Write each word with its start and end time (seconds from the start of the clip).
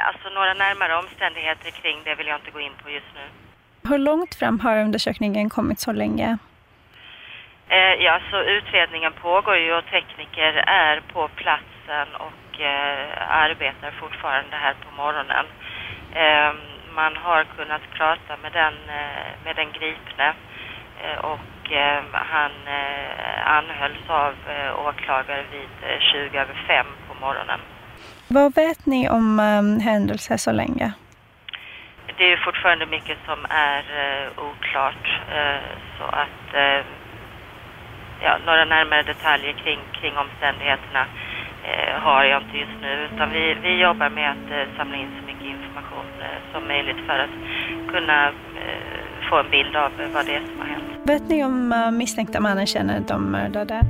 Alltså 0.00 0.28
några 0.28 0.54
närmare 0.54 0.96
omständigheter 0.96 1.70
kring 1.70 1.98
det 2.04 2.14
vill 2.14 2.26
jag 2.26 2.38
inte 2.38 2.50
gå 2.50 2.60
in 2.60 2.72
på 2.82 2.90
just 2.90 3.12
nu. 3.14 3.24
Hur 3.90 3.98
långt 3.98 4.34
fram 4.34 4.60
har 4.60 4.78
undersökningen 4.78 5.50
kommit 5.50 5.80
så 5.80 5.92
länge? 5.92 6.38
Eh, 7.68 7.94
ja, 8.04 8.20
så 8.30 8.42
utredningen 8.42 9.12
pågår 9.12 9.56
ju 9.56 9.72
och 9.74 9.86
tekniker 9.86 10.52
är 10.66 11.02
på 11.12 11.28
platsen 11.28 12.08
och 12.14 12.60
eh, 12.60 13.32
arbetar 13.44 13.90
fortfarande 13.90 14.56
här 14.56 14.74
på 14.84 15.02
morgonen. 15.02 15.46
Eh, 16.14 16.52
man 16.94 17.16
har 17.16 17.44
kunnat 17.44 17.82
prata 17.94 18.36
med 18.42 18.52
den, 18.52 18.74
eh, 18.88 19.30
med 19.44 19.56
den 19.56 19.72
gripne 19.72 20.34
eh, 21.02 21.18
och 21.18 21.72
eh, 21.72 22.02
han 22.12 22.52
anhölls 23.44 24.08
av 24.08 24.34
åklagare 24.86 25.44
vid 25.52 26.00
20 26.00 26.38
över 26.38 26.54
5 26.66 26.86
på 27.08 27.14
morgonen. 27.26 27.60
Vad 28.30 28.54
vet 28.54 28.86
ni 28.86 29.08
om 29.08 29.40
um, 29.40 29.80
händelser 29.80 30.36
så 30.36 30.52
länge? 30.52 30.92
Det 32.18 32.32
är 32.32 32.36
fortfarande 32.36 32.86
mycket 32.86 33.18
som 33.26 33.46
är 33.50 33.82
oklart 34.36 35.20
så 35.98 36.04
att 36.04 36.54
ja, 38.22 38.38
några 38.46 38.64
närmare 38.64 39.02
detaljer 39.02 39.52
kring, 39.52 39.78
kring 39.92 40.16
omständigheterna 40.18 41.06
eh, 41.64 42.00
har 42.00 42.24
jag 42.24 42.42
inte 42.42 42.56
just 42.58 42.80
nu. 42.82 43.08
Utan 43.12 43.30
vi, 43.30 43.56
vi 43.62 43.80
jobbar 43.80 44.10
med 44.10 44.30
att 44.30 44.50
eh, 44.50 44.76
samla 44.76 44.96
in 44.96 45.08
så 45.20 45.26
mycket 45.26 45.46
information 45.46 46.06
eh, 46.20 46.52
som 46.52 46.68
möjligt 46.68 47.06
för 47.06 47.18
att 47.18 47.34
kunna 47.92 48.28
eh, 48.28 49.28
få 49.30 49.36
en 49.36 49.50
bild 49.50 49.76
av 49.76 49.92
vad 50.14 50.26
det 50.26 50.34
är 50.34 50.42
som 50.46 50.58
har 50.60 50.66
hänt. 50.66 50.84
Vet 51.04 51.28
ni 51.28 51.44
om 51.44 51.90
misstänkta 51.98 52.40
mannen 52.40 52.66
känner 52.66 53.00
de 53.00 53.30
mördade? 53.30 53.80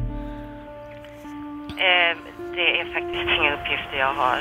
Det 2.55 2.81
är 2.81 2.85
faktiskt 2.85 3.31
inga 3.39 3.55
uppgifter 3.55 3.99
jag 3.99 4.15
har. 4.15 4.41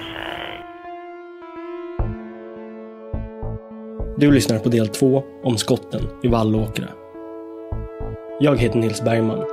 Du 4.17 4.31
lyssnar 4.31 4.59
på 4.59 4.69
del 4.69 4.87
två 4.87 5.23
om 5.43 5.57
skotten 5.57 6.01
i 6.23 6.27
Vallåkra. 6.27 6.87
Jag 8.39 8.57
heter 8.57 8.79
Nils 8.79 9.01
Bergman. 9.01 9.45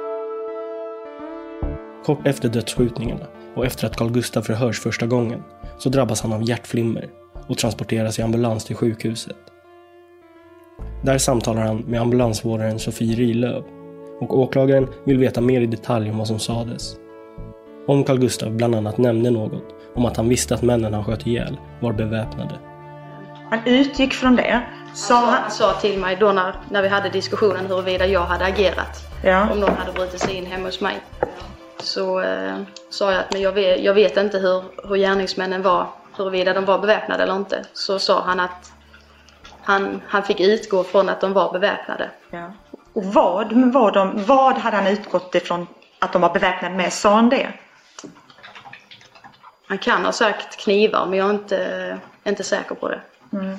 Kort 2.04 2.26
efter 2.26 2.48
dödsskjutningarna 2.48 3.26
och 3.54 3.66
efter 3.66 3.86
att 3.86 3.96
Carl 3.96 4.10
Gustaf 4.10 4.46
förhörs 4.46 4.80
första 4.80 5.06
gången 5.06 5.42
så 5.78 5.88
drabbas 5.88 6.22
han 6.22 6.32
av 6.32 6.48
hjärtflimmer 6.48 7.08
och 7.46 7.58
transporteras 7.58 8.18
i 8.18 8.22
ambulans 8.22 8.64
till 8.64 8.76
sjukhuset. 8.76 9.36
Där 11.02 11.18
samtalar 11.18 11.62
han 11.62 11.76
med 11.76 12.00
ambulansvårdaren 12.00 12.78
Sofie 12.78 13.16
Rilöv 13.16 13.64
och 14.20 14.38
åklagaren 14.38 14.88
vill 15.04 15.18
veta 15.18 15.40
mer 15.40 15.60
i 15.60 15.66
detalj 15.66 16.10
om 16.10 16.18
vad 16.18 16.26
som 16.26 16.38
sades. 16.38 16.96
Om 17.86 18.04
Carl 18.04 18.18
Gustaf 18.18 18.48
bland 18.48 18.74
annat 18.74 18.98
nämnde 18.98 19.30
något 19.30 19.64
om 19.94 20.06
att 20.06 20.16
han 20.16 20.28
visste 20.28 20.54
att 20.54 20.62
männen 20.62 20.94
han 20.94 21.04
sköt 21.04 21.26
ihjäl 21.26 21.56
var 21.80 21.92
beväpnade. 21.92 22.54
Han 23.50 23.60
utgick 23.64 24.14
från 24.14 24.36
det. 24.36 24.62
Sa 24.94 25.26
han 25.26 25.50
sa 25.50 25.72
till 25.72 25.98
mig 25.98 26.16
då 26.20 26.32
när, 26.32 26.54
när 26.70 26.82
vi 26.82 26.88
hade 26.88 27.08
diskussionen 27.08 27.66
huruvida 27.66 28.06
jag 28.06 28.20
hade 28.20 28.44
agerat. 28.44 29.08
Ja. 29.24 29.50
Om 29.50 29.60
någon 29.60 29.76
hade 29.76 29.92
brutit 29.92 30.20
sig 30.20 30.34
in 30.36 30.46
hemma 30.46 30.64
hos 30.66 30.80
mig 30.80 31.00
så 31.78 32.20
eh, 32.20 32.54
sa 32.90 33.12
jag 33.12 33.20
att 33.20 33.32
men 33.32 33.42
jag, 33.42 33.52
vet, 33.52 33.80
jag 33.80 33.94
vet 33.94 34.16
inte 34.16 34.38
hur, 34.38 34.62
hur 34.88 34.96
gärningsmännen 34.96 35.62
var, 35.62 35.86
huruvida 36.16 36.52
de 36.52 36.64
var 36.64 36.78
beväpnade 36.78 37.22
eller 37.22 37.36
inte. 37.36 37.64
Så 37.72 37.98
sa 37.98 38.22
han 38.22 38.40
att 38.40 38.72
han, 39.62 40.02
han 40.06 40.22
fick 40.22 40.40
utgå 40.40 40.84
från 40.84 41.08
att 41.08 41.20
de 41.20 41.32
var 41.32 41.52
beväpnade. 41.52 42.10
Ja. 42.30 42.52
Och 42.92 43.04
vad, 43.04 43.52
var 43.52 43.92
de, 43.92 44.24
vad 44.24 44.54
hade 44.54 44.76
han 44.76 44.86
utgått 44.86 45.34
ifrån 45.34 45.66
att 45.98 46.12
de 46.12 46.22
var 46.22 46.32
beväpnade 46.32 46.74
med? 46.74 46.92
Sa 46.92 47.14
han 47.14 47.28
det? 47.28 47.48
Han 49.66 49.78
kan 49.78 50.04
ha 50.04 50.12
sagt 50.12 50.56
knivar 50.56 51.06
men 51.06 51.18
jag 51.18 51.30
är 51.30 51.34
inte, 51.34 51.98
inte 52.24 52.44
säker 52.44 52.74
på 52.74 52.88
det. 52.88 53.00
Mm 53.32 53.56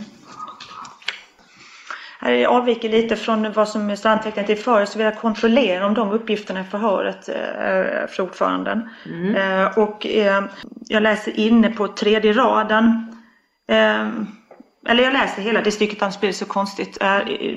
här 2.20 2.46
avviker 2.46 2.90
lite 2.90 3.16
från 3.16 3.52
vad 3.52 3.70
som 3.70 3.98
står 3.98 4.10
antecknat 4.10 4.50
i 4.50 4.56
förhöret 4.56 4.90
så 4.90 4.98
vill 4.98 5.06
jag 5.06 5.18
kontrollera 5.18 5.86
om 5.86 5.94
de 5.94 6.12
uppgifterna 6.12 6.62
i 6.62 6.64
förhöret 6.64 7.30
eh, 7.30 8.08
för 8.08 8.22
ordföranden. 8.22 8.90
Mm. 9.06 9.36
Eh, 9.36 9.78
och 9.78 10.06
eh, 10.06 10.44
jag 10.88 11.04
läser 11.04 11.40
inne 11.40 11.70
på 11.70 11.88
tredje 11.88 12.34
raden. 12.34 13.16
Eh, 13.70 14.08
eller 14.88 15.04
jag 15.04 15.14
läser 15.14 15.42
hela 15.42 15.62
det 15.62 15.72
stycket, 15.72 16.02
annars 16.02 16.20
blir 16.20 16.30
det 16.30 16.36
så 16.36 16.46
konstigt. 16.46 16.98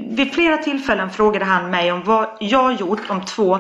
Vid 0.08 0.34
flera 0.34 0.56
tillfällen 0.56 1.10
frågade 1.10 1.44
han 1.44 1.70
mig 1.70 1.92
om 1.92 2.02
vad 2.04 2.28
jag 2.40 2.72
gjort 2.72 3.10
om 3.10 3.24
två 3.24 3.58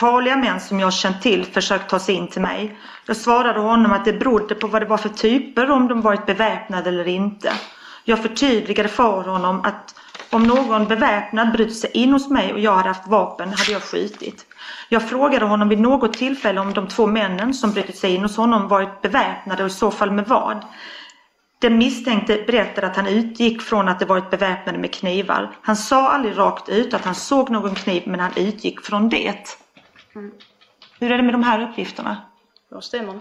farliga 0.00 0.36
män 0.36 0.60
som 0.60 0.80
jag 0.80 0.92
känt 0.92 1.22
till 1.22 1.44
försökt 1.44 1.90
ta 1.90 1.98
sig 1.98 2.14
in 2.14 2.28
till 2.28 2.40
mig. 2.40 2.78
Jag 3.06 3.16
svarade 3.16 3.60
honom 3.60 3.92
att 3.92 4.04
det 4.04 4.12
berodde 4.12 4.54
på 4.54 4.66
vad 4.66 4.82
det 4.82 4.86
var 4.86 4.96
för 4.96 5.08
typer, 5.08 5.70
om 5.70 5.88
de 5.88 6.00
varit 6.00 6.26
beväpnade 6.26 6.88
eller 6.88 7.08
inte. 7.08 7.52
Jag 8.04 8.22
förtydligade 8.22 8.88
för 8.88 9.22
honom 9.22 9.60
att 9.64 9.94
om 10.30 10.42
någon 10.42 10.84
beväpnad 10.84 11.52
brutit 11.52 11.78
sig 11.78 11.90
in 11.94 12.12
hos 12.12 12.30
mig 12.30 12.52
och 12.52 12.60
jag 12.60 12.72
hade 12.72 12.88
haft 12.88 13.08
vapen 13.08 13.48
hade 13.48 13.72
jag 13.72 13.82
skjutit. 13.82 14.46
Jag 14.88 15.08
frågade 15.08 15.44
honom 15.44 15.68
vid 15.68 15.80
något 15.80 16.12
tillfälle 16.12 16.60
om 16.60 16.72
de 16.74 16.88
två 16.88 17.06
männen 17.06 17.54
som 17.54 17.72
brutit 17.72 17.98
sig 17.98 18.14
in 18.14 18.22
hos 18.22 18.36
honom 18.36 18.68
varit 18.68 19.02
beväpnade 19.02 19.64
och 19.64 19.70
i 19.70 19.72
så 19.72 19.90
fall 19.90 20.10
med 20.10 20.28
vad. 20.28 20.64
Den 21.60 21.78
misstänkte 21.78 22.44
berättade 22.46 22.86
att 22.86 22.96
han 22.96 23.06
utgick 23.06 23.62
från 23.62 23.88
att 23.88 23.98
det 23.98 24.04
varit 24.04 24.30
beväpnade 24.30 24.78
med 24.78 24.94
knivar. 24.94 25.50
Han 25.62 25.76
sa 25.76 26.08
aldrig 26.08 26.38
rakt 26.38 26.68
ut 26.68 26.94
att 26.94 27.04
han 27.04 27.14
såg 27.14 27.50
någon 27.50 27.74
kniv 27.74 28.02
men 28.06 28.20
han 28.20 28.32
utgick 28.36 28.80
från 28.80 29.08
det. 29.08 29.56
Mm. 30.14 30.32
Hur 31.00 31.12
är 31.12 31.16
det 31.16 31.22
med 31.22 31.34
de 31.34 31.42
här 31.42 31.62
uppgifterna? 31.70 32.22
Ja, 32.68 32.80
stämmer. 32.80 33.20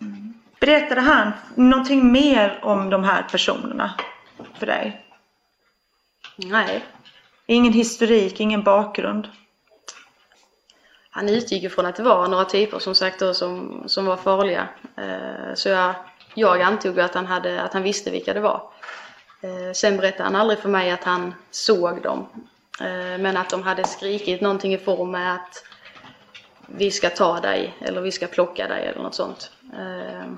Mm. 0.00 0.34
Berättade 0.60 1.00
han 1.00 1.32
någonting 1.54 2.12
mer 2.12 2.60
om 2.62 2.90
de 2.90 3.04
här 3.04 3.22
personerna 3.22 3.94
för 4.54 4.66
dig? 4.66 5.06
Nej. 6.36 6.84
Ingen 7.46 7.72
historik, 7.72 8.40
ingen 8.40 8.62
bakgrund? 8.62 9.28
Han 11.10 11.28
utgick 11.28 11.64
ifrån 11.64 11.86
att 11.86 11.96
det 11.96 12.02
var 12.02 12.28
några 12.28 12.44
typer 12.44 12.78
som 12.78 12.94
sagt 12.94 13.18
då, 13.18 13.34
som, 13.34 13.82
som 13.86 14.06
var 14.06 14.16
farliga. 14.16 14.68
Eh, 14.96 15.54
så 15.54 15.68
jag, 15.68 15.94
jag 16.34 16.62
antog 16.62 17.00
att 17.00 17.14
han, 17.14 17.26
hade, 17.26 17.62
att 17.62 17.72
han 17.72 17.82
visste 17.82 18.10
vilka 18.10 18.34
det 18.34 18.40
var. 18.40 18.70
Eh, 19.40 19.72
sen 19.74 19.96
berättade 19.96 20.24
han 20.24 20.36
aldrig 20.36 20.58
för 20.58 20.68
mig 20.68 20.90
att 20.90 21.04
han 21.04 21.34
såg 21.50 22.02
dem. 22.02 22.26
Eh, 22.80 23.18
men 23.18 23.36
att 23.36 23.50
de 23.50 23.62
hade 23.62 23.84
skrikit 23.84 24.40
någonting 24.40 24.74
i 24.74 24.78
form 24.78 25.10
med 25.10 25.34
att 25.34 25.64
vi 26.66 26.90
ska 26.90 27.10
ta 27.10 27.40
dig 27.40 27.74
eller 27.80 28.00
vi 28.00 28.12
ska 28.12 28.26
plocka 28.26 28.68
dig 28.68 28.86
eller 28.86 29.02
något 29.02 29.14
sånt. 29.14 29.50
Eh, 29.72 30.32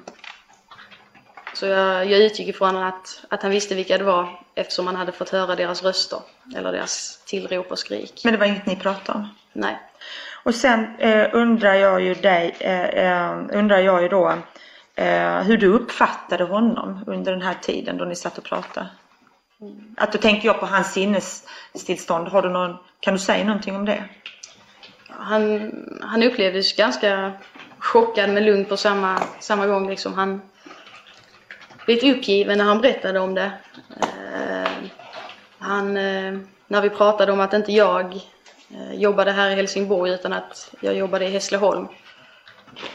så 1.54 1.66
jag, 1.66 2.06
jag 2.06 2.20
utgick 2.20 2.48
ifrån 2.48 2.76
att, 2.76 3.24
att 3.28 3.42
han 3.42 3.50
visste 3.50 3.74
vilka 3.74 3.98
det 3.98 4.04
var 4.04 4.40
eftersom 4.54 4.86
han 4.86 4.96
hade 4.96 5.12
fått 5.12 5.30
höra 5.30 5.56
deras 5.56 5.82
röster 5.82 6.20
eller 6.56 6.72
deras 6.72 7.22
tillrop 7.26 7.70
och 7.70 7.78
skrik. 7.78 8.20
Men 8.24 8.32
det 8.32 8.38
var 8.38 8.46
inget 8.46 8.66
ni 8.66 8.76
pratade 8.76 9.18
om? 9.18 9.28
Nej. 9.52 9.78
Och 10.42 10.54
sen 10.54 10.96
eh, 10.98 11.28
undrar 11.32 11.74
jag 11.74 12.00
ju 12.00 12.14
dig, 12.14 12.56
eh, 12.60 12.84
eh, 12.84 13.38
undrar 13.52 13.78
jag 13.78 14.02
ju 14.02 14.08
då 14.08 14.38
eh, 14.94 15.40
hur 15.40 15.56
du 15.56 15.66
uppfattade 15.66 16.44
honom 16.44 17.04
under 17.06 17.32
den 17.32 17.42
här 17.42 17.56
tiden 17.62 17.96
då 17.96 18.04
ni 18.04 18.16
satt 18.16 18.38
och 18.38 18.44
pratade. 18.44 18.86
Att 19.96 20.12
då 20.12 20.18
tänker 20.18 20.48
jag 20.48 20.60
på 20.60 20.66
hans 20.66 20.92
sinnestillstånd. 20.92 22.28
Har 22.28 22.42
du 22.42 22.48
någon, 22.48 22.76
kan 23.00 23.14
du 23.14 23.20
säga 23.20 23.44
någonting 23.44 23.76
om 23.76 23.84
det? 23.84 24.04
Han, 25.08 25.72
han 26.02 26.22
upplevdes 26.22 26.76
ganska 26.76 27.32
chockad 27.78 28.30
men 28.30 28.44
lugn 28.44 28.64
på 28.64 28.76
samma, 28.76 29.22
samma 29.40 29.66
gång. 29.66 29.90
Liksom. 29.90 30.14
Han 30.14 30.40
blev 31.86 31.94
lite 31.94 32.18
uppgiven 32.18 32.58
när 32.58 32.64
han 32.64 32.80
berättade 32.80 33.20
om 33.20 33.34
det. 33.34 33.52
Eh, 34.00 34.88
han, 35.58 35.96
eh, 35.96 36.38
när 36.66 36.82
vi 36.82 36.90
pratade 36.90 37.32
om 37.32 37.40
att 37.40 37.52
inte 37.52 37.72
jag 37.72 38.14
eh, 38.70 38.94
jobbade 38.94 39.32
här 39.32 39.50
i 39.50 39.54
Helsingborg 39.54 40.12
utan 40.12 40.32
att 40.32 40.74
jag 40.80 40.94
jobbade 40.94 41.24
i 41.24 41.30
Hässleholm 41.30 41.88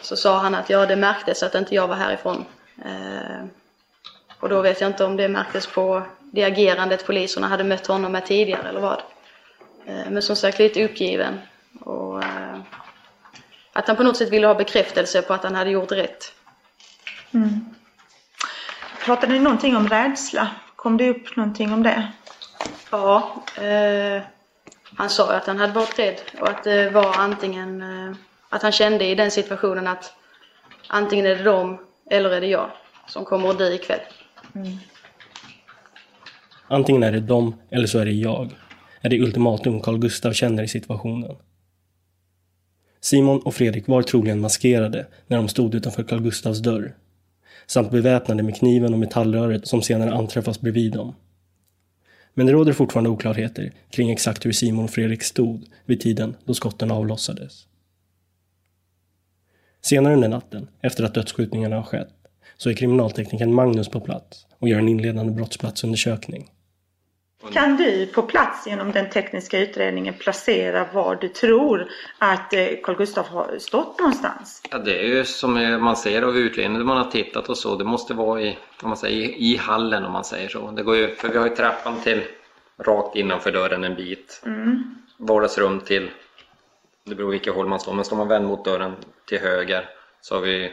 så 0.01 0.15
sa 0.15 0.37
han 0.37 0.55
att 0.55 0.69
ja, 0.69 0.85
det 0.85 0.95
märktes 0.95 1.43
att 1.43 1.55
inte 1.55 1.75
jag 1.75 1.87
var 1.87 1.95
härifrån. 1.95 2.45
Eh, 2.85 3.45
och 4.39 4.49
då 4.49 4.61
vet 4.61 4.81
jag 4.81 4.89
inte 4.89 5.05
om 5.05 5.15
det 5.15 5.27
märktes 5.27 5.67
på 5.67 6.03
det 6.33 6.43
agerandet 6.43 7.05
poliserna 7.05 7.47
hade 7.47 7.63
mött 7.63 7.87
honom 7.87 8.11
med 8.11 8.25
tidigare 8.25 8.69
eller 8.69 8.79
vad. 8.79 9.01
Eh, 9.85 10.09
men 10.09 10.21
som 10.21 10.35
sagt 10.35 10.59
lite 10.59 10.83
uppgiven. 10.83 11.39
Och 11.79 12.23
eh, 12.23 12.59
att 13.73 13.87
han 13.87 13.97
på 13.97 14.03
något 14.03 14.17
sätt 14.17 14.29
ville 14.29 14.47
ha 14.47 14.55
bekräftelse 14.55 15.21
på 15.21 15.33
att 15.33 15.43
han 15.43 15.55
hade 15.55 15.69
gjort 15.69 15.91
rätt. 15.91 16.33
Mm. 17.31 17.65
Pratade 19.05 19.33
ni 19.33 19.39
någonting 19.39 19.75
om 19.75 19.87
rädsla? 19.87 20.47
Kom 20.75 20.97
det 20.97 21.09
upp 21.09 21.35
någonting 21.35 21.73
om 21.73 21.83
det? 21.83 22.07
Ja, 22.91 23.43
eh, 23.57 24.21
han 24.97 25.09
sa 25.09 25.33
att 25.33 25.47
han 25.47 25.59
hade 25.59 25.73
varit 25.73 25.99
rädd 25.99 26.21
och 26.39 26.49
att 26.49 26.63
det 26.63 26.89
var 26.89 27.15
antingen 27.17 27.81
eh, 27.81 28.15
att 28.49 28.61
han 28.61 28.71
kände 28.71 29.05
i 29.05 29.15
den 29.15 29.31
situationen 29.31 29.87
att 29.87 30.13
antingen 30.87 31.25
är 31.25 31.35
det 31.35 31.43
de 31.43 31.85
eller 32.09 32.29
är 32.29 32.41
det 32.41 32.47
jag 32.47 32.71
som 33.07 33.25
kommer 33.25 33.49
att 33.49 33.57
dö 33.57 33.69
ikväll. 33.69 33.99
Mm. 34.55 34.77
Antingen 36.73 37.03
är 37.03 37.11
det 37.11 37.19
de 37.19 37.55
eller 37.69 37.87
så 37.87 37.99
är 37.99 38.05
det 38.05 38.11
jag, 38.11 38.51
är 39.01 39.09
det 39.09 39.21
ultimatum 39.21 39.81
Carl 39.81 39.99
Gustav 39.99 40.33
känner 40.33 40.63
i 40.63 40.67
situationen. 40.67 41.35
Simon 43.01 43.39
och 43.39 43.53
Fredrik 43.53 43.87
var 43.87 44.01
troligen 44.01 44.39
maskerade 44.39 45.07
när 45.27 45.37
de 45.37 45.47
stod 45.47 45.75
utanför 45.75 46.03
Carl 46.03 46.21
Gustavs 46.21 46.59
dörr, 46.59 46.95
samt 47.67 47.91
beväpnade 47.91 48.43
med 48.43 48.55
kniven 48.55 48.93
och 48.93 48.99
metallröret 48.99 49.67
som 49.67 49.81
senare 49.81 50.13
anträffas 50.13 50.61
bredvid 50.61 50.91
dem. 50.91 51.15
Men 52.33 52.45
det 52.45 52.51
råder 52.53 52.73
fortfarande 52.73 53.09
oklarheter 53.09 53.71
kring 53.89 54.11
exakt 54.11 54.45
hur 54.45 54.51
Simon 54.51 54.85
och 54.85 54.91
Fredrik 54.91 55.23
stod 55.23 55.65
vid 55.85 56.01
tiden 56.01 56.35
då 56.45 56.53
skotten 56.53 56.91
avlossades. 56.91 57.67
Senare 59.81 60.13
under 60.13 60.29
natten, 60.29 60.67
efter 60.81 61.03
att 61.03 61.13
dödsskjutningarna 61.13 61.75
har 61.75 61.83
skett, 61.83 62.13
så 62.57 62.69
är 62.69 62.73
kriminalteknikern 62.73 63.53
Magnus 63.53 63.89
på 63.89 63.99
plats 63.99 64.47
och 64.59 64.69
gör 64.69 64.79
en 64.79 64.89
inledande 64.89 65.33
brottsplatsundersökning. 65.33 66.49
Kan 67.51 67.77
du 67.77 68.05
på 68.05 68.21
plats 68.21 68.67
genom 68.67 68.91
den 68.91 69.09
tekniska 69.09 69.59
utredningen 69.59 70.13
placera 70.13 70.87
var 70.93 71.15
du 71.15 71.27
tror 71.27 71.87
att 72.17 72.53
eh, 72.53 72.67
Carl 72.83 72.95
Gustaf 72.95 73.27
har 73.27 73.57
stått 73.59 73.99
någonstans? 73.99 74.61
Ja, 74.71 74.77
det 74.77 74.99
är 74.99 75.03
ju 75.03 75.25
som 75.25 75.53
man 75.81 75.95
ser 75.95 76.21
av 76.21 76.37
utredningen 76.37 76.85
man 76.85 76.97
har 76.97 77.11
tittat 77.11 77.49
och 77.49 77.57
så. 77.57 77.75
Det 77.75 77.83
måste 77.83 78.13
vara 78.13 78.41
i, 78.41 78.57
om 78.81 78.89
man 78.89 78.97
säger, 78.97 79.29
i 79.29 79.57
hallen 79.57 80.05
om 80.05 80.11
man 80.11 80.23
säger 80.23 80.49
så. 80.49 80.71
Det 80.71 80.83
går 80.83 80.95
ju, 80.95 81.15
för 81.15 81.29
vi 81.29 81.37
har 81.37 81.47
ju 81.47 81.55
trappan 81.55 82.01
till 82.03 82.21
rakt 82.77 83.15
innanför 83.15 83.51
dörren 83.51 83.83
en 83.83 83.95
bit. 83.95 84.41
Mm. 84.45 84.95
Vardagsrum 85.17 85.79
till, 85.79 86.09
det 87.05 87.15
beror 87.15 87.31
vilket 87.31 87.55
håll 87.55 87.67
man 87.67 87.79
står, 87.79 87.93
men 87.93 88.05
står 88.05 88.17
man 88.17 88.27
vänd 88.27 88.47
mot 88.47 88.65
dörren 88.65 88.95
till 89.25 89.39
höger 89.39 89.89
så 90.21 90.35
har 90.35 90.41
vi 90.41 90.71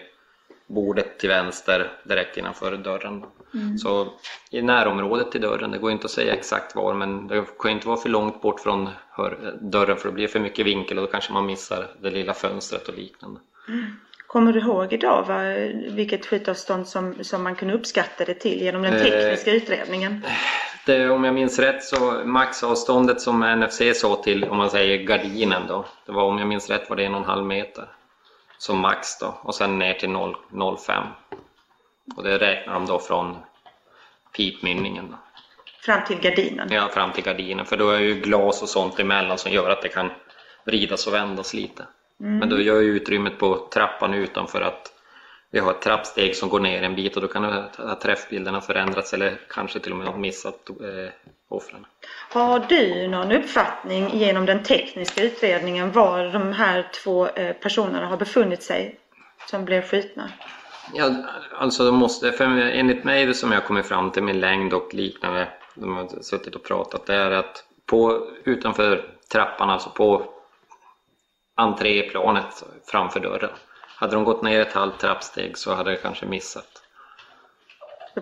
bordet 0.71 1.19
till 1.19 1.29
vänster 1.29 1.93
direkt 2.05 2.37
innanför 2.37 2.77
dörren. 2.77 3.25
Mm. 3.55 3.79
Så 3.79 4.13
i 4.51 4.63
närområdet 4.63 5.33
till 5.33 5.41
dörren, 5.41 5.71
det 5.71 5.79
går 5.79 5.91
inte 5.91 6.05
att 6.05 6.11
säga 6.11 6.35
exakt 6.35 6.77
var 6.77 6.95
men 6.95 7.27
det 7.27 7.45
kan 7.59 7.71
inte 7.71 7.89
vara 7.89 7.97
för 7.97 8.09
långt 8.09 8.43
bort 8.43 8.61
från 8.61 8.89
dörren 9.61 9.97
för 9.97 10.09
det 10.09 10.15
blir 10.15 10.29
för 10.29 10.41
mycket 10.41 10.67
vinkel 10.67 10.99
och 10.99 11.05
då 11.05 11.11
kanske 11.11 11.33
man 11.33 11.47
missar 11.47 11.87
det 12.01 12.11
lilla 12.11 12.35
fönstret 12.35 12.89
och 12.89 12.95
liknande. 12.95 13.41
Mm. 13.69 13.85
Kommer 14.27 14.53
du 14.53 14.61
ihåg 14.61 14.93
idag 14.93 15.25
va, 15.29 15.39
vilket 15.91 16.27
skjutavstånd 16.27 16.89
som, 16.89 17.15
som 17.25 17.43
man 17.43 17.55
kunde 17.55 17.75
uppskatta 17.75 18.25
det 18.25 18.35
till 18.35 18.63
genom 18.63 18.83
den 18.83 18.93
tekniska 18.93 19.51
eh, 19.51 19.57
utredningen? 19.57 20.25
Det, 20.87 21.11
om 21.11 21.25
jag 21.25 21.35
minns 21.35 21.59
rätt 21.59 21.85
så 21.85 22.23
maxavståndet 22.25 23.21
som 23.21 23.41
NFC 23.41 24.01
sa 24.01 24.23
till, 24.23 24.45
om 24.45 24.57
man 24.57 24.71
säger 24.71 25.05
gardinen 25.05 25.63
då, 25.69 25.85
det 26.07 26.13
var 26.13 26.23
om 26.23 26.39
jag 26.39 26.49
minns 26.49 26.71
rätt 26.71 26.91
var 26.91 26.97
det 26.97 27.05
en 27.05 27.15
och 27.15 27.21
en 27.21 27.27
halv 27.27 27.47
meter 27.47 27.89
som 28.61 28.79
max 28.79 29.19
då 29.19 29.35
och 29.43 29.55
sen 29.55 29.79
ner 29.79 29.95
till 29.95 30.09
0,05 30.09 31.07
och 32.17 32.23
det 32.23 32.39
räknar 32.39 32.75
de 32.75 32.87
då 32.87 32.99
från 32.99 33.37
pipmynningen. 34.37 35.11
Då. 35.11 35.17
Fram 35.83 36.05
till 36.05 36.21
gardinen? 36.21 36.69
Ja, 36.73 36.89
fram 36.89 37.12
till 37.12 37.25
gardinen 37.25 37.67
för 37.67 37.77
då 37.77 37.91
är 37.91 37.99
ju 37.99 38.15
glas 38.15 38.62
och 38.62 38.69
sånt 38.69 38.99
emellan 38.99 39.39
som 39.39 39.53
gör 39.53 39.71
att 39.71 39.83
det 39.83 39.89
kan 39.89 40.11
vridas 40.65 41.07
och 41.07 41.15
vändas 41.15 41.55
lite. 41.55 41.87
Mm. 42.21 42.39
Men 42.39 42.49
då 42.49 42.61
gör 42.61 42.81
ju 42.81 42.97
utrymmet 42.97 43.39
på 43.39 43.69
trappan 43.73 44.15
utanför 44.15 44.61
att 44.61 45.00
vi 45.50 45.58
har 45.58 45.70
ett 45.70 45.82
trappsteg 45.82 46.37
som 46.37 46.49
går 46.49 46.61
ner 46.61 46.82
en 46.82 46.94
bit 46.94 47.17
och 47.17 47.23
då 47.23 47.29
kan 47.29 47.64
träffbilderna 48.02 48.61
förändras 48.61 49.14
eller 49.14 49.38
kanske 49.49 49.81
till 49.81 49.93
och 49.93 49.99
med 49.99 50.08
ha 50.08 50.17
missat 50.17 50.70
eh, 50.70 51.12
offren. 51.49 51.87
Har 52.32 52.67
du 52.69 53.08
någon 53.08 53.32
uppfattning 53.32 54.19
genom 54.19 54.47
den 54.47 54.62
tekniska 54.62 55.23
utredningen 55.23 55.93
var 55.93 56.25
de 56.25 56.52
här 56.52 56.91
två 57.05 57.29
eh, 57.29 57.52
personerna 57.52 58.06
har 58.06 58.17
befunnit 58.17 58.62
sig 58.62 58.99
som 59.47 59.64
blev 59.64 59.82
skjutna? 59.82 60.31
Ja, 60.94 61.11
alltså 61.58 61.85
de 61.85 61.94
måste, 61.94 62.32
för 62.32 62.44
enligt 62.44 63.05
mig 63.05 63.35
som 63.35 63.52
jag 63.52 63.64
kommit 63.64 63.87
fram 63.87 64.11
till 64.11 64.23
med 64.23 64.37
längd 64.37 64.75
och 64.75 64.94
liknande, 64.94 65.49
de 65.75 65.97
har 65.97 66.23
suttit 66.23 66.55
och 66.55 66.64
pratat, 66.64 67.06
det 67.06 67.14
är 67.14 67.31
att 67.31 67.64
på, 67.87 68.26
utanför 68.44 69.05
trappan, 69.32 69.70
alltså 69.70 69.91
på 69.91 70.25
entréplanet 71.55 72.64
framför 72.87 73.20
dörren. 73.20 73.50
Hade 74.00 74.14
de 74.14 74.25
gått 74.25 74.43
ner 74.43 74.61
ett 74.61 74.73
halvt 74.73 75.00
trappsteg 75.00 75.58
så 75.58 75.75
hade 75.75 75.90
det 75.90 75.97
kanske 75.97 76.26
missat. 76.26 76.83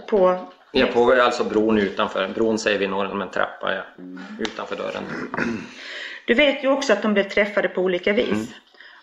På? 0.08 0.49
Ja, 0.73 0.87
på 0.87 1.12
alltså 1.12 1.44
bron 1.44 1.78
utanför. 1.78 2.28
Bron 2.28 2.58
säger 2.58 2.78
vi 2.78 2.87
norr 2.87 3.11
om 3.12 3.23
en 3.23 3.30
trappa 3.30 3.75
ja. 3.75 3.82
Mm. 3.99 4.23
utanför 4.38 4.76
dörren. 4.76 5.02
Du 6.26 6.35
vet 6.35 6.64
ju 6.64 6.68
också 6.68 6.92
att 6.92 7.02
de 7.02 7.14
blev 7.14 7.28
träffade 7.28 7.68
på 7.68 7.80
olika 7.80 8.12
vis. 8.12 8.30
Mm. 8.30 8.47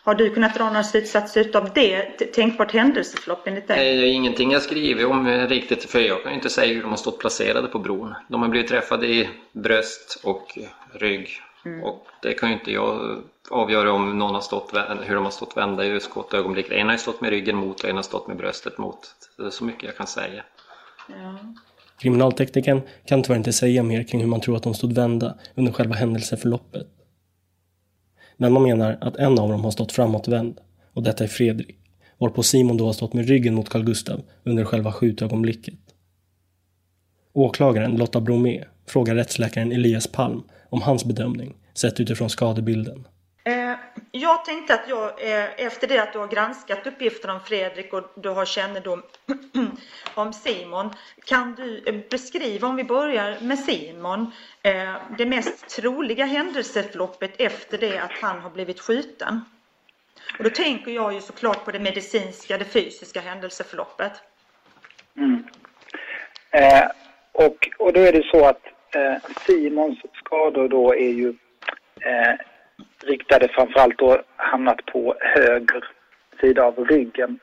Har 0.04 0.16
du 0.16 0.30
kunnat 0.30 0.56
dra 0.56 0.66
några 0.66 0.84
slutsatser 0.84 1.58
av 1.58 1.70
det 1.74 2.02
tänkbart 2.34 2.72
händelseförlopp 2.72 3.48
enligt 3.48 3.68
dig? 3.68 3.78
Nej, 3.78 4.10
ingenting 4.10 4.52
jag 4.52 4.62
skrivit 4.62 5.06
om 5.06 5.28
riktigt 5.28 5.92
för 5.92 6.00
jag 6.00 6.24
kan 6.24 6.32
ju 6.32 6.36
inte 6.36 6.50
säga 6.50 6.74
hur 6.74 6.82
de 6.82 6.90
har 6.90 6.98
stått 6.98 7.20
placerade 7.20 7.68
på 7.68 7.80
bron. 7.80 8.16
De 8.28 8.42
har 8.42 8.50
blivit 8.50 8.70
träffade 8.70 9.08
i 9.08 9.30
bröst 9.52 10.20
och 10.24 10.58
rygg 10.94 11.42
mm. 11.66 11.84
och 11.84 12.06
det 12.22 12.34
kan 12.34 12.50
ju 12.50 12.56
inte 12.56 12.72
jag 12.72 13.22
avgöra 13.52 13.94
om 13.94 14.20
någon 14.20 14.34
har 14.34 14.42
stått, 14.42 14.74
hur 15.04 15.16
de 15.16 15.24
har 15.24 15.32
stått 15.32 15.58
vända 15.58 15.86
i 15.86 16.00
skottögonblicket. 16.00 16.72
En 16.72 16.86
har 16.86 16.94
ju 16.94 17.00
stått 17.00 17.22
med 17.22 17.30
ryggen 17.30 17.56
mot 17.56 17.84
och 17.84 17.90
en 17.90 17.96
har 17.96 18.04
stått 18.04 18.28
med 18.28 18.38
bröstet 18.38 18.78
mot. 18.78 19.00
Det 19.38 19.44
är 19.44 19.50
så 19.50 19.64
mycket 19.64 19.84
jag 19.84 19.98
kan 19.98 20.08
säga. 20.08 20.44
Ja. 21.10 21.38
Kriminalteknikern 22.00 22.82
kan 23.06 23.24
tyvärr 23.24 23.38
inte 23.38 23.54
säga 23.54 23.84
mer 23.84 24.04
kring 24.04 24.22
hur 24.22 24.28
man 24.28 24.42
tror 24.42 24.56
att 24.56 24.64
de 24.64 24.74
stod 24.74 24.94
vända 24.94 25.36
under 25.56 25.72
själva 25.72 25.96
händelseförloppet. 25.96 26.88
Men 28.38 28.54
man 28.54 28.64
menar 28.64 28.98
att 29.02 29.16
en 29.16 29.40
av 29.40 29.50
dem 29.50 29.64
har 29.64 29.72
stått 29.72 29.92
framåtvänd 29.92 30.60
och 30.94 31.04
detta 31.04 31.24
är 31.24 31.28
Fredrik, 31.28 31.78
varpå 32.18 32.44
Simon 32.44 32.78
då 32.78 32.86
har 32.86 32.94
stått 32.94 33.14
med 33.14 33.28
ryggen 33.28 33.56
mot 33.56 33.70
Carl 33.70 33.84
Gustav 33.84 34.22
under 34.44 34.66
själva 34.66 34.92
skjutögonblicket. 34.92 35.74
Åklagaren 37.34 37.98
Lotta 37.98 38.22
Bromé 38.22 38.64
frågar 38.88 39.16
rättsläkaren 39.16 39.72
Elias 39.72 40.08
Palm 40.08 40.44
om 40.76 40.82
hans 40.82 41.06
bedömning 41.06 41.56
sett 41.74 42.00
utifrån 42.00 42.30
skadebilden. 42.30 43.08
Eh, 43.44 43.76
jag 44.12 44.46
tänkte 44.46 44.74
att 44.74 44.90
jag, 44.90 45.04
eh, 45.04 45.66
efter 45.66 45.88
det 45.88 46.00
att 46.00 46.14
du 46.14 46.20
har 46.20 46.28
granskat 46.28 46.88
uppgifterna 46.88 47.34
om 47.34 47.40
Fredrik 47.40 47.94
och 47.94 48.04
du 48.16 48.30
har 48.30 48.46
kännedom 48.46 49.04
om 50.16 50.34
Simon, 50.34 50.90
kan 51.26 51.56
du 51.56 51.84
eh, 51.86 51.96
beskriva, 52.10 52.68
om 52.68 52.76
vi 52.76 52.84
börjar 52.84 53.38
med 53.42 53.60
Simon, 53.60 54.32
det 55.18 55.26
mest 55.26 55.70
troliga 55.70 56.26
händelseförloppet 56.26 57.32
efter 57.38 57.78
det 57.78 58.00
att 58.00 58.12
han 58.22 58.40
har 58.40 58.50
blivit 58.50 58.80
skjuten? 58.80 59.42
Och 60.38 60.44
då 60.44 60.50
tänker 60.50 60.92
jag 60.92 61.14
ju 61.14 61.22
såklart 61.22 61.66
på 61.66 61.72
det 61.72 61.80
medicinska, 61.80 62.58
det 62.58 62.66
fysiska 62.66 63.22
händelseförloppet. 63.22 64.12
Mm. 65.18 65.44
Eh, 66.52 66.88
och, 67.32 67.70
och 67.80 67.94
då 67.94 68.00
är 68.00 68.14
det 68.14 68.24
så 68.32 68.46
att 68.46 68.62
Eh, 68.96 69.18
Simons 69.46 70.00
skador 70.14 70.68
då 70.68 70.96
är 70.96 71.10
ju 71.10 71.34
eh, 72.02 72.34
riktade 73.04 73.48
framförallt 73.48 73.98
då 73.98 74.22
hamnat 74.36 74.86
på 74.86 75.16
höger 75.20 75.88
sida 76.42 76.64
av 76.64 76.86
ryggen. 76.86 77.40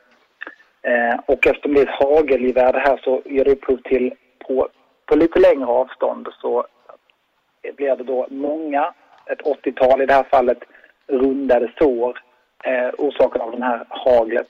Eh, 0.83 1.21
och 1.27 1.47
eftersom 1.47 1.75
det 1.75 1.81
är 1.81 1.87
ett 1.87 2.01
hagelgevär 2.01 2.73
det 2.73 2.79
här 2.79 3.01
så 3.05 3.23
ger 3.25 3.45
det 3.45 3.51
upphov 3.51 3.77
till 3.77 4.15
på, 4.39 4.69
på 5.07 5.17
lite 5.17 5.39
längre 5.39 5.67
avstånd 5.67 6.29
så 6.41 6.67
blir 7.77 7.97
det 7.97 8.05
då 8.05 8.27
många, 8.31 8.95
ett 9.27 9.43
80-tal 9.43 10.03
i 10.03 10.07
det 10.07 10.15
här 10.15 10.27
fallet, 10.31 10.59
rundade 11.07 11.73
sår 11.79 12.19
eh, 12.65 12.91
orsakade 12.99 13.45
av 13.45 13.59
det 13.59 13.65
här 13.65 13.87
haglet. 13.89 14.49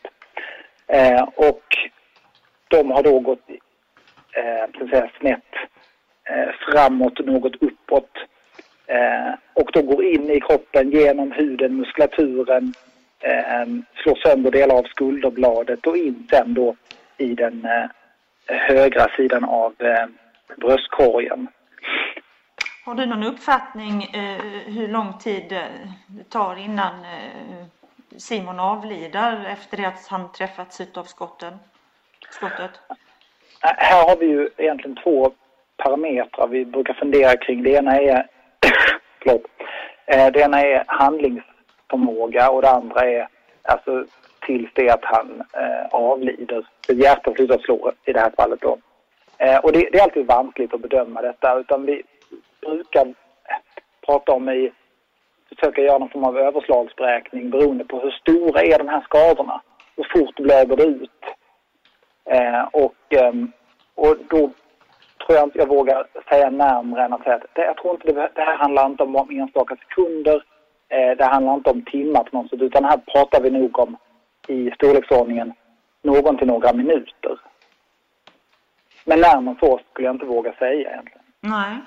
Eh, 0.87 1.23
och 1.23 1.77
de 2.69 2.91
har 2.91 3.03
då 3.03 3.21
gått 3.21 3.51
eh, 4.33 4.89
säga, 4.91 5.11
snett 5.21 5.45
eh, 6.31 6.55
framåt, 6.69 7.19
något 7.19 7.63
uppåt 7.63 8.11
eh, 8.87 9.35
och 9.55 9.71
då 9.73 9.83
går 9.83 10.05
in 10.05 10.31
i 10.31 10.41
kroppen 10.41 10.91
genom 10.91 11.33
huden, 11.33 11.77
muskulaturen, 11.77 12.75
eh, 13.21 13.67
slår 14.03 14.15
sönder 14.15 14.51
delar 14.51 14.75
av 14.75 14.83
skulderbladet 14.83 15.87
och 15.87 15.97
in 15.97 16.27
sen 16.31 16.55
då 16.55 16.77
i 17.17 17.35
den 17.35 17.67
högra 18.47 19.09
sidan 19.17 19.45
av 19.45 19.75
bröstkorgen. 20.57 21.49
Har 22.85 22.95
du 22.95 23.07
någon 23.07 23.23
uppfattning 23.23 24.03
eh, 24.03 24.41
hur 24.67 24.89
lång 24.89 25.19
tid 25.19 25.49
det 26.07 26.25
tar 26.29 26.57
innan 26.57 27.05
eh, 27.05 27.67
Simon 28.17 28.61
avlider 28.61 29.45
efter 29.45 29.77
det 29.77 29.85
att 29.85 30.07
han 30.07 30.33
träffats 30.33 30.81
av 30.95 31.05
skotten, 31.05 31.59
skottet? 32.31 32.71
Här 33.61 34.07
har 34.07 34.17
vi 34.17 34.27
ju 34.27 34.49
egentligen 34.57 34.97
två 34.97 35.33
parametrar 35.85 36.49
vi 36.49 36.65
brukar 36.65 36.95
fundera 36.95 37.37
kring. 37.37 37.63
Det 37.63 37.71
ena 37.71 37.97
är, 38.01 38.27
förlåt, 39.23 39.43
eh, 40.07 40.27
det 40.33 40.41
ena 40.41 40.61
är 40.61 40.85
handlingsförmåga 40.87 42.51
och 42.51 42.63
det 42.63 42.71
andra 42.71 43.01
är 43.01 43.29
alltså 43.63 44.05
tills 44.47 44.71
det 44.75 44.91
att 44.91 45.05
han 45.05 45.43
eh, 45.53 45.87
avlider. 45.91 46.67
Hjärtat 46.89 47.35
slutar 47.35 47.59
slå 47.59 47.93
i 48.05 48.13
det 48.13 48.21
här 48.21 48.33
fallet 48.37 48.61
då. 48.61 48.79
Eh, 49.39 49.59
och 49.59 49.73
det, 49.73 49.89
det, 49.93 49.99
är 49.99 50.03
alltid 50.03 50.27
vanskligt 50.27 50.75
att 50.75 50.81
bedöma 50.81 51.23
detta 51.23 51.59
utan 51.59 51.87
vi 51.87 52.03
brukar 52.61 53.07
eh, 53.07 53.57
prata 54.07 54.33
om 54.33 54.49
i, 54.49 54.73
försöka 55.49 55.81
göra 55.81 55.99
någon 55.99 56.09
form 56.09 56.25
av 56.25 56.39
överslagsberäkning 56.39 57.51
beroende 57.51 57.85
på 57.85 58.01
hur 58.01 58.11
stora 58.11 58.63
är 58.63 58.79
de 58.79 58.89
här 58.89 59.01
skadorna. 59.01 59.63
Hur 59.97 60.07
fort 60.15 60.37
blöder 60.37 60.77
det 60.77 60.85
ut? 60.85 61.11
Eh, 62.25 62.63
och, 62.73 63.15
ehm, 63.15 63.53
och 63.95 64.17
då 64.29 64.51
tror 65.27 65.39
jag 65.39 65.47
inte 65.47 65.59
jag 65.59 65.69
vågar 65.69 66.07
säga 66.29 66.51
närmare 66.51 67.05
än 67.05 67.13
att 67.13 67.23
säga 67.23 67.35
att 67.35 67.55
det, 67.55 67.65
jag 67.65 67.77
tror 67.77 67.95
inte 67.95 68.13
det, 68.13 68.31
det 68.35 68.43
här 68.43 68.57
handlar 68.57 68.87
inte 68.87 69.03
om 69.03 69.31
enstaka 69.31 69.77
sekunder. 69.77 70.45
Eh, 70.89 71.17
det 71.19 71.25
handlar 71.25 71.55
inte 71.55 71.71
om 71.71 71.83
timmar 71.83 72.25
på 72.25 72.37
något 72.37 72.51
sätt, 72.51 72.63
utan 72.63 72.85
här 72.85 72.97
pratar 72.97 73.41
vi 73.43 73.51
nog 73.51 73.79
om 73.79 73.97
i 74.49 74.71
storleksordningen 74.71 75.53
någon 76.03 76.39
till 76.39 76.47
några 76.47 76.73
minuter. 76.73 77.39
Men 79.05 79.21
närmare 79.21 79.57
så 79.61 79.81
skulle 79.91 80.07
jag 80.07 80.15
inte 80.15 80.27
våga 80.27 80.53
säga 80.53 80.91
egentligen. 80.91 81.23
Nej. 81.41 81.79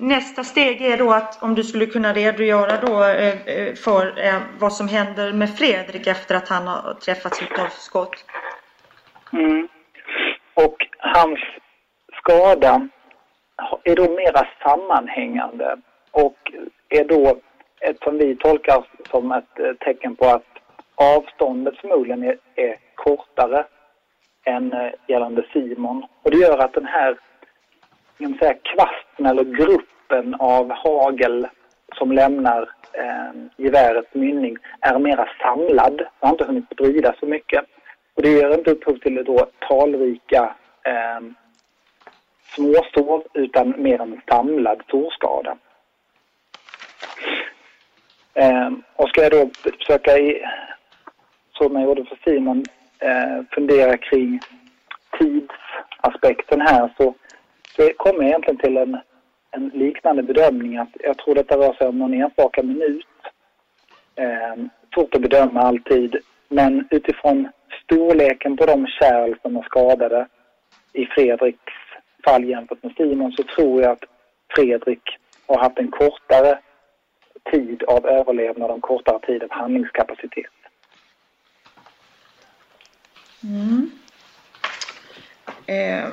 Nästa 0.00 0.44
steg 0.44 0.82
är 0.82 0.98
då 0.98 1.12
att 1.12 1.42
om 1.42 1.54
du 1.54 1.64
skulle 1.64 1.86
kunna 1.86 2.12
redogöra 2.12 2.80
då 2.80 3.04
eh, 3.04 3.48
eh, 3.48 3.74
för 3.74 4.26
eh, 4.26 4.40
vad 4.58 4.72
som 4.72 4.88
händer 4.88 5.32
med 5.32 5.56
Fredrik 5.56 6.06
efter 6.06 6.34
att 6.34 6.48
han 6.48 6.66
har 6.66 6.94
träffats 6.94 7.42
av 7.42 7.68
skott. 7.68 8.24
Mm. 9.32 9.68
Och 10.54 10.76
hans 10.98 11.38
skada 12.28 12.88
är 13.84 13.96
då 13.96 14.02
mera 14.02 14.46
sammanhängande 14.62 15.76
och 16.10 16.52
är 16.88 17.04
då 17.04 17.36
ett 17.80 17.98
som 18.02 18.18
vi 18.18 18.36
tolkar 18.36 18.84
som 19.10 19.32
ett 19.32 19.58
eh, 19.58 19.72
tecken 19.72 20.16
på 20.16 20.26
att 20.26 20.46
avståndet 20.94 21.78
förmodligen 21.78 22.22
är, 22.22 22.38
är 22.54 22.76
kortare 22.94 23.64
än 24.44 24.72
eh, 24.72 24.90
gällande 25.06 25.44
Simon. 25.52 26.06
Och 26.22 26.30
det 26.30 26.36
gör 26.36 26.58
att 26.58 26.72
den 26.72 26.86
här 26.86 27.18
kan 28.18 28.38
säga, 28.38 28.54
kvasten 28.54 29.26
eller 29.26 29.44
gruppen 29.44 30.34
av 30.34 30.70
hagel 30.70 31.48
som 31.94 32.12
lämnar 32.12 32.62
eh, 32.92 33.40
gevärets 33.56 34.14
mynning 34.14 34.56
är 34.80 34.98
mera 34.98 35.28
samlad. 35.42 35.96
Den 35.96 36.06
har 36.20 36.30
inte 36.30 36.44
hunnit 36.44 36.72
sprida 36.72 37.14
så 37.20 37.26
mycket. 37.26 37.64
Och 38.14 38.22
det 38.22 38.28
ger 38.28 38.54
inte 38.54 38.70
upphov 38.70 38.98
till 38.98 39.24
då 39.24 39.46
talrika 39.68 40.54
eh, 40.84 41.20
småsår 42.54 43.24
utan 43.34 43.82
mer 43.82 44.00
en 44.00 44.20
samlad 44.28 44.82
sårskada. 44.90 45.56
Eh, 48.34 48.70
och 48.96 49.08
ska 49.08 49.22
jag 49.22 49.32
då 49.32 49.50
försöka, 49.78 50.18
i, 50.18 50.42
som 51.52 51.74
jag 51.74 51.84
gjorde 51.84 52.04
för 52.04 52.18
Simon, 52.24 52.64
eh, 52.98 53.44
fundera 53.54 53.96
kring 53.96 54.40
tidsaspekten 55.18 56.60
här 56.60 56.94
så 56.96 57.14
så 57.78 57.90
kommer 57.96 58.18
jag 58.18 58.28
egentligen 58.28 58.58
till 58.58 58.76
en, 58.76 58.98
en 59.50 59.68
liknande 59.68 60.22
bedömning 60.22 60.76
att 60.76 60.96
jag 61.00 61.18
tror 61.18 61.34
detta 61.34 61.56
rör 61.56 61.72
sig 61.72 61.88
om 61.88 61.98
någon 61.98 62.14
enstaka 62.14 62.62
minut. 62.62 63.06
Eh, 64.16 64.64
svårt 64.94 65.14
att 65.14 65.22
bedöma 65.22 65.60
alltid, 65.60 66.16
men 66.48 66.88
utifrån 66.90 67.48
storleken 67.84 68.56
på 68.56 68.66
de 68.66 68.86
kärl 68.86 69.34
som 69.42 69.56
är 69.56 69.62
skadade 69.62 70.26
i 70.92 71.06
Fredriks 71.06 71.72
fall 72.24 72.44
jämfört 72.44 72.82
med 72.82 72.94
Simon 72.96 73.32
så 73.32 73.42
tror 73.42 73.82
jag 73.82 73.92
att 73.92 74.04
Fredrik 74.54 75.02
har 75.46 75.58
haft 75.58 75.78
en 75.78 75.90
kortare 75.90 76.58
tid 77.52 77.82
av 77.82 78.06
överlevnad 78.06 78.70
och 78.70 78.76
en 78.76 78.80
kortare 78.80 79.18
tid 79.18 79.42
av 79.42 79.50
handlingskapacitet. 79.50 80.52
Mm. 83.42 83.90
Eh, 85.66 86.08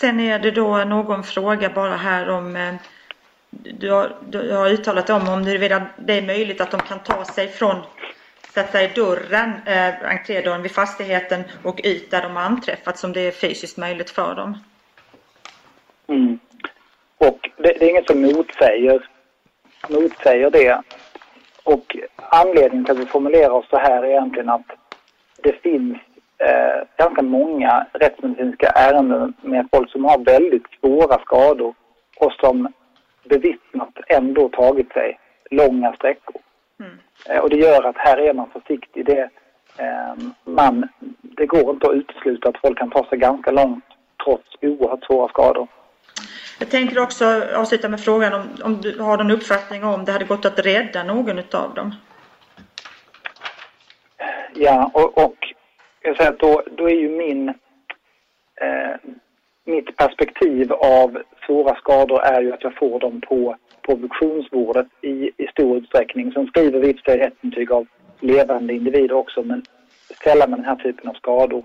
Sen 0.00 0.20
är 0.20 0.38
det 0.38 0.50
då 0.50 0.84
någon 0.84 1.24
fråga 1.24 1.70
bara 1.70 1.96
här 1.96 2.30
om 2.30 2.56
eh, 2.56 2.74
du 3.50 3.90
har, 3.90 4.16
du 4.28 4.52
har 4.52 4.70
uttalat 4.70 5.10
om 5.10 5.28
om 5.28 5.44
huruvida 5.44 5.86
det 5.96 6.18
är 6.18 6.22
möjligt 6.22 6.60
att 6.60 6.70
de 6.70 6.80
kan 6.80 6.98
ta 6.98 7.24
sig 7.24 7.48
från 7.48 7.76
sätta 8.54 8.82
i 8.82 8.86
dörren, 8.86 9.52
eh, 9.66 10.10
entrédörren 10.10 10.62
vid 10.62 10.72
fastigheten 10.72 11.44
och 11.62 11.80
ut 11.84 12.10
där 12.10 12.22
de 12.22 12.36
har 12.36 12.42
anträffats 12.42 13.04
om 13.04 13.12
det 13.12 13.20
är 13.20 13.30
fysiskt 13.30 13.78
möjligt 13.78 14.10
för 14.10 14.34
dem. 14.34 14.58
Mm. 16.08 16.38
Och 17.18 17.50
det, 17.56 17.72
det, 17.78 17.84
är 17.84 17.90
inget 17.90 18.06
som 18.06 18.22
motsäger, 18.22 19.08
motsäger 19.88 20.50
det. 20.50 20.82
Och 21.64 21.96
anledningen 22.16 22.84
till 22.84 22.92
att 22.92 23.00
vi 23.00 23.06
formulerar 23.06 23.50
oss 23.50 23.68
så 23.70 23.78
här 23.78 24.02
är 24.02 24.08
egentligen 24.08 24.48
att 24.48 24.66
det 25.42 25.52
finns 25.62 25.96
eh, 26.38 26.86
ganska 26.98 27.22
många 27.22 27.86
rättsmedicinska 27.92 28.66
ärenden 28.66 29.34
med 29.42 29.68
folk 29.72 29.90
som 29.90 30.04
har 30.04 30.18
väldigt 30.18 30.66
svåra 30.80 31.18
skador 31.18 31.74
och 32.16 32.32
som 32.32 32.72
bevittnat 33.24 33.94
ändå 34.08 34.48
tagit 34.48 34.92
sig 34.92 35.18
långa 35.50 35.92
sträckor. 35.92 36.39
Eh, 37.26 37.38
och 37.38 37.50
det 37.50 37.56
gör 37.56 37.82
att 37.82 37.96
här 37.98 38.16
är 38.16 38.34
man 38.34 38.50
försiktig. 38.50 39.06
Det, 39.06 39.30
eh, 39.78 40.14
man, 40.44 40.88
det 41.20 41.46
går 41.46 41.70
inte 41.70 41.86
att 41.86 41.94
utesluta 41.94 42.48
att 42.48 42.60
folk 42.60 42.78
kan 42.78 42.90
ta 42.90 43.04
sig 43.04 43.18
ganska 43.18 43.50
långt 43.50 43.84
trots 44.24 44.48
oerhört 44.62 45.04
svåra 45.04 45.28
skador. 45.28 45.68
Jag 46.58 46.70
tänker 46.70 47.02
också 47.02 47.42
avsluta 47.56 47.88
med 47.88 48.00
frågan 48.00 48.34
om, 48.34 48.48
om 48.64 48.80
du 48.80 49.00
har 49.00 49.16
någon 49.16 49.30
uppfattning 49.30 49.84
om 49.84 50.04
det 50.04 50.12
hade 50.12 50.24
gått 50.24 50.44
att 50.44 50.66
rädda 50.66 51.02
någon 51.02 51.38
av 51.38 51.74
dem? 51.74 51.94
Ja, 54.54 54.90
och, 54.94 55.24
och 55.24 55.36
jag 56.02 56.16
säga 56.16 56.28
att 56.28 56.38
då, 56.38 56.62
då 56.76 56.90
är 56.90 56.94
ju 56.94 57.08
min, 57.08 57.48
eh, 58.60 58.96
mitt 59.64 59.96
perspektiv 59.96 60.72
av 60.72 61.22
svåra 61.46 61.74
skador 61.74 62.20
är 62.22 62.42
ju 62.42 62.52
att 62.52 62.62
jag 62.62 62.74
får 62.74 63.00
dem 63.00 63.20
på, 63.20 63.56
på 63.82 63.98
i, 65.00 65.30
i 65.36 65.46
stor 65.46 65.76
utsträckning. 65.76 66.32
Sen 66.32 66.46
skriver 66.46 66.80
vi 66.80 66.90
ett 66.90 67.08
rättsintyg 67.08 67.72
av 67.72 67.86
levande 68.20 68.74
individer 68.74 69.12
också, 69.12 69.42
men 69.42 69.62
sällan 70.24 70.50
med 70.50 70.58
den 70.58 70.66
här 70.66 70.76
typen 70.76 71.10
av 71.10 71.14
skador. 71.14 71.64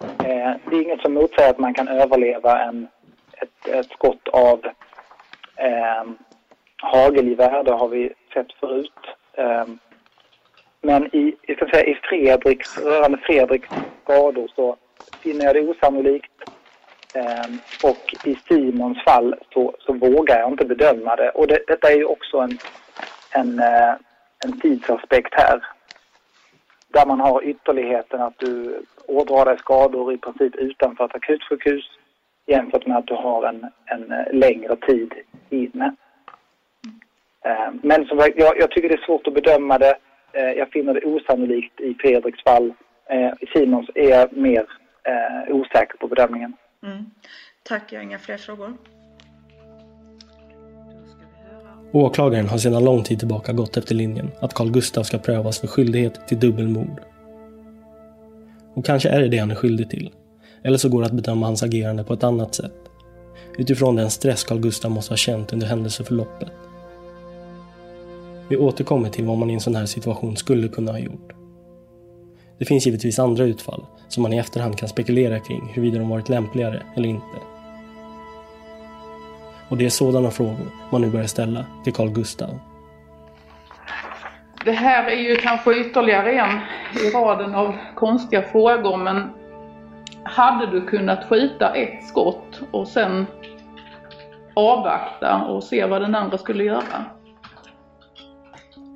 Eh, 0.00 0.52
det 0.70 0.76
är 0.76 0.82
inget 0.82 1.00
som 1.00 1.14
motsäger 1.14 1.50
att 1.50 1.58
man 1.58 1.74
kan 1.74 1.88
överleva 1.88 2.62
en, 2.62 2.88
ett, 3.32 3.68
ett 3.68 3.90
skott 3.90 4.28
av 4.28 4.60
eh, 5.56 6.04
hagelgevär, 6.82 7.64
det 7.64 7.72
har 7.72 7.88
vi 7.88 8.12
sett 8.34 8.52
förut. 8.52 9.00
Eh, 9.32 9.64
men 10.80 11.16
i, 11.16 11.36
jag 11.42 11.56
ska 11.56 11.66
säga, 11.66 11.84
i 11.84 11.94
Fredriks, 11.94 12.78
rörande 12.78 13.18
Fredriks 13.18 13.68
skador 14.02 14.50
så 14.54 14.76
finner 15.22 15.44
jag 15.44 15.54
det 15.54 15.60
osannolikt. 15.60 16.32
Ehm, 17.14 17.58
och 17.82 18.14
i 18.24 18.34
Simons 18.48 19.04
fall 19.04 19.34
så, 19.52 19.74
så 19.78 19.92
vågar 19.92 20.38
jag 20.38 20.50
inte 20.50 20.64
bedöma 20.64 21.16
det. 21.16 21.30
Och 21.30 21.46
det, 21.46 21.58
detta 21.66 21.90
är 21.90 21.96
ju 21.96 22.04
också 22.04 22.38
en, 22.38 22.58
en, 23.30 23.58
eh, 23.58 23.94
en 24.44 24.60
tidsaspekt 24.60 25.34
här. 25.34 25.66
Där 26.88 27.06
man 27.06 27.20
har 27.20 27.44
ytterligheten 27.44 28.22
att 28.22 28.38
du 28.38 28.82
ådrar 29.06 29.44
dig 29.44 29.58
skador 29.58 30.12
i 30.12 30.18
princip 30.18 30.56
utanför 30.56 31.04
ett 31.04 31.14
akutsjukhus. 31.14 31.84
jämfört 32.46 32.86
med 32.86 32.96
att 32.96 33.06
du 33.06 33.14
har 33.14 33.42
en, 33.42 33.66
en 33.86 34.12
eh, 34.12 34.32
längre 34.32 34.76
tid 34.76 35.14
inne. 35.50 35.94
Ehm, 37.44 37.80
men 37.82 38.06
som 38.06 38.18
sagt, 38.18 38.38
jag, 38.38 38.58
jag 38.58 38.70
tycker 38.70 38.88
det 38.88 38.94
är 38.94 39.06
svårt 39.06 39.26
att 39.26 39.34
bedöma 39.34 39.78
det. 39.78 39.94
Eh, 40.32 40.52
jag 40.52 40.70
finner 40.70 40.94
det 40.94 41.04
osannolikt 41.04 41.80
i 41.80 41.94
Fredriks 41.94 42.42
fall. 42.42 42.74
I 43.40 43.46
Simons 43.46 43.90
är 43.94 44.10
jag 44.10 44.36
mer 44.36 44.66
osäker 45.48 45.96
på 45.96 46.06
bedömningen. 46.06 46.56
Mm. 46.84 47.04
Tack, 47.62 47.92
jag 47.92 47.98
har 47.98 48.04
inga 48.04 48.18
fler 48.18 48.36
frågor. 48.36 48.76
Åklagaren 51.92 52.48
har 52.48 52.58
sedan 52.58 52.84
lång 52.84 53.02
tid 53.02 53.18
tillbaka 53.18 53.52
gått 53.52 53.76
efter 53.76 53.94
linjen 53.94 54.30
att 54.40 54.54
Carl 54.54 54.70
Gustav 54.70 55.02
ska 55.02 55.18
prövas 55.18 55.58
för 55.60 55.66
skyldighet 55.66 56.28
till 56.28 56.40
dubbelmord. 56.40 57.02
Och 58.74 58.84
kanske 58.84 59.08
är 59.08 59.20
det 59.20 59.28
det 59.28 59.38
han 59.38 59.50
är 59.50 59.54
skyldig 59.54 59.90
till. 59.90 60.10
Eller 60.62 60.78
så 60.78 60.88
går 60.88 61.00
det 61.00 61.06
att 61.06 61.12
bedöma 61.12 61.46
hans 61.46 61.62
agerande 61.62 62.04
på 62.04 62.14
ett 62.14 62.24
annat 62.24 62.54
sätt. 62.54 62.74
Utifrån 63.58 63.96
den 63.96 64.10
stress 64.10 64.44
Carl 64.44 64.60
Gustav 64.60 64.90
måste 64.90 65.12
ha 65.12 65.16
känt 65.16 65.52
under 65.52 65.66
händelseförloppet. 65.66 66.48
Vi 68.48 68.56
återkommer 68.56 69.10
till 69.10 69.24
vad 69.24 69.38
man 69.38 69.50
i 69.50 69.54
en 69.54 69.60
sån 69.60 69.76
här 69.76 69.86
situation 69.86 70.36
skulle 70.36 70.68
kunna 70.68 70.92
ha 70.92 70.98
gjort. 70.98 71.33
Det 72.58 72.64
finns 72.64 72.86
givetvis 72.86 73.18
andra 73.18 73.44
utfall 73.44 73.86
som 74.08 74.22
man 74.22 74.32
i 74.32 74.38
efterhand 74.38 74.78
kan 74.78 74.88
spekulera 74.88 75.40
kring 75.40 75.72
huruvida 75.74 75.98
de 75.98 76.08
varit 76.08 76.28
lämpligare 76.28 76.82
eller 76.96 77.08
inte. 77.08 77.36
Och 79.68 79.76
det 79.76 79.84
är 79.84 79.90
sådana 79.90 80.30
frågor 80.30 80.66
man 80.90 81.00
nu 81.00 81.10
börjar 81.10 81.26
ställa 81.26 81.64
till 81.84 81.92
Carl 81.92 82.10
Gustav. 82.10 82.58
Det 84.64 84.72
här 84.72 85.10
är 85.10 85.16
ju 85.16 85.36
kanske 85.36 85.80
ytterligare 85.80 86.32
en 86.32 86.58
i 87.06 87.10
raden 87.10 87.54
av 87.54 87.74
konstiga 87.94 88.42
frågor 88.42 88.96
men 88.96 89.30
hade 90.22 90.66
du 90.66 90.86
kunnat 90.86 91.28
skjuta 91.28 91.74
ett 91.74 92.08
skott 92.08 92.62
och 92.70 92.88
sen 92.88 93.26
avvakta 94.54 95.44
och 95.48 95.64
se 95.64 95.86
vad 95.86 96.02
den 96.02 96.14
andra 96.14 96.38
skulle 96.38 96.64
göra? 96.64 97.04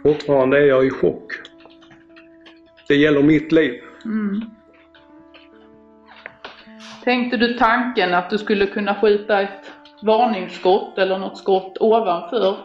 Fortfarande 0.02 0.58
är 0.58 0.66
jag 0.66 0.86
i 0.86 0.90
chock. 0.90 1.47
Det 2.88 2.96
gäller 2.96 3.22
mitt 3.22 3.52
liv. 3.52 3.82
Mm. 4.04 4.40
Tänkte 7.04 7.36
du 7.36 7.54
tanken 7.54 8.14
att 8.14 8.30
du 8.30 8.38
skulle 8.38 8.66
kunna 8.66 8.94
skjuta 8.94 9.40
ett 9.40 9.72
varningsskott 10.02 10.98
eller 10.98 11.18
något 11.18 11.38
skott 11.38 11.76
ovanför? 11.80 12.56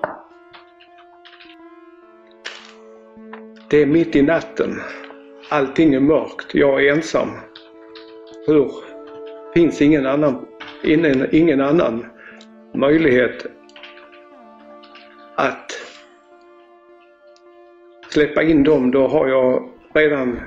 Det 3.70 3.82
är 3.82 3.86
mitt 3.86 4.16
i 4.16 4.22
natten. 4.22 4.80
Allting 5.50 5.94
är 5.94 6.00
mörkt. 6.00 6.56
Jag 6.56 6.86
är 6.86 6.94
ensam. 6.94 7.30
Hur? 8.48 8.72
Finns 9.54 9.82
ingen 9.82 10.06
annan, 10.06 10.46
ingen, 10.84 11.28
ingen 11.32 11.62
annan 11.62 12.06
möjlighet 12.74 13.46
att 15.36 15.72
släppa 18.10 18.44
in 18.44 18.64
dem, 18.64 18.92
då 18.92 19.08
har 19.08 19.28
jag 19.28 19.73
redan, 19.94 20.40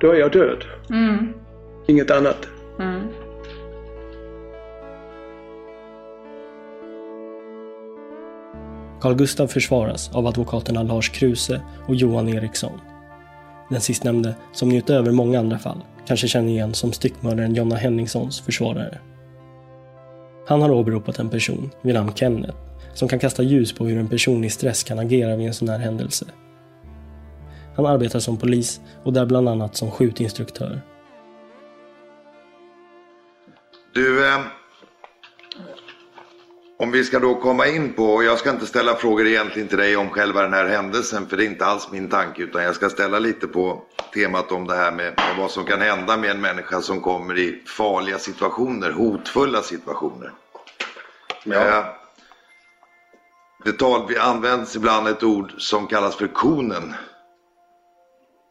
då 0.00 0.10
är 0.10 0.18
jag 0.18 0.32
död. 0.32 0.64
Mm. 0.90 1.32
Inget 1.86 2.10
annat. 2.10 2.48
Mm. 2.78 3.00
Carl 9.00 9.14
Gustav 9.14 9.46
försvaras 9.46 10.10
av 10.14 10.26
advokaterna 10.26 10.82
Lars 10.82 11.08
Kruse 11.08 11.60
och 11.86 11.94
Johan 11.94 12.28
Eriksson. 12.28 12.80
Den 13.70 13.80
sistnämnde, 13.80 14.34
som 14.52 14.68
ni 14.68 14.76
utöver 14.76 15.12
många 15.12 15.38
andra 15.38 15.58
fall 15.58 15.84
kanske 16.06 16.28
känner 16.28 16.48
igen 16.48 16.74
som 16.74 16.92
styckmördaren 16.92 17.54
Jonna 17.54 17.76
Henningssons 17.76 18.40
försvarare. 18.40 18.98
Han 20.46 20.62
har 20.62 20.70
åberopat 20.70 21.18
en 21.18 21.28
person 21.28 21.70
vid 21.82 21.94
namn 21.94 22.12
Kenneth 22.14 22.58
som 22.94 23.08
kan 23.08 23.18
kasta 23.18 23.42
ljus 23.42 23.72
på 23.72 23.86
hur 23.86 23.98
en 23.98 24.08
person 24.08 24.44
i 24.44 24.50
stress 24.50 24.84
kan 24.84 24.98
agera 24.98 25.36
vid 25.36 25.46
en 25.46 25.54
sån 25.54 25.68
här 25.68 25.78
händelse. 25.78 26.26
Han 27.76 27.86
arbetar 27.86 28.18
som 28.18 28.36
polis 28.36 28.80
och 29.04 29.12
där 29.12 29.26
bland 29.26 29.48
annat 29.48 29.76
som 29.76 29.90
skjutinstruktör. 29.90 30.80
Du, 33.92 34.28
eh, 34.28 34.40
om 36.78 36.90
vi 36.90 37.04
ska 37.04 37.18
då 37.18 37.34
komma 37.34 37.66
in 37.66 37.92
på, 37.92 38.04
och 38.04 38.24
jag 38.24 38.38
ska 38.38 38.50
inte 38.50 38.66
ställa 38.66 38.94
frågor 38.94 39.26
egentligen 39.26 39.68
till 39.68 39.78
dig 39.78 39.96
om 39.96 40.10
själva 40.10 40.42
den 40.42 40.52
här 40.52 40.66
händelsen 40.66 41.26
för 41.26 41.36
det 41.36 41.44
är 41.44 41.46
inte 41.46 41.66
alls 41.66 41.88
min 41.90 42.08
tanke 42.08 42.42
utan 42.42 42.62
jag 42.62 42.74
ska 42.74 42.90
ställa 42.90 43.18
lite 43.18 43.46
på 43.46 43.82
temat 44.14 44.52
om 44.52 44.66
det 44.66 44.74
här 44.74 44.92
med, 44.92 45.20
vad 45.38 45.50
som 45.50 45.64
kan 45.64 45.80
hända 45.80 46.16
med 46.16 46.30
en 46.30 46.40
människa 46.40 46.80
som 46.80 47.00
kommer 47.00 47.38
i 47.38 47.62
farliga 47.66 48.18
situationer, 48.18 48.90
hotfulla 48.90 49.62
situationer. 49.62 50.32
Eh, 51.46 51.84
det 53.64 53.72
tal, 53.72 54.06
vi 54.08 54.18
används 54.18 54.76
ibland 54.76 55.08
ett 55.08 55.22
ord 55.22 55.52
som 55.58 55.86
kallas 55.86 56.16
för 56.16 56.26
konen. 56.26 56.94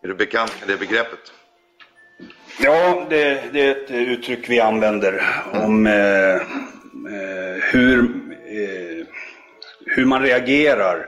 Är 0.03 0.07
du 0.07 0.13
bekant 0.13 0.55
med 0.59 0.69
det 0.69 0.77
begreppet? 0.87 1.33
Ja, 2.59 3.05
det, 3.09 3.43
det 3.53 3.61
är 3.61 3.71
ett 3.71 3.91
uttryck 3.91 4.49
vi 4.49 4.59
använder 4.59 5.23
om 5.53 5.87
eh, 5.87 6.35
eh, 6.35 6.41
hur, 7.61 7.99
eh, 8.47 9.05
hur 9.85 10.05
man 10.05 10.21
reagerar 10.21 11.07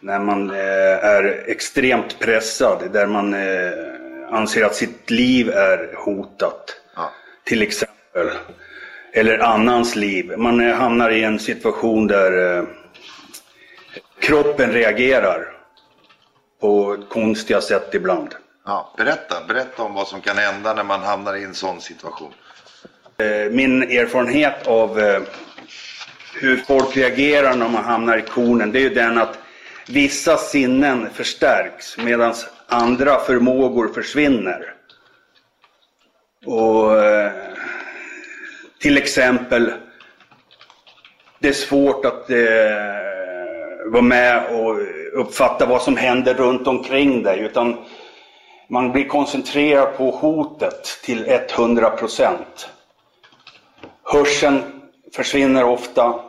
när 0.00 0.18
man 0.18 0.50
eh, 0.50 1.04
är 1.04 1.44
extremt 1.46 2.18
pressad, 2.18 2.92
där 2.92 3.06
man 3.06 3.34
eh, 3.34 4.34
anser 4.34 4.64
att 4.64 4.74
sitt 4.74 5.10
liv 5.10 5.50
är 5.50 5.94
hotat. 5.96 6.76
Till 7.44 7.62
exempel. 7.62 8.30
Eller 9.12 9.38
annans 9.38 9.96
liv. 9.96 10.32
Man 10.38 10.60
eh, 10.60 10.74
hamnar 10.74 11.10
i 11.10 11.24
en 11.24 11.38
situation 11.38 12.06
där 12.06 12.64
kroppen 14.20 14.72
reagerar 14.72 15.53
på 16.64 16.96
konstiga 17.08 17.60
sätt 17.60 17.94
ibland. 17.94 18.28
Ja, 18.64 18.94
berätta, 18.96 19.44
berätta 19.48 19.82
om 19.82 19.94
vad 19.94 20.08
som 20.08 20.20
kan 20.20 20.36
hända 20.38 20.74
när 20.74 20.84
man 20.84 21.00
hamnar 21.00 21.36
i 21.36 21.44
en 21.44 21.54
sån 21.54 21.80
situation. 21.80 22.32
Eh, 23.18 23.50
Min 23.50 23.82
erfarenhet 23.82 24.66
av 24.66 25.00
eh, 25.00 25.22
hur 26.40 26.56
folk 26.56 26.96
reagerar 26.96 27.56
när 27.56 27.68
man 27.68 27.84
hamnar 27.84 28.18
i 28.18 28.22
konen, 28.22 28.72
det 28.72 28.78
är 28.78 28.82
ju 28.82 28.94
den 28.94 29.18
att 29.18 29.38
vissa 29.88 30.36
sinnen 30.36 31.10
förstärks 31.10 31.98
medan 31.98 32.34
andra 32.68 33.20
förmågor 33.20 33.88
försvinner. 33.88 34.74
Och 36.46 37.04
eh, 37.04 37.32
till 38.80 38.98
exempel, 38.98 39.72
det 41.38 41.48
är 41.48 41.52
svårt 41.52 42.04
att 42.04 42.30
vara 43.86 44.02
med 44.02 44.46
och 44.46 45.03
uppfatta 45.14 45.66
vad 45.66 45.82
som 45.82 45.96
händer 45.96 46.34
runt 46.34 46.66
omkring 46.66 47.22
dig. 47.22 47.40
Utan 47.40 47.76
man 48.68 48.92
blir 48.92 49.08
koncentrerad 49.08 49.96
på 49.96 50.10
hotet 50.10 50.84
till 51.04 51.24
100 51.28 51.90
procent. 51.90 52.68
Hörseln 54.02 54.62
försvinner 55.12 55.64
ofta. 55.64 56.20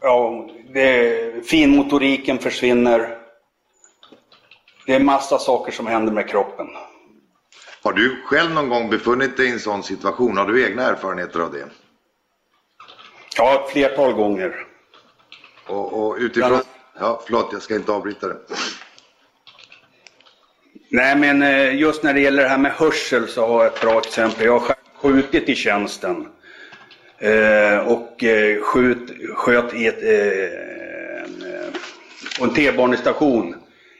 Ja, 0.00 0.48
det, 0.72 1.46
finmotoriken 1.46 2.38
försvinner. 2.38 3.18
Det 4.86 4.94
är 4.94 5.00
massa 5.00 5.38
saker 5.38 5.72
som 5.72 5.86
händer 5.86 6.12
med 6.12 6.28
kroppen. 6.28 6.66
Har 7.82 7.92
du 7.92 8.22
själv 8.24 8.50
någon 8.54 8.68
gång 8.68 8.90
befunnit 8.90 9.36
dig 9.36 9.46
i 9.46 9.50
en 9.50 9.60
sån 9.60 9.82
situation? 9.82 10.36
Har 10.36 10.46
du 10.46 10.66
egna 10.66 10.82
erfarenheter 10.82 11.40
av 11.40 11.52
det? 11.52 11.68
Ja, 13.36 13.54
ett 13.54 13.70
flertal 13.70 14.12
gånger. 14.12 14.66
Och, 15.66 15.92
och 15.92 16.16
utifrån... 16.16 16.60
Ja, 17.00 17.20
förlåt, 17.24 17.48
jag 17.52 17.62
ska 17.62 17.74
inte 17.74 17.92
avbryta 17.92 18.28
det. 18.28 18.36
Nej, 20.90 21.16
men 21.16 21.42
eh, 21.42 21.74
just 21.74 22.02
när 22.02 22.14
det 22.14 22.20
gäller 22.20 22.42
det 22.42 22.48
här 22.48 22.58
med 22.58 22.72
hörsel 22.72 23.28
så 23.28 23.46
har 23.46 23.64
jag 23.64 23.74
ett 23.74 23.80
bra 23.80 23.98
exempel. 23.98 24.44
Jag 24.46 24.52
har 24.52 24.60
själv 24.60 24.78
skjutit 24.94 25.48
i 25.48 25.54
tjänsten. 25.54 26.28
Eh, 27.18 27.78
och 27.78 28.24
eh, 28.24 28.62
skjut, 28.62 29.10
sköt 29.34 29.74
i 29.74 29.86
ett, 29.86 30.02
en, 30.02 31.44
på 32.38 32.44
en 32.44 32.54
T-banestation 32.54 33.54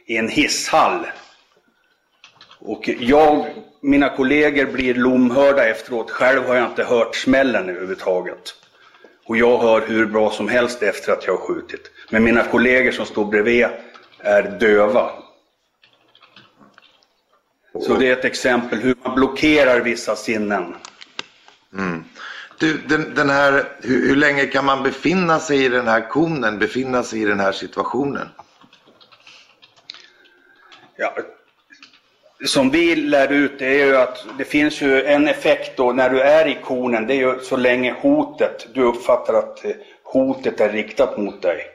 i 0.06 0.16
en 0.16 0.28
hisshall. 0.28 1.06
Och 2.58 2.90
jag, 2.98 3.46
mina 3.82 4.16
kollegor 4.16 4.66
blir 4.66 4.94
lomhörda 4.94 5.68
efteråt. 5.68 6.10
Själv 6.10 6.46
har 6.46 6.54
jag 6.54 6.66
inte 6.66 6.84
hört 6.84 7.16
smällen 7.16 7.68
överhuvudtaget. 7.68 8.54
Och 9.30 9.36
jag 9.36 9.58
hör 9.58 9.86
hur 9.86 10.06
bra 10.06 10.30
som 10.30 10.48
helst 10.48 10.82
efter 10.82 11.12
att 11.12 11.26
jag 11.26 11.36
har 11.36 11.46
skjutit. 11.46 11.90
Men 12.10 12.24
mina 12.24 12.42
kollegor 12.42 12.90
som 12.90 13.06
står 13.06 13.24
bredvid 13.24 13.66
är 14.18 14.42
döva. 14.42 15.10
Så 17.86 17.94
det 17.94 18.08
är 18.08 18.12
ett 18.12 18.24
exempel 18.24 18.78
hur 18.78 18.94
man 19.04 19.14
blockerar 19.14 19.80
vissa 19.80 20.16
sinnen. 20.16 20.74
Mm. 21.72 22.04
Du, 22.58 22.78
den, 22.78 23.14
den 23.14 23.30
här, 23.30 23.68
hur, 23.82 24.08
hur 24.08 24.16
länge 24.16 24.46
kan 24.46 24.64
man 24.64 24.82
befinna 24.82 25.38
sig 25.38 25.64
i 25.64 25.68
den 25.68 25.88
här 25.88 26.08
konen, 26.08 26.58
befinna 26.58 27.02
sig 27.02 27.22
i 27.22 27.24
den 27.24 27.40
här 27.40 27.52
situationen? 27.52 28.28
Ja, 30.96 31.14
som 32.46 32.70
vi 32.70 32.96
lär 32.96 33.33
ut 33.33 33.59
det 33.59 33.66
är 33.66 33.87
ju 33.87 33.96
att 33.96 34.26
det 34.38 34.44
finns 34.44 34.81
ju 34.83 35.05
en 35.05 35.29
effekt 35.29 35.76
då 35.76 35.92
när 35.92 36.11
du 36.11 36.20
är 36.20 36.48
i 36.48 36.59
konen. 36.64 37.07
Det 37.07 37.14
är 37.14 37.16
ju 37.16 37.40
så 37.40 37.57
länge 37.57 37.94
hotet, 38.00 38.66
du 38.74 38.83
uppfattar 38.83 39.35
att 39.35 39.64
eh, 39.64 39.70
hotet 40.05 40.61
är 40.61 40.68
riktat 40.68 41.18
mot 41.18 41.42
dig. 41.42 41.66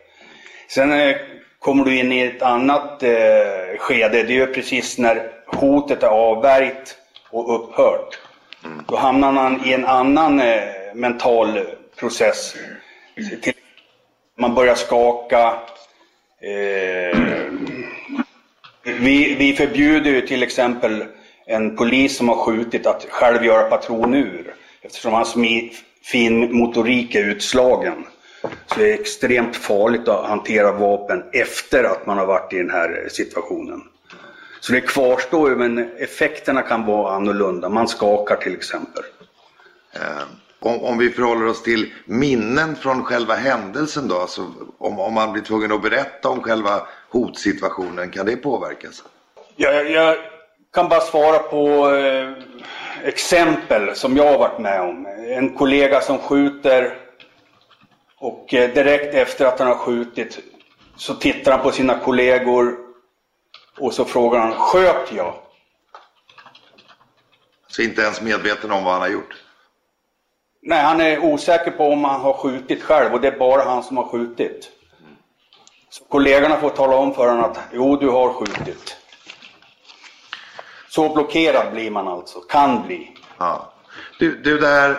Sen 0.70 0.92
eh, 0.94 1.16
kommer 1.60 1.86
du 1.86 2.00
in 2.00 2.12
i 2.12 2.22
ett 2.22 2.42
annat 2.42 3.04
eh, 3.04 3.12
skede. 3.78 4.24
Det 4.24 4.34
är 4.34 4.48
ju 4.48 4.48
precis 4.48 4.98
när 4.98 5.32
hotet 5.48 6.04
är 6.04 6.08
avvärjt 6.08 6.98
och 7.30 7.56
upphört. 7.56 8.20
Då 8.88 8.96
hamnar 8.96 9.32
man 9.32 9.66
i 9.66 9.74
en 9.74 9.86
annan 9.86 10.40
eh, 10.40 10.64
mental 10.94 11.60
process. 12.00 12.56
Till, 13.42 13.54
man 14.38 14.56
börjar 14.56 14.76
skaka. 14.76 15.54
Eh, 16.42 17.45
vi, 18.86 19.36
vi 19.36 19.54
förbjuder 19.54 20.12
ju 20.12 20.22
till 20.22 20.44
exempel 20.44 21.04
en 21.46 21.76
polis 21.76 22.18
som 22.18 22.30
har 22.30 22.36
skjutit 22.36 22.86
att 22.86 23.06
själv 23.10 23.46
göra 23.46 23.70
patronur. 23.70 24.54
Eftersom 24.82 25.14
hans 25.14 25.36
fin 26.04 26.58
motorik 26.58 27.16
är 27.16 27.24
utslagen. 27.24 28.06
Så 28.42 28.80
det 28.80 28.92
är 28.92 28.94
extremt 28.94 29.56
farligt 29.56 30.08
att 30.08 30.26
hantera 30.26 30.72
vapen 30.72 31.24
efter 31.34 31.84
att 31.84 32.06
man 32.06 32.18
har 32.18 32.26
varit 32.26 32.54
i 32.54 32.58
den 32.58 32.70
här 32.70 33.08
situationen. 33.12 33.82
Så 34.60 34.74
det 34.74 34.82
kvarstår 34.82 35.50
ju 35.50 35.56
men 35.56 35.90
effekterna 35.98 36.62
kan 36.62 36.86
vara 36.86 37.16
annorlunda. 37.16 37.70
Man 37.70 37.88
skakar 37.88 38.36
till 38.36 38.56
exempel. 38.56 39.04
Ehm. 39.94 40.28
Om, 40.60 40.84
om 40.84 40.98
vi 40.98 41.10
förhåller 41.10 41.46
oss 41.46 41.64
till 41.64 41.94
minnen 42.06 42.76
från 42.76 43.04
själva 43.04 43.36
händelsen 43.36 44.08
då, 44.08 44.20
alltså 44.20 44.42
om, 44.78 45.00
om 45.00 45.14
man 45.14 45.34
blir 45.34 45.44
tvungen 45.44 45.72
att 45.72 45.82
berätta 45.82 46.30
om 46.30 46.42
själva 46.42 46.88
hotsituationen, 47.10 48.12
kan 48.12 48.26
det 48.26 48.36
påverkas? 48.36 49.04
Jag, 49.56 49.92
jag 49.92 50.18
kan 50.74 50.90
bara 50.90 51.02
svara 51.02 51.40
på 51.40 51.90
eh, 51.96 52.32
exempel 53.04 53.96
som 53.96 54.18
jag 54.18 54.32
har 54.32 54.38
varit 54.38 54.60
med 54.60 54.82
om. 54.82 55.06
En 55.30 55.58
kollega 55.58 56.02
som 56.02 56.18
skjuter 56.18 56.98
och 58.18 58.54
eh, 58.54 58.74
direkt 58.74 59.14
efter 59.16 59.46
att 59.46 59.60
han 59.60 59.68
har 59.68 59.76
skjutit 59.76 60.40
så 60.96 61.14
tittar 61.14 61.52
han 61.52 61.62
på 61.62 61.72
sina 61.72 62.00
kollegor 62.00 62.78
och 63.78 63.94
så 63.94 64.06
frågar 64.06 64.40
han, 64.40 64.54
sköt 64.54 65.14
jag? 65.14 65.34
Så 67.68 67.82
inte 67.82 68.02
ens 68.02 68.22
medveten 68.22 68.72
om 68.72 68.84
vad 68.84 68.94
han 68.94 69.02
har 69.02 69.10
gjort? 69.10 69.45
Nej, 70.68 70.84
han 70.84 71.02
är 71.02 71.20
osäker 71.20 71.72
på 71.72 71.92
om 71.92 72.04
han 72.04 72.22
har 72.22 72.34
skjutit 72.34 72.84
själv 72.84 73.14
och 73.14 73.22
det 73.22 73.28
är 73.28 73.40
bara 73.40 73.64
han 73.64 73.84
som 73.84 73.98
har 73.98 74.08
skjutit. 74.08 74.70
Så 75.90 76.04
kollegorna 76.04 76.58
får 76.58 76.70
tala 76.70 76.96
om 76.96 77.14
för 77.14 77.28
honom 77.28 77.44
att 77.44 77.60
jo, 77.74 77.96
du 77.96 78.10
har 78.10 78.34
skjutit. 78.34 78.98
Så 80.90 81.14
blockerad 81.14 81.74
blir 81.74 81.92
man 81.92 82.08
alltså, 82.08 82.40
kan 82.40 82.88
bli. 82.88 83.18
Ja. 83.38 83.74
Du, 84.20 84.42
du 84.42 84.58
det 84.58 84.68
här, 84.68 84.98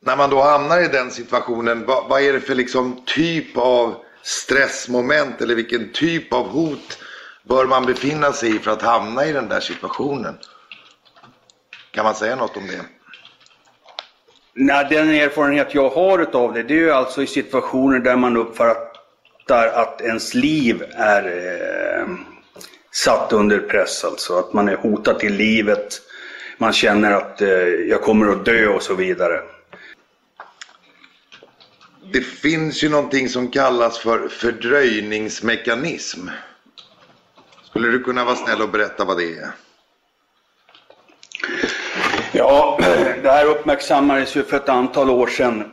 när 0.00 0.16
man 0.16 0.30
då 0.30 0.42
hamnar 0.42 0.80
i 0.80 0.88
den 0.88 1.10
situationen, 1.10 1.86
vad, 1.86 2.08
vad 2.08 2.22
är 2.22 2.32
det 2.32 2.40
för 2.40 2.54
liksom 2.54 3.02
typ 3.06 3.56
av 3.56 3.94
stressmoment 4.22 5.40
eller 5.40 5.54
vilken 5.54 5.92
typ 5.92 6.32
av 6.32 6.48
hot 6.48 6.98
bör 7.42 7.66
man 7.66 7.86
befinna 7.86 8.32
sig 8.32 8.56
i 8.56 8.58
för 8.58 8.70
att 8.70 8.82
hamna 8.82 9.24
i 9.24 9.32
den 9.32 9.48
där 9.48 9.60
situationen? 9.60 10.38
Kan 11.90 12.04
man 12.04 12.14
säga 12.14 12.36
något 12.36 12.56
om 12.56 12.66
det? 12.66 13.01
Nej, 14.54 14.86
den 14.90 15.10
erfarenhet 15.10 15.74
jag 15.74 15.90
har 15.90 16.18
utav 16.18 16.52
det, 16.52 16.62
det 16.62 16.74
är 16.74 16.78
ju 16.78 16.90
alltså 16.90 17.22
i 17.22 17.26
situationer 17.26 17.98
där 17.98 18.16
man 18.16 18.36
uppfattar 18.36 19.68
att 19.68 20.00
ens 20.00 20.34
liv 20.34 20.84
är 20.90 21.26
eh, 21.26 22.06
satt 22.90 23.32
under 23.32 23.58
press. 23.58 24.04
Alltså 24.04 24.38
att 24.38 24.52
man 24.52 24.68
är 24.68 24.76
hotad 24.76 25.18
till 25.18 25.34
livet, 25.34 26.00
man 26.58 26.72
känner 26.72 27.12
att 27.12 27.42
eh, 27.42 27.48
jag 27.88 28.02
kommer 28.02 28.32
att 28.32 28.44
dö 28.44 28.68
och 28.68 28.82
så 28.82 28.94
vidare. 28.94 29.40
Det 32.12 32.20
finns 32.20 32.84
ju 32.84 32.88
någonting 32.88 33.28
som 33.28 33.48
kallas 33.48 33.98
för 33.98 34.28
fördröjningsmekanism. 34.28 36.28
Skulle 37.64 37.88
du 37.88 38.02
kunna 38.02 38.24
vara 38.24 38.36
snäll 38.36 38.62
och 38.62 38.68
berätta 38.68 39.04
vad 39.04 39.18
det 39.18 39.38
är? 39.38 39.50
Ja, 42.34 42.78
det 43.22 43.30
här 43.30 43.46
uppmärksammades 43.46 44.36
ju 44.36 44.42
för 44.42 44.56
ett 44.56 44.68
antal 44.68 45.10
år 45.10 45.26
sedan. 45.26 45.64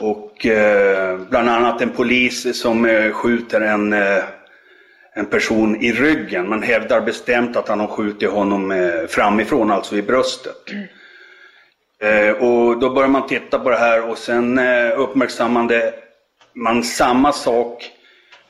Och 0.00 0.46
eh, 0.46 1.18
bland 1.30 1.48
annat 1.48 1.80
en 1.80 1.90
polis 1.90 2.60
som 2.60 2.84
eh, 2.84 3.12
skjuter 3.12 3.60
en, 3.60 3.92
eh, 3.92 4.24
en 5.14 5.26
person 5.26 5.76
i 5.76 5.92
ryggen. 5.92 6.48
Man 6.48 6.62
hävdar 6.62 7.00
bestämt 7.00 7.56
att 7.56 7.68
han 7.68 7.80
har 7.80 7.86
skjutit 7.86 8.30
honom 8.30 8.70
eh, 8.70 9.06
framifrån, 9.08 9.70
alltså 9.70 9.96
i 9.96 10.02
bröstet. 10.02 10.72
Eh, 12.02 12.30
och 12.30 12.78
då 12.78 12.90
börjar 12.90 13.08
man 13.08 13.26
titta 13.26 13.58
på 13.58 13.70
det 13.70 13.78
här 13.78 14.10
och 14.10 14.18
sen 14.18 14.58
eh, 14.58 15.00
uppmärksammade 15.00 15.94
man 16.54 16.84
samma 16.84 17.32
sak 17.32 17.90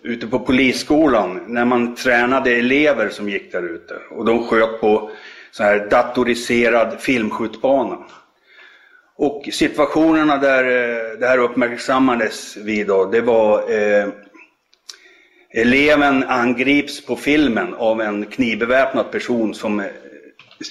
ute 0.02 0.26
på 0.26 0.38
polisskolan 0.38 1.40
när 1.46 1.64
man 1.64 1.94
tränade 1.94 2.50
elever 2.50 3.08
som 3.08 3.28
gick 3.28 3.52
där 3.52 3.74
ute. 3.74 3.94
Och 4.10 4.24
de 4.24 4.46
sköt 4.46 4.80
på 4.80 5.10
så 5.58 5.64
här 5.64 5.88
datoriserad 5.90 7.00
filmskjutbana. 7.00 7.98
Och 9.16 9.48
situationerna 9.52 10.36
där 10.36 10.64
eh, 10.64 11.18
det 11.18 11.26
här 11.26 11.38
uppmärksammades 11.38 12.56
vid 12.56 12.86
då, 12.86 13.04
det 13.04 13.20
var 13.20 13.70
eh, 13.70 14.08
eleven 15.50 16.24
angrips 16.24 17.06
på 17.06 17.16
filmen 17.16 17.74
av 17.74 18.00
en 18.00 18.26
knivbeväpnad 18.26 19.10
person 19.10 19.54
som 19.54 19.80
eh, 19.80 19.86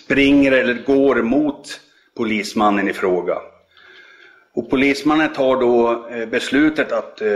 springer 0.03 0.51
eller 0.51 0.83
går 0.85 1.15
mot 1.21 1.79
polismannen 2.17 2.89
i 2.89 2.93
fråga. 2.93 3.37
Och 4.53 4.69
polismannen 4.69 5.33
tar 5.33 5.59
då 5.59 6.07
eh, 6.11 6.25
beslutet 6.25 6.91
att 6.91 7.21
eh, 7.21 7.27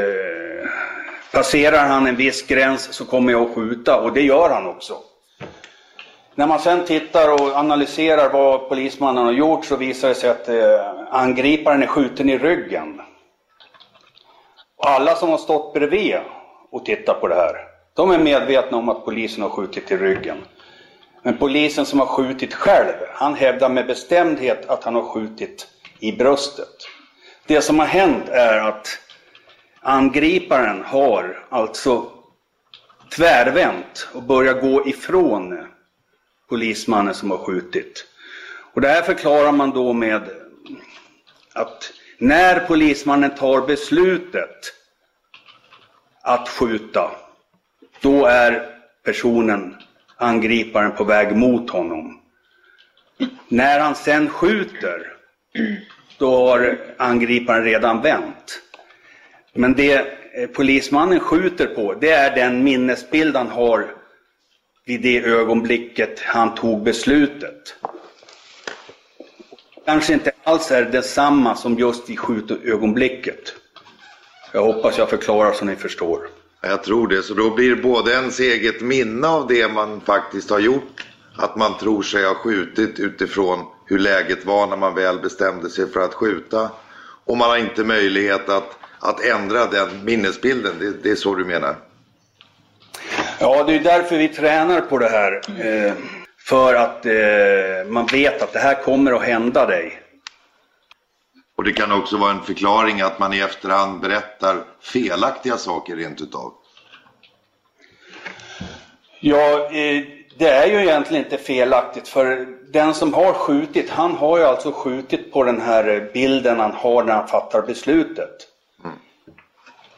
passerar 1.34 1.88
han 1.88 2.08
en 2.08 2.16
viss 2.16 2.48
gräns 2.48 2.94
så 2.94 3.06
kommer 3.06 3.32
jag 3.32 3.42
att 3.42 3.56
skjuta 3.56 4.02
och 4.02 4.14
det 4.14 4.22
gör 4.22 4.50
han 4.50 4.66
också. 4.66 5.11
När 6.42 6.48
man 6.48 6.60
sen 6.60 6.86
tittar 6.86 7.34
och 7.34 7.56
analyserar 7.56 8.30
vad 8.34 8.70
polismannen 8.70 9.26
har 9.26 9.32
gjort 9.32 9.66
så 9.66 9.76
visar 9.76 10.10
det 10.10 10.16
sig 10.16 10.30
att 10.30 10.50
eh, 10.50 10.56
angriparen 11.12 11.84
är 11.84 11.88
skjuten 11.88 12.30
i 12.30 12.38
ryggen. 12.38 13.02
Alla 14.78 15.16
som 15.16 15.30
har 15.30 15.38
stått 15.38 15.74
bredvid 15.74 16.16
och 16.72 16.86
tittat 16.86 17.22
på 17.22 17.28
det 17.28 17.36
här, 17.36 17.56
de 17.94 18.12
är 18.12 18.20
medvetna 18.20 18.78
om 18.78 18.90
att 18.90 19.06
polisen 19.06 19.44
har 19.44 19.50
skjutit 19.50 19.92
i 19.92 19.98
ryggen. 19.98 20.38
Men 21.24 21.38
polisen 21.38 21.86
som 21.86 22.00
har 22.00 22.08
skjutit 22.08 22.54
själv, 22.54 22.94
han 23.14 23.34
hävdar 23.34 23.70
med 23.70 23.88
bestämdhet 23.88 24.70
att 24.70 24.84
han 24.84 24.96
har 24.96 25.04
skjutit 25.04 25.68
i 26.00 26.12
bröstet. 26.12 26.76
Det 27.48 27.62
som 27.62 27.80
har 27.80 27.86
hänt 27.86 28.30
är 28.30 28.58
att 28.58 28.88
angriparen 29.82 30.84
har 30.86 31.46
alltså 31.50 32.06
tvärvänt 33.16 34.08
och 34.14 34.24
börjat 34.24 34.62
gå 34.62 34.88
ifrån 34.88 35.68
polismannen 36.52 37.14
som 37.14 37.32
har 37.32 37.38
skjutit. 37.38 38.06
Och 38.74 38.82
det 38.82 38.88
här 38.88 39.02
förklarar 39.02 39.52
man 39.52 39.72
då 39.72 39.94
med 39.94 40.22
att 41.54 41.94
när 42.18 42.60
polismannen 42.60 43.36
tar 43.36 43.68
beslutet 43.68 44.74
att 46.22 46.50
skjuta, 46.50 47.12
då 48.02 48.26
är 48.26 48.70
personen, 49.06 49.76
angriparen, 50.18 50.92
på 50.92 51.04
väg 51.04 51.36
mot 51.36 51.70
honom. 51.70 52.22
När 53.48 53.80
han 53.80 53.96
sen 53.96 54.30
skjuter, 54.30 55.14
då 56.18 56.48
har 56.48 56.78
angriparen 56.98 57.64
redan 57.64 58.02
vänt. 58.02 58.62
Men 59.54 59.74
det 59.74 60.06
polismannen 60.54 61.20
skjuter 61.20 61.68
på, 61.68 61.94
det 61.94 62.12
är 62.12 62.36
den 62.36 62.64
minnesbild 62.64 63.36
han 63.36 63.48
har 63.48 64.01
vid 64.86 65.02
det 65.02 65.26
ögonblicket 65.26 66.20
han 66.20 66.56
tog 66.56 66.84
beslutet. 66.84 67.76
Kanske 69.86 70.14
inte 70.14 70.32
alls 70.44 70.72
är 70.72 70.86
detsamma 70.86 71.56
som 71.56 71.78
just 71.78 72.10
i 72.10 72.18
skjutögonblicket. 72.18 73.54
Jag 74.52 74.64
hoppas 74.64 74.98
jag 74.98 75.10
förklarar 75.10 75.54
så 75.54 75.66
ni 75.66 75.76
förstår. 75.76 76.20
Jag 76.62 76.84
tror 76.84 77.08
det, 77.08 77.24
så 77.24 77.34
då 77.34 77.56
blir 77.56 77.76
både 77.76 78.12
ens 78.12 78.40
eget 78.40 78.82
minne 78.82 79.28
av 79.28 79.48
det 79.48 79.74
man 79.74 80.02
faktiskt 80.02 80.50
har 80.50 80.60
gjort, 80.60 81.08
att 81.36 81.56
man 81.56 81.78
tror 81.78 82.02
sig 82.02 82.26
ha 82.26 82.36
skjutit 82.36 83.00
utifrån 83.00 83.60
hur 83.86 84.00
läget 84.00 84.46
var 84.46 84.68
när 84.68 84.78
man 84.78 84.96
väl 84.96 85.20
bestämde 85.20 85.70
sig 85.70 85.90
för 85.90 86.00
att 86.00 86.14
skjuta. 86.14 86.70
Och 87.26 87.38
man 87.38 87.50
har 87.50 87.58
inte 87.58 87.84
möjlighet 87.84 88.50
att, 88.50 88.78
att 89.00 89.24
ändra 89.26 89.66
den 89.66 90.06
minnesbilden, 90.06 90.74
det, 90.80 91.04
det 91.04 91.12
är 91.12 91.16
så 91.16 91.36
du 91.36 91.46
menar? 91.46 91.76
Ja, 93.42 93.64
det 93.64 93.76
är 93.76 93.80
därför 93.80 94.18
vi 94.18 94.28
tränar 94.28 94.82
på 94.82 94.98
det 94.98 95.10
här. 95.10 95.42
Eh, 95.66 95.94
för 96.48 96.76
att 96.76 97.06
eh, 97.06 97.92
man 97.92 98.06
vet 98.06 98.42
att 98.42 98.54
det 98.54 98.60
här 98.60 98.84
kommer 98.84 99.12
att 99.12 99.24
hända 99.24 99.66
dig. 99.66 100.02
Och 101.58 101.64
det 101.64 101.74
kan 101.74 101.92
också 101.92 102.18
vara 102.18 102.32
en 102.32 102.44
förklaring 102.44 103.02
att 103.02 103.20
man 103.20 103.34
i 103.34 103.40
efterhand 103.40 104.02
berättar 104.02 104.58
felaktiga 104.82 105.58
saker 105.58 105.96
rent 105.96 106.22
utav. 106.22 106.54
Ja, 109.20 109.70
eh, 109.72 110.04
Det 110.38 110.50
är 110.50 110.68
ju 110.68 110.82
egentligen 110.82 111.26
inte 111.26 111.38
felaktigt 111.38 112.08
för 112.08 112.48
den 112.72 112.94
som 112.94 113.14
har 113.14 113.34
skjutit, 113.34 113.90
han 113.90 114.16
har 114.16 114.38
ju 114.38 114.44
alltså 114.44 114.72
skjutit 114.72 115.34
på 115.34 115.44
den 115.44 115.62
här 115.62 116.10
bilden 116.14 116.60
han 116.60 116.72
har 116.72 117.04
när 117.04 117.14
han 117.14 117.28
fattar 117.28 117.62
beslutet. 117.62 118.48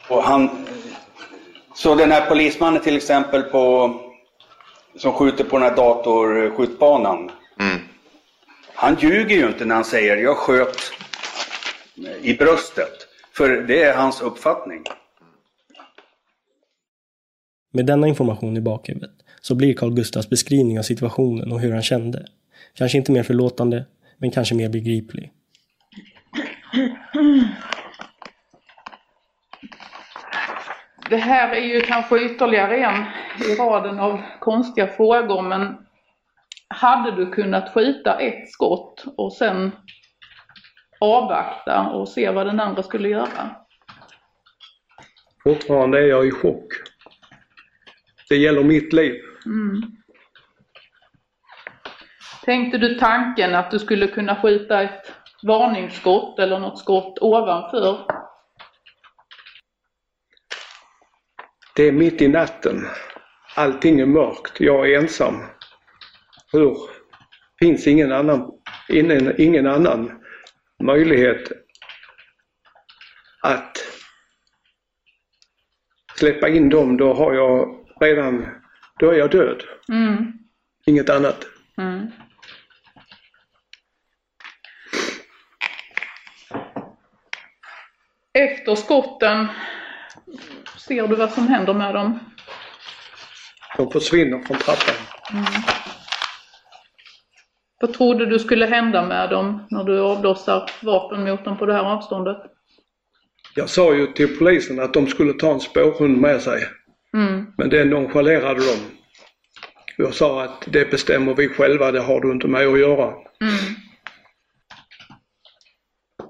Och 0.08 0.22
han, 0.22 0.66
så 1.74 1.94
den 1.94 2.10
här 2.10 2.28
polismannen 2.28 2.82
till 2.82 2.96
exempel 2.96 3.42
på, 3.42 3.94
som 4.96 5.12
skjuter 5.12 5.44
på 5.44 5.58
den 5.58 5.68
här 5.68 5.76
datorskjutbanan. 5.76 7.30
Han 8.74 8.96
ljuger 9.00 9.36
ju 9.36 9.46
inte 9.46 9.64
när 9.64 9.74
han 9.74 9.84
säger 9.84 10.16
jag 10.16 10.36
sköt 10.36 10.76
i 12.22 12.34
bröstet. 12.34 13.08
För 13.36 13.48
det 13.48 13.82
är 13.82 13.96
hans 13.96 14.20
uppfattning. 14.20 14.82
Med 17.72 17.86
denna 17.86 18.08
information 18.08 18.56
i 18.56 18.60
bakhuvudet 18.60 19.10
så 19.40 19.54
blir 19.54 19.74
Carl 19.74 19.94
Gustavs 19.94 20.30
beskrivning 20.30 20.78
av 20.78 20.82
situationen 20.82 21.52
och 21.52 21.60
hur 21.60 21.72
han 21.72 21.82
kände 21.82 22.26
kanske 22.74 22.98
inte 22.98 23.12
mer 23.12 23.22
förlåtande, 23.22 23.84
men 24.18 24.30
kanske 24.30 24.54
mer 24.54 24.68
begriplig. 24.68 25.32
Det 31.14 31.18
här 31.20 31.52
är 31.52 31.60
ju 31.60 31.80
kanske 31.80 32.24
ytterligare 32.24 32.76
en 32.76 33.04
i 33.50 33.54
raden 33.54 34.00
av 34.00 34.22
konstiga 34.40 34.86
frågor 34.86 35.42
men 35.42 35.86
hade 36.68 37.10
du 37.10 37.30
kunnat 37.30 37.74
skjuta 37.74 38.18
ett 38.18 38.50
skott 38.50 39.04
och 39.16 39.32
sen 39.32 39.72
avvakta 41.00 41.88
och 41.88 42.08
se 42.08 42.30
vad 42.30 42.46
den 42.46 42.60
andra 42.60 42.82
skulle 42.82 43.08
göra? 43.08 43.50
Fortfarande 45.42 45.98
är 45.98 46.06
jag 46.06 46.26
i 46.26 46.30
chock. 46.30 46.66
Det 48.28 48.36
gäller 48.36 48.64
mitt 48.64 48.92
liv. 48.92 49.14
Mm. 49.46 49.82
Tänkte 52.44 52.78
du 52.78 52.94
tanken 52.94 53.54
att 53.54 53.70
du 53.70 53.78
skulle 53.78 54.06
kunna 54.06 54.36
skjuta 54.36 54.82
ett 54.82 55.12
varningsskott 55.42 56.38
eller 56.38 56.58
något 56.58 56.78
skott 56.78 57.18
ovanför? 57.20 58.23
Det 61.76 61.82
är 61.82 61.92
mitt 61.92 62.22
i 62.22 62.28
natten. 62.28 62.86
Allting 63.56 64.00
är 64.00 64.06
mörkt. 64.06 64.60
Jag 64.60 64.90
är 64.90 64.98
ensam. 64.98 65.34
Hur? 66.52 66.76
Finns 67.58 67.86
ingen 67.86 68.12
annan, 68.12 68.50
ingen, 68.88 69.40
ingen 69.40 69.66
annan 69.66 70.22
möjlighet 70.82 71.52
att 73.42 73.78
släppa 76.16 76.48
in 76.48 76.68
dem, 76.68 76.96
då 76.96 77.14
har 77.14 77.34
jag 77.34 77.86
redan, 78.00 78.46
då 78.98 79.10
är 79.10 79.14
jag 79.14 79.30
död. 79.30 79.62
Mm. 79.88 80.32
Inget 80.86 81.10
annat. 81.10 81.46
Mm. 81.78 82.10
Efter 88.32 88.74
skotten, 88.74 89.48
ser 90.86 91.08
du 91.08 91.14
vad 91.14 91.30
som 91.30 91.48
händer 91.48 91.74
med 91.74 91.94
dem? 91.94 92.18
De 93.76 93.90
försvinner 93.90 94.38
från 94.38 94.58
trappan. 94.58 94.94
Mm. 95.32 95.44
Vad 97.80 97.92
trodde 97.92 98.26
du 98.26 98.38
skulle 98.38 98.66
hända 98.66 99.06
med 99.06 99.30
dem 99.30 99.66
när 99.70 99.84
du 99.84 100.00
avlossar 100.00 100.70
vapen 100.82 101.24
mot 101.24 101.44
dem 101.44 101.58
på 101.58 101.66
det 101.66 101.72
här 101.72 101.84
avståndet? 101.84 102.36
Jag 103.54 103.68
sa 103.68 103.94
ju 103.94 104.06
till 104.06 104.38
polisen 104.38 104.80
att 104.80 104.94
de 104.94 105.06
skulle 105.06 105.32
ta 105.32 105.52
en 105.52 105.60
spårhund 105.60 106.20
med 106.20 106.42
sig. 106.42 106.66
Mm. 107.14 107.46
Men 107.56 107.68
det 107.68 107.84
nonchalerade 107.84 108.60
de. 108.60 108.76
Jag 109.96 110.14
sa 110.14 110.44
att 110.44 110.64
det 110.66 110.90
bestämmer 110.90 111.34
vi 111.34 111.48
själva, 111.48 111.92
det 111.92 112.00
har 112.00 112.20
du 112.20 112.32
inte 112.32 112.48
med 112.48 112.66
att 112.66 112.78
göra. 112.78 113.04
Mm. 113.40 113.74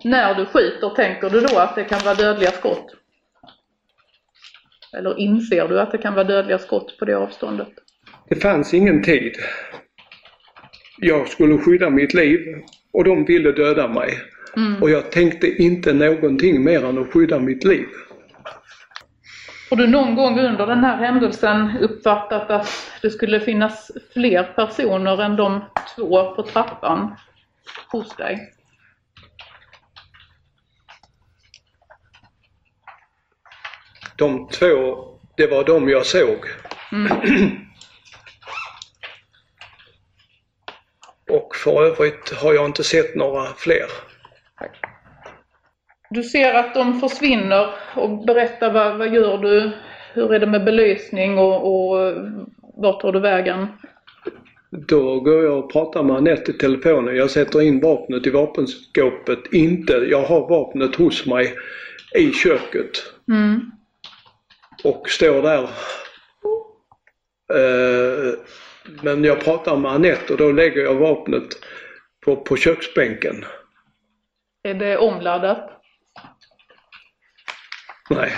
När 0.05 0.35
du 0.35 0.47
skjuter, 0.47 0.91
tänker 0.91 1.31
du 1.31 1.41
då 1.41 1.59
att 1.59 1.75
det 1.75 1.85
kan 1.85 2.01
vara 2.05 2.15
dödliga 2.15 2.51
skott? 2.51 2.87
Eller 4.99 5.19
inser 5.19 5.69
du 5.69 5.81
att 5.81 5.93
det 5.93 5.99
kan 5.99 6.15
vara 6.15 6.25
dödliga 6.25 6.59
skott 6.59 6.99
på 6.99 7.05
det 7.05 7.15
avståndet? 7.15 7.69
Det 8.29 8.37
fanns 8.37 8.75
ingen 8.75 9.03
tid. 9.03 9.33
Jag 10.99 11.29
skulle 11.29 11.59
skydda 11.59 11.91
mitt 11.91 12.15
liv 12.15 12.41
och 12.93 13.05
de 13.05 13.25
ville 13.25 13.53
döda 13.53 13.89
mig. 13.89 14.19
Mm. 14.57 14.83
Och 14.83 14.91
jag 14.91 15.13
tänkte 15.13 15.63
inte 15.63 15.93
någonting 15.93 16.65
mer 16.65 16.85
än 16.85 16.99
att 16.99 17.13
skydda 17.13 17.39
mitt 17.39 17.65
liv. 17.65 17.87
Har 19.71 19.77
du 19.77 19.87
någon 19.87 20.15
gång 20.15 20.39
under 20.39 20.67
den 20.67 20.85
här 20.85 20.97
händelsen 20.97 21.79
uppfattat 21.81 22.51
att 22.51 22.69
det 23.03 23.11
skulle 23.11 23.41
finnas 23.41 23.91
fler 24.13 24.43
personer 24.43 25.23
än 25.23 25.37
de 25.37 25.65
två 25.97 26.35
på 26.35 26.43
trappan 26.43 27.17
hos 27.93 28.17
dig? 28.17 28.54
De 34.17 34.49
två, 34.49 35.05
det 35.37 35.47
var 35.47 35.65
de 35.65 35.89
jag 35.89 36.07
såg. 36.07 36.39
Mm. 36.93 37.13
Och 41.31 41.57
för 41.57 41.85
övrigt 41.85 42.33
har 42.43 42.55
jag 42.55 42.67
inte 42.67 42.85
sett 42.85 43.15
några 43.15 43.45
fler. 43.45 43.87
Du 46.11 46.23
ser 46.23 46.55
att 46.55 46.75
de 46.75 47.01
försvinner 47.01 47.75
och 47.97 48.25
berättar 48.25 48.73
vad, 48.73 48.99
vad 48.99 49.15
gör 49.15 49.39
du? 49.39 49.71
Hur 50.13 50.35
är 50.35 50.39
det 50.39 50.47
med 50.47 50.65
belysning 50.65 51.39
och, 51.39 51.57
och 51.67 52.15
vart 52.77 53.01
tar 53.01 53.13
du 53.13 53.21
vägen? 53.21 53.67
Då 54.71 55.21
går 55.21 55.45
jag 55.45 55.59
och 55.59 55.73
pratar 55.73 56.03
med 56.03 56.17
Anette 56.17 56.51
i 56.51 56.55
telefonen. 56.55 57.17
Jag 57.17 57.31
sätter 57.31 57.63
in 57.63 57.81
vapnet 57.81 58.27
i 58.27 58.31
vapenskåpet. 58.31 59.53
Inte, 59.53 59.93
jag 59.93 60.23
har 60.23 60.49
vapnet 60.49 60.95
hos 60.95 61.27
mig 61.27 61.55
i 62.19 62.33
köket 62.33 63.15
Mm. 63.29 63.71
Och 64.85 65.11
står 65.11 65.43
där. 65.43 65.63
Eh, 67.53 68.35
men 69.03 69.25
jag 69.25 69.45
pratar 69.45 69.77
med 69.77 69.93
Anette 69.93 70.33
och 70.33 70.39
då 70.39 70.53
lägger 70.53 70.83
jag 70.83 70.95
vapnet 70.95 71.49
på, 72.25 72.37
på 72.37 72.57
köksbänken. 72.57 73.45
Är 74.63 74.75
det 74.75 74.99
omladdat? 74.99 75.71
Nej. 78.11 78.33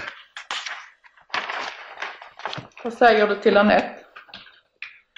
Vad 2.84 2.92
säger 2.92 3.28
du 3.28 3.36
till 3.36 3.56
Anette? 3.56 3.94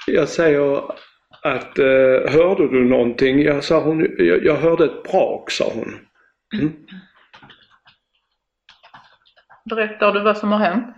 Jag 0.06 0.28
säger 0.28 0.78
att 1.42 1.78
eh, 1.78 2.32
hörde 2.32 2.68
du 2.68 2.84
någonting? 2.84 3.42
Jag, 3.42 3.64
sa 3.64 3.80
hon, 3.80 4.06
jag, 4.18 4.44
jag 4.44 4.56
hörde 4.56 4.84
ett 4.84 5.02
brak, 5.02 5.50
sa 5.50 5.72
hon. 5.74 6.06
Mm. 6.54 6.86
Berättar 9.64 10.12
du 10.12 10.20
vad 10.20 10.38
som 10.38 10.52
har 10.52 10.58
hänt? 10.58 10.97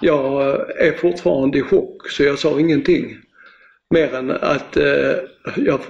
Jag 0.00 0.42
är 0.80 0.92
fortfarande 0.92 1.58
i 1.58 1.62
chock 1.62 2.10
så 2.10 2.22
jag 2.22 2.38
sa 2.38 2.60
ingenting. 2.60 3.16
Mer 3.90 4.14
än 4.14 4.30
att 4.30 4.76
eh, 4.76 5.14
jag, 5.56 5.80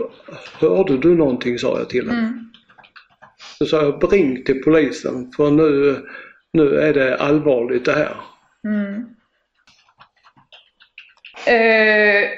hörde 0.60 0.98
du 0.98 1.14
någonting 1.14 1.58
sa 1.58 1.78
jag 1.78 1.90
till 1.90 2.08
henne. 2.08 2.18
Mm. 2.18 2.50
Så 3.58 3.66
sa 3.66 3.82
jag 3.82 4.12
ring 4.12 4.44
till 4.44 4.62
polisen 4.62 5.32
för 5.36 5.50
nu, 5.50 5.96
nu 6.52 6.80
är 6.80 6.94
det 6.94 7.16
allvarligt 7.16 7.84
det 7.84 7.92
här. 7.92 8.16
Mm. 8.64 9.04
Eh, 11.46 12.28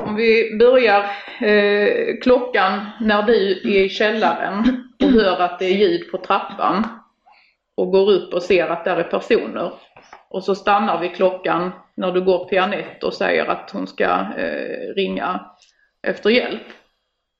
om 0.00 0.16
vi 0.16 0.56
börjar 0.58 1.04
eh, 1.40 2.16
klockan 2.22 2.86
när 3.00 3.22
du 3.22 3.32
är 3.34 3.66
i 3.66 3.88
källaren 3.88 4.84
och 5.02 5.10
hör 5.10 5.40
att 5.40 5.58
det 5.58 5.64
är 5.64 5.74
ljud 5.74 6.10
på 6.10 6.18
trappan 6.18 6.86
och 7.74 7.90
går 7.92 8.10
upp 8.12 8.34
och 8.34 8.42
ser 8.42 8.66
att 8.66 8.84
där 8.84 8.96
är 8.96 9.04
personer. 9.04 9.72
Och 10.28 10.44
så 10.44 10.54
stannar 10.54 11.00
vi 11.00 11.08
klockan 11.08 11.70
när 11.94 12.12
du 12.12 12.24
går 12.24 12.48
till 12.48 12.58
Anette 12.58 13.06
och 13.06 13.14
säger 13.14 13.46
att 13.46 13.70
hon 13.70 13.86
ska 13.86 14.04
eh, 14.36 14.94
ringa 14.94 15.50
efter 16.02 16.30
hjälp. 16.30 16.66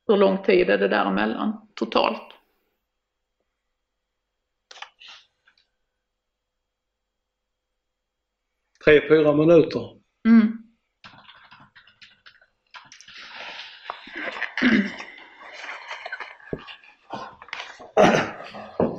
Hur 0.07 0.17
lång 0.17 0.39
tid 0.39 0.71
är 0.71 0.79
det 0.79 0.89
däremellan 0.89 1.69
totalt? 1.75 2.23
Tre, 8.85 9.09
fyra 9.09 9.33
minuter. 9.33 9.99
Mm. 10.27 10.59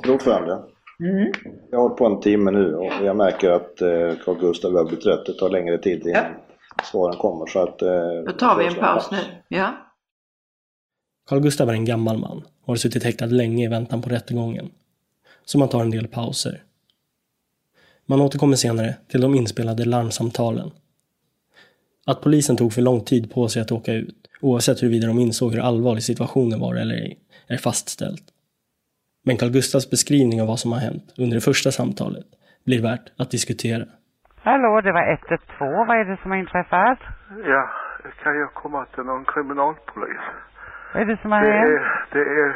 Fru 0.02 0.12
ordförande. 0.12 0.64
Mm. 1.00 1.32
Jag 1.70 1.78
har 1.78 1.82
hållit 1.82 1.98
på 1.98 2.06
en 2.06 2.20
timme 2.20 2.50
nu 2.50 2.74
och 2.74 2.92
jag 3.04 3.16
märker 3.16 3.50
att 3.50 3.80
eh, 3.80 4.12
Carl 4.24 4.40
Gustav 4.40 4.72
har 4.72 4.84
blivit 4.84 5.04
trött. 5.04 5.26
Det 5.26 5.32
tar 5.32 5.50
längre 5.50 5.78
tid 5.78 6.06
innan 6.06 6.24
svaren 6.84 7.16
kommer. 7.16 7.46
Så 7.46 7.58
att, 7.58 7.82
eh, 7.82 8.22
Då 8.26 8.32
tar 8.32 8.58
vi 8.58 8.66
en 8.66 8.74
paus 8.74 9.10
nu. 9.10 9.18
Ja. 9.48 9.86
Carl 11.28 11.40
Gustav 11.40 11.68
är 11.68 11.72
en 11.72 11.84
gammal 11.84 12.18
man 12.18 12.42
och 12.62 12.68
har 12.68 12.76
suttit 12.76 13.04
häktad 13.04 13.26
länge 13.26 13.64
i 13.64 13.68
väntan 13.68 14.02
på 14.02 14.10
rättegången. 14.10 14.70
Så 15.44 15.58
man 15.58 15.68
tar 15.68 15.80
en 15.80 15.90
del 15.90 16.08
pauser. 16.08 16.62
Man 18.06 18.20
återkommer 18.20 18.56
senare 18.56 18.96
till 19.08 19.20
de 19.20 19.34
inspelade 19.34 19.84
larmsamtalen. 19.84 20.70
Att 22.06 22.20
polisen 22.20 22.56
tog 22.56 22.72
för 22.72 22.82
lång 22.82 23.00
tid 23.00 23.32
på 23.32 23.48
sig 23.48 23.62
att 23.62 23.72
åka 23.72 23.92
ut, 23.92 24.16
oavsett 24.40 24.82
huruvida 24.82 25.06
de 25.06 25.18
insåg 25.18 25.52
hur 25.52 25.60
allvarlig 25.60 26.02
situationen 26.02 26.60
var 26.60 26.74
eller 26.74 26.94
ej, 26.94 27.18
är 27.46 27.56
fastställt. 27.56 28.24
Men 29.26 29.36
Carl 29.36 29.50
Gustavs 29.58 29.90
beskrivning 29.90 30.38
av 30.42 30.46
vad 30.52 30.58
som 30.58 30.72
har 30.72 30.80
hänt 30.88 31.06
under 31.22 31.34
det 31.38 31.44
första 31.50 31.70
samtalet 31.70 32.24
blir 32.66 32.82
värt 32.82 33.06
att 33.20 33.30
diskutera. 33.30 33.84
Hallå, 34.48 34.80
det 34.80 34.92
var 34.92 35.04
112. 35.12 35.86
Vad 35.88 35.96
är 36.00 36.04
det 36.04 36.18
som 36.22 36.30
har 36.30 36.38
inträffat? 36.38 36.98
Ja, 37.52 37.62
kan 38.22 38.34
jag 38.42 38.54
komma 38.54 38.80
till 38.94 39.04
någon 39.04 39.24
kriminalpolis? 39.24 40.24
Vad 40.92 41.02
är 41.02 41.06
det 41.06 41.18
som 41.22 41.32
har 41.32 41.40
Det 41.42 41.52
hänt? 41.52 41.70
är, 41.70 41.82
det 42.14 42.24
är, 42.40 42.50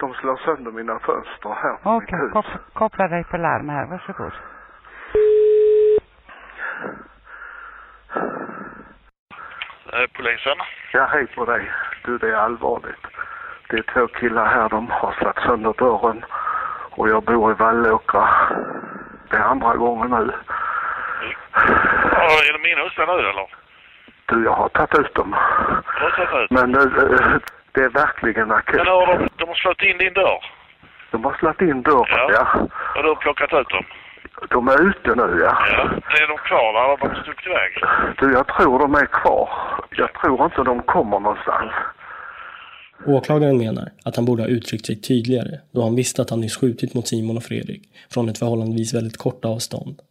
de 0.00 0.14
slår 0.14 0.36
sönder 0.44 0.70
mina 0.72 0.98
fönster 0.98 1.50
här 1.62 1.76
på 1.82 1.90
Okej, 1.90 2.12
mitt 2.18 2.24
hus. 2.24 2.32
kop 2.32 2.44
koppla 2.72 3.08
dig 3.08 3.24
på 3.24 3.36
larm 3.36 3.68
här. 3.68 3.86
Varsågod. 3.86 4.32
Eh, 9.92 10.06
polisen? 10.16 10.58
Ja, 10.92 11.08
hej 11.12 11.26
på 11.26 11.44
dig. 11.44 11.70
Du, 12.04 12.18
det 12.18 12.28
är 12.28 12.34
allvarligt. 12.36 13.06
Det 13.74 13.78
är 13.78 13.92
två 13.94 14.06
killar 14.06 14.46
här, 14.46 14.68
de 14.68 14.90
har 14.90 15.12
slagit 15.12 15.42
sönder 15.42 15.74
dörren 15.78 16.24
och 16.90 17.08
jag 17.08 17.22
bor 17.22 17.50
i 17.50 17.54
Vallåkra. 17.54 18.28
Det 19.30 19.36
är 19.36 19.40
andra 19.40 19.74
gången 19.74 20.10
nu. 20.10 20.32
Ja, 22.12 22.22
är 22.22 22.72
inne 22.72 22.82
hos 22.82 22.94
dig 22.94 23.06
nu 23.06 23.12
eller? 23.12 23.46
Du, 24.26 24.44
jag 24.44 24.52
har 24.52 24.68
tagit 24.68 24.98
ut 24.98 25.14
dem. 25.14 25.32
Har 25.32 26.10
du 26.10 26.26
tagit 26.26 26.44
ut? 26.44 26.50
Men 26.50 26.74
eh, 26.74 27.38
det 27.72 27.80
är 27.80 27.88
verkligen 27.88 28.50
akut. 28.50 28.76
Men 28.76 28.86
har 28.86 29.06
de, 29.06 29.28
de 29.36 29.48
har 29.48 29.54
slått 29.54 29.82
in 29.82 29.98
din 29.98 30.12
dörr? 30.12 30.44
De 31.10 31.24
har 31.24 31.32
slagit 31.32 31.60
in 31.60 31.82
dörren, 31.82 32.28
ja. 32.32 32.68
Har 32.94 33.02
du 33.02 33.14
plockat 33.14 33.52
ut 33.52 33.68
dem? 33.68 33.84
De 34.50 34.68
är 34.68 34.88
ute 34.88 35.14
nu, 35.14 35.42
ja. 35.44 35.56
Ja. 35.70 35.82
Är 36.20 36.28
de 36.28 36.38
kvar 36.38 36.72
där 36.72 36.80
har 36.80 36.96
de 36.96 37.22
stuckit 37.22 37.46
iväg? 37.46 37.84
Du, 38.18 38.32
jag 38.32 38.46
tror 38.46 38.78
de 38.78 38.94
är 38.94 39.06
kvar. 39.06 39.48
Jag 39.90 40.12
tror 40.12 40.44
inte 40.44 40.62
de 40.62 40.82
kommer 40.82 41.20
någonstans. 41.20 41.72
Åklagaren 43.06 43.58
menar 43.58 43.92
att 44.02 44.16
han 44.16 44.24
borde 44.24 44.42
ha 44.42 44.48
uttryckt 44.48 44.86
sig 44.86 45.00
tydligare 45.00 45.60
då 45.72 45.82
han 45.82 45.94
visste 45.94 46.22
att 46.22 46.30
han 46.30 46.40
nyss 46.40 46.56
skjutit 46.56 46.94
mot 46.94 47.08
Simon 47.08 47.36
och 47.36 47.42
Fredrik 47.42 47.88
från 48.10 48.28
ett 48.28 48.38
förhållandevis 48.38 48.94
väldigt 48.94 49.16
kort 49.16 49.44
avstånd. 49.44 50.02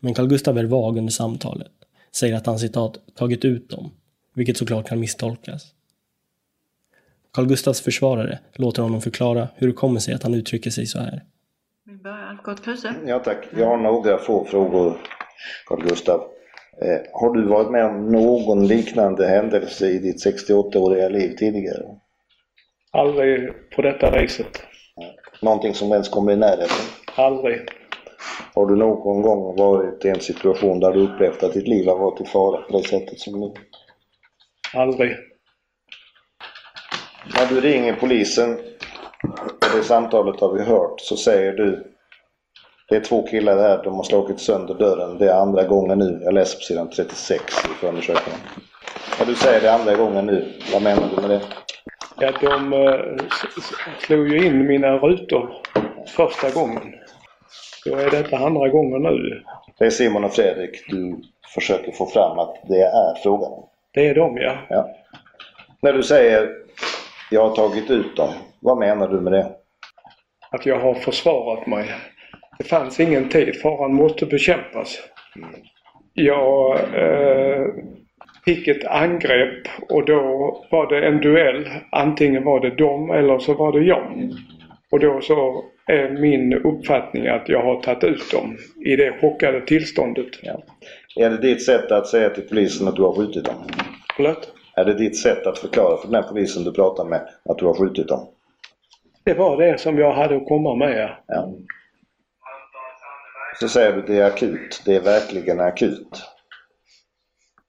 Men 0.00 0.14
Carl 0.14 0.28
Gustav 0.28 0.58
är 0.58 0.64
vag 0.64 0.98
under 0.98 1.12
samtalet, 1.12 1.72
säger 2.12 2.36
att 2.36 2.46
han 2.46 2.58
citat 2.58 2.98
tagit 3.14 3.44
ut 3.44 3.70
dem, 3.70 3.90
vilket 4.34 4.56
såklart 4.56 4.88
kan 4.88 5.00
misstolkas. 5.00 5.74
Carl 7.32 7.46
Gustavs 7.46 7.80
försvarare 7.80 8.38
låter 8.54 8.82
honom 8.82 9.00
förklara 9.00 9.48
hur 9.54 9.66
det 9.66 9.72
kommer 9.72 10.00
sig 10.00 10.14
att 10.14 10.22
han 10.22 10.34
uttrycker 10.34 10.70
sig 10.70 10.86
så 10.86 10.98
här. 10.98 11.24
Vi 11.84 11.96
börjar. 11.96 12.26
Algot 12.26 12.64
Kruse. 12.64 12.94
Ja 13.06 13.18
tack. 13.18 13.46
Jag 13.56 13.66
har 13.66 13.76
några 13.76 14.18
få 14.18 14.44
frågor, 14.44 14.96
Carl 15.66 15.82
Gustav. 15.82 16.33
Eh, 16.82 17.00
har 17.12 17.34
du 17.34 17.48
varit 17.48 17.70
med 17.70 17.84
om 17.84 18.12
någon 18.12 18.66
liknande 18.66 19.26
händelse 19.26 19.86
i 19.86 19.98
ditt 19.98 20.26
68-åriga 20.26 21.08
liv 21.08 21.36
tidigare? 21.36 21.84
Aldrig 22.92 23.52
på 23.76 23.82
detta 23.82 24.10
viset. 24.10 24.62
Någonting 25.42 25.74
som 25.74 25.92
ens 25.92 26.08
kommer 26.08 26.32
i 26.32 26.36
närheten? 26.36 26.86
Aldrig. 27.14 27.60
Har 28.54 28.66
du 28.66 28.76
någon 28.76 29.22
gång 29.22 29.56
varit 29.56 30.04
i 30.04 30.08
en 30.08 30.20
situation 30.20 30.80
där 30.80 30.92
du 30.92 31.00
upplevt 31.00 31.42
att 31.42 31.52
ditt 31.52 31.68
liv 31.68 31.86
har 31.86 31.98
varit 31.98 32.20
i 32.20 32.24
fara 32.24 32.62
på 32.62 32.78
det 32.78 32.88
sättet 32.88 33.18
som 33.18 33.40
nu? 33.40 33.52
Aldrig. 34.74 35.16
När 37.34 37.46
du 37.48 37.60
ringer 37.60 37.96
polisen, 38.00 38.58
och 39.38 39.76
det 39.76 39.82
samtalet 39.82 40.40
har 40.40 40.52
vi 40.52 40.62
hört, 40.62 41.00
så 41.00 41.16
säger 41.16 41.52
du 41.52 41.93
det 42.88 42.96
är 42.96 43.00
två 43.00 43.26
killar 43.26 43.56
här, 43.56 43.84
de 43.84 43.94
har 43.94 44.02
slagit 44.02 44.40
sönder 44.40 44.74
dörren. 44.74 45.18
Det 45.18 45.30
är 45.30 45.34
andra 45.34 45.64
gången 45.64 45.98
nu. 45.98 46.20
Jag 46.24 46.34
läser 46.34 46.58
på 46.58 46.62
sidan 46.62 46.90
36 46.90 47.44
i 47.64 47.80
förundersökningen. 47.80 48.40
När 49.18 49.26
du 49.26 49.34
säger 49.34 49.60
det 49.60 49.72
andra 49.72 49.94
gången 49.94 50.26
nu, 50.26 50.52
vad 50.72 50.82
menar 50.82 51.02
du 51.16 51.20
med 51.20 51.30
det? 51.30 51.40
Ja, 52.20 52.32
de 52.40 52.72
eh, 52.72 53.26
slog 53.98 54.28
ju 54.28 54.46
in 54.46 54.66
mina 54.66 54.96
rutor 54.98 55.50
första 56.06 56.50
gången. 56.50 56.94
Då 57.86 57.96
är 57.96 58.10
detta 58.10 58.36
andra 58.36 58.68
gången 58.68 59.02
nu. 59.02 59.42
Det 59.78 59.84
är 59.84 59.90
Simon 59.90 60.24
och 60.24 60.32
Fredrik 60.32 60.84
du 60.88 61.22
försöker 61.54 61.92
få 61.92 62.06
fram 62.06 62.38
att 62.38 62.56
det 62.68 62.80
är 62.82 63.22
frågan. 63.22 63.52
Det 63.92 64.08
är 64.08 64.14
de, 64.14 64.36
ja. 64.36 64.58
Ja. 64.68 64.90
När 65.82 65.92
du 65.92 66.02
säger 66.02 66.50
jag 67.30 67.48
har 67.48 67.56
tagit 67.56 67.90
ut 67.90 68.16
dem, 68.16 68.28
vad 68.60 68.78
menar 68.78 69.08
du 69.08 69.20
med 69.20 69.32
det? 69.32 69.52
Att 70.50 70.66
jag 70.66 70.80
har 70.80 70.94
försvarat 70.94 71.66
mig. 71.66 71.90
Det 72.58 72.64
fanns 72.64 73.00
ingen 73.00 73.28
tid. 73.28 73.60
Faran 73.62 73.94
måste 73.94 74.26
bekämpas. 74.26 74.98
Jag 76.12 76.78
eh, 76.94 77.66
fick 78.44 78.68
ett 78.68 78.84
angrepp 78.84 79.66
och 79.88 80.06
då 80.06 80.20
var 80.70 80.86
det 80.86 81.06
en 81.06 81.20
duell. 81.20 81.68
Antingen 81.92 82.44
var 82.44 82.60
det 82.60 82.70
dem 82.70 83.10
eller 83.10 83.38
så 83.38 83.54
var 83.54 83.72
det 83.72 83.84
jag. 83.84 84.30
Och 84.90 85.00
då 85.00 85.20
så 85.20 85.64
är 85.86 86.10
min 86.10 86.52
uppfattning 86.54 87.26
att 87.26 87.48
jag 87.48 87.62
har 87.62 87.82
tagit 87.82 88.04
ut 88.04 88.30
dem 88.32 88.56
i 88.84 88.96
det 88.96 89.18
chockade 89.20 89.60
tillståndet. 89.60 90.26
Är 91.16 91.30
det 91.30 91.36
ditt 91.36 91.64
sätt 91.64 91.92
att 91.92 92.06
säga 92.06 92.30
till 92.30 92.48
polisen 92.48 92.88
att 92.88 92.96
du 92.96 93.02
har 93.02 93.14
skjutit 93.14 93.44
dem? 93.44 93.54
Förlåt? 94.16 94.52
Är 94.76 94.84
det 94.84 94.94
ditt 94.94 95.18
sätt 95.18 95.46
att 95.46 95.58
förklara 95.58 95.96
för 95.96 96.06
den 96.06 96.14
här 96.14 96.30
polisen 96.30 96.64
du 96.64 96.72
pratar 96.72 97.04
med 97.04 97.20
att 97.44 97.58
du 97.58 97.66
har 97.66 97.74
skjutit 97.74 98.08
dem? 98.08 98.26
Det 99.24 99.34
var 99.34 99.56
det 99.56 99.80
som 99.80 99.98
jag 99.98 100.12
hade 100.12 100.36
att 100.36 100.48
komma 100.48 100.74
med. 100.74 101.10
Ja. 101.26 101.52
Så 103.60 103.68
säger 103.68 103.92
du 103.92 104.02
det 104.02 104.20
är 104.20 104.26
akut. 104.26 104.82
Det 104.84 104.96
är 104.96 105.00
verkligen 105.00 105.60
akut. 105.60 106.22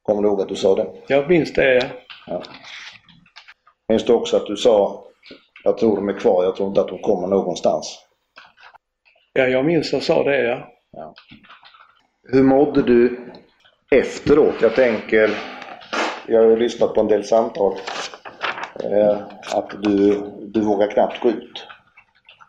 Kommer 0.01 0.21
du 0.21 0.27
ihåg 0.27 0.41
att 0.41 0.49
du 0.49 0.55
sa 0.55 0.75
det? 0.75 0.87
Jag 1.07 1.29
minns 1.29 1.53
det. 1.53 1.91
Ja. 2.27 2.43
Minns 3.87 4.05
du 4.05 4.13
också 4.13 4.37
att 4.37 4.45
du 4.45 4.57
sa 4.57 5.05
jag 5.65 5.77
tror 5.77 5.95
de 5.95 6.09
är 6.09 6.19
kvar, 6.19 6.43
jag 6.43 6.55
tror 6.55 6.67
inte 6.67 6.81
att 6.81 6.87
de 6.87 6.99
kommer 6.99 7.27
någonstans? 7.27 7.99
Ja, 9.33 9.47
jag 9.47 9.65
minns 9.65 9.93
jag 9.93 10.03
sa 10.03 10.23
det, 10.23 10.43
ja. 10.43 10.67
Ja. 10.91 11.13
Hur 12.23 12.43
mådde 12.43 12.81
du 12.81 13.19
efteråt? 13.91 14.55
Jag 14.61 14.75
tänker, 14.75 15.29
jag 16.27 16.41
har 16.41 16.49
ju 16.49 16.55
lyssnat 16.55 16.93
på 16.93 17.01
en 17.01 17.07
del 17.07 17.23
samtal, 17.23 17.73
eh, 18.83 19.17
att 19.53 19.83
du, 19.83 20.21
du 20.41 20.61
vågar 20.61 20.87
knappt 20.87 21.19
gå 21.19 21.29
ut. 21.29 21.64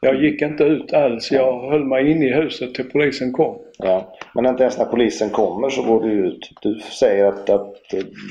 Jag 0.06 0.24
gick 0.24 0.42
inte 0.42 0.64
ut 0.64 0.92
alls. 0.92 1.32
Jag 1.32 1.70
höll 1.70 1.84
mig 1.84 2.10
inne 2.10 2.26
i 2.26 2.32
huset 2.32 2.74
till 2.74 2.90
polisen 2.90 3.32
kom. 3.32 3.58
Ja. 3.78 4.16
Men 4.34 4.46
inte 4.46 4.62
ens 4.62 4.78
när 4.78 4.84
polisen 4.84 5.30
kommer 5.30 5.70
så 5.70 5.82
går 5.82 6.02
du 6.02 6.12
ut. 6.26 6.50
Du 6.62 6.80
säger 6.80 7.26
att, 7.26 7.50
att 7.50 7.74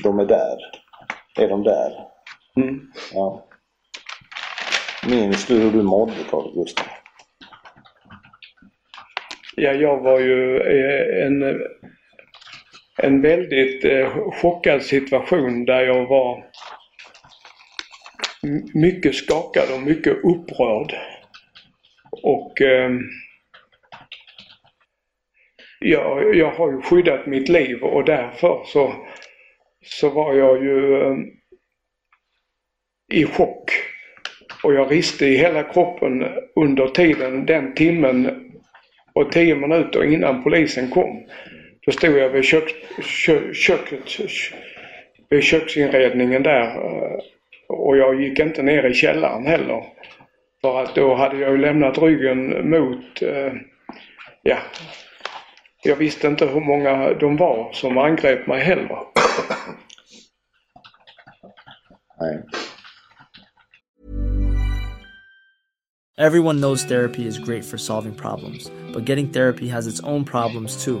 de 0.02 0.18
är 0.18 0.24
där. 0.24 0.56
Är 1.38 1.48
de 1.48 1.62
där? 1.62 1.92
Mm. 2.56 2.80
Ja. 3.14 3.44
Minns 5.08 5.46
du 5.46 5.54
hur 5.54 5.70
du 5.70 5.82
mådde 5.82 6.12
Carl 6.30 6.54
Gustaf? 6.54 6.88
Ja, 9.56 9.72
jag 9.72 10.00
var 10.00 10.20
ju 10.20 10.60
eh, 10.60 11.26
en, 11.26 11.60
en 13.02 13.22
väldigt 13.22 13.84
eh, 13.84 14.08
chockad 14.32 14.82
situation 14.82 15.64
där 15.64 15.80
jag 15.80 16.06
var 16.06 16.44
mycket 18.74 19.14
skakad 19.14 19.64
och 19.74 19.82
mycket 19.82 20.16
upprörd. 20.24 20.94
Och 22.26 22.62
eh, 22.62 22.90
jag, 25.78 26.36
jag 26.36 26.50
har 26.50 26.72
ju 26.72 26.80
skyddat 26.80 27.26
mitt 27.26 27.48
liv 27.48 27.82
och 27.82 28.04
därför 28.04 28.62
så, 28.64 28.94
så 29.84 30.10
var 30.10 30.34
jag 30.34 30.64
ju 30.64 31.02
eh, 31.02 31.16
i 33.12 33.24
chock. 33.24 33.70
Och 34.62 34.74
jag 34.74 34.92
riste 34.92 35.26
i 35.26 35.36
hela 35.36 35.62
kroppen 35.62 36.24
under 36.56 36.88
tiden, 36.88 37.46
den 37.46 37.74
timmen 37.74 38.50
och 39.12 39.32
tio 39.32 39.54
minuter 39.54 40.04
innan 40.04 40.42
polisen 40.42 40.90
kom. 40.90 41.26
Då 41.86 41.92
stod 41.92 42.18
jag 42.18 42.28
vid 42.28 42.44
kök, 42.44 42.74
kö, 43.26 43.54
köket, 43.54 44.02
vid 45.28 45.42
köksinredningen 45.42 46.42
där 46.42 46.64
eh, 46.64 47.20
och 47.68 47.96
jag 47.96 48.22
gick 48.22 48.38
inte 48.38 48.62
ner 48.62 48.84
i 48.84 48.94
källaren 48.94 49.46
heller. 49.46 49.84
För 50.66 50.82
att 50.82 50.94
då 50.94 51.14
hade 51.14 51.38
jag 51.38 51.50
ju 51.50 51.58
lämnat 51.58 51.98
ryggen 51.98 52.70
mot, 52.70 53.22
eh, 53.22 53.52
ja, 54.42 54.58
jag 55.82 55.96
visste 55.96 56.26
inte 56.26 56.46
hur 56.46 56.60
många 56.60 57.14
de 57.14 57.36
var 57.36 57.72
som 57.72 57.98
angrep 57.98 58.46
mig 58.46 58.60
heller. 58.60 58.98
Nej. 62.20 62.42
Everyone 66.18 66.60
knows 66.60 66.88
therapy 66.88 67.26
is 67.28 67.38
great 67.38 67.64
for 67.64 67.76
solving 67.76 68.14
problems, 68.14 68.70
but 68.92 69.08
getting 69.08 69.32
therapy 69.32 69.68
has 69.68 69.86
its 69.86 70.00
own 70.04 70.24
problems 70.24 70.84
too, 70.84 71.00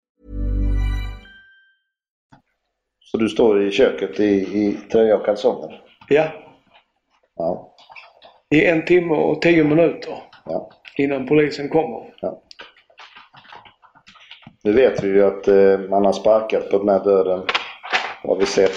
Så 3.11 3.17
du 3.17 3.29
står 3.29 3.63
i 3.63 3.71
köket 3.71 4.19
i, 4.19 4.25
i 4.35 4.77
tröja 4.91 5.17
och 5.17 5.25
kalsonger? 5.25 5.81
Ja. 6.09 6.27
Ja. 7.35 7.75
I 8.49 8.65
en 8.65 8.85
timme 8.85 9.13
och 9.15 9.41
tio 9.41 9.63
minuter 9.63 10.13
Ja. 10.45 10.69
innan 10.97 11.27
polisen 11.27 11.69
kommer. 11.69 12.13
Ja. 12.21 12.41
Nu 14.63 14.73
vet 14.73 15.03
vi 15.03 15.07
ju 15.07 15.23
att 15.25 15.47
eh, 15.47 15.79
man 15.89 16.05
har 16.05 16.13
sparkat 16.13 16.69
på 16.69 16.77
den 16.77 16.89
här 16.89 17.03
dörren. 17.03 17.43
har 18.23 18.35
vi 18.35 18.45
sett. 18.45 18.71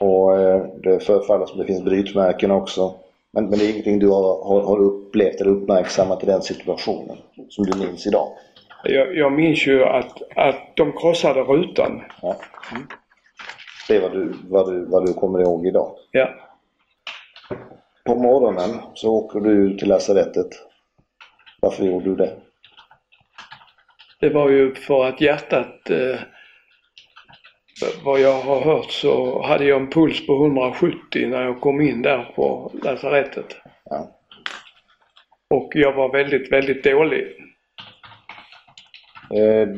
Och 0.00 0.40
eh, 0.40 0.64
det 0.82 1.00
förefaller 1.00 1.46
som 1.46 1.58
det 1.58 1.66
finns 1.66 1.84
brytmärken 1.84 2.50
också. 2.50 2.94
Men, 3.32 3.44
men 3.46 3.58
det 3.58 3.64
är 3.64 3.70
ingenting 3.70 3.98
du 3.98 4.08
har, 4.08 4.44
har, 4.44 4.60
har 4.62 4.78
upplevt 4.78 5.40
eller 5.40 5.50
uppmärksammat 5.50 6.22
i 6.22 6.26
den 6.26 6.42
situationen 6.42 7.16
som 7.48 7.64
du 7.66 7.78
minns 7.78 8.06
idag? 8.06 8.28
Jag, 8.84 9.16
jag 9.16 9.32
minns 9.32 9.66
ju 9.66 9.84
att, 9.84 10.22
att 10.36 10.76
de 10.76 10.92
krossade 10.92 11.40
rutan. 11.40 12.02
Ja. 12.22 12.36
Det 13.88 13.96
är 13.96 14.00
vad 14.00 14.12
du, 14.12 14.32
vad, 14.48 14.72
du, 14.72 14.84
vad 14.84 15.06
du 15.06 15.14
kommer 15.14 15.40
ihåg 15.40 15.66
idag? 15.66 15.96
Ja. 16.10 16.28
På 18.04 18.14
morgonen 18.14 18.80
så 18.94 19.14
åker 19.14 19.40
du 19.40 19.76
till 19.76 19.88
lasarettet. 19.88 20.48
Varför 21.60 21.84
gjorde 21.84 22.04
du 22.04 22.16
det? 22.16 22.36
Det 24.20 24.28
var 24.28 24.50
ju 24.50 24.74
för 24.74 25.04
att 25.04 25.20
hjärtat, 25.20 25.90
eh, 25.90 26.20
vad 28.04 28.20
jag 28.20 28.40
har 28.42 28.60
hört 28.60 28.90
så 28.90 29.42
hade 29.42 29.64
jag 29.64 29.80
en 29.80 29.90
puls 29.90 30.26
på 30.26 30.32
170 30.32 31.28
när 31.28 31.42
jag 31.42 31.60
kom 31.60 31.80
in 31.80 32.02
där 32.02 32.32
på 32.36 32.72
lasarettet. 32.84 33.56
Ja. 33.84 34.10
Och 35.50 35.72
jag 35.74 35.92
var 35.92 36.12
väldigt, 36.12 36.52
väldigt 36.52 36.84
dålig. 36.84 37.41
Eh, 39.32 39.68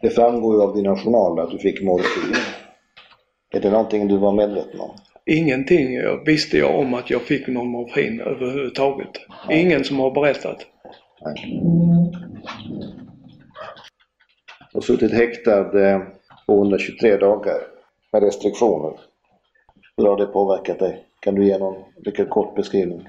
det 0.00 0.10
framgår 0.10 0.54
ju 0.54 0.62
av 0.62 0.76
dina 0.76 0.96
journaler 0.96 1.42
att 1.42 1.50
du 1.50 1.58
fick 1.58 1.82
morfin. 1.82 2.34
Är 3.50 3.60
det 3.60 3.70
någonting 3.70 4.08
du 4.08 4.16
var 4.16 4.32
medveten 4.32 4.80
om? 4.80 4.90
Ingenting 5.26 5.98
visste 6.26 6.58
jag 6.58 6.78
om 6.78 6.94
att 6.94 7.10
jag 7.10 7.22
fick 7.22 7.46
någon 7.46 7.68
morfin 7.68 8.20
överhuvudtaget. 8.20 9.10
Ingen 9.50 9.84
som 9.84 9.98
har 9.98 10.10
berättat. 10.10 10.66
Du 14.72 14.76
har 14.76 14.80
suttit 14.80 15.12
häktad 15.12 15.90
eh, 15.90 16.02
223 16.46 17.16
dagar 17.16 17.60
med 18.12 18.22
restriktioner. 18.22 19.00
Hur 19.96 20.06
har 20.06 20.16
det 20.16 20.26
påverkat 20.26 20.78
dig? 20.78 21.04
Kan 21.20 21.34
du 21.34 21.46
ge 21.46 21.58
någon 21.58 21.84
mycket 22.04 22.30
kort 22.30 22.56
beskrivning? 22.56 23.08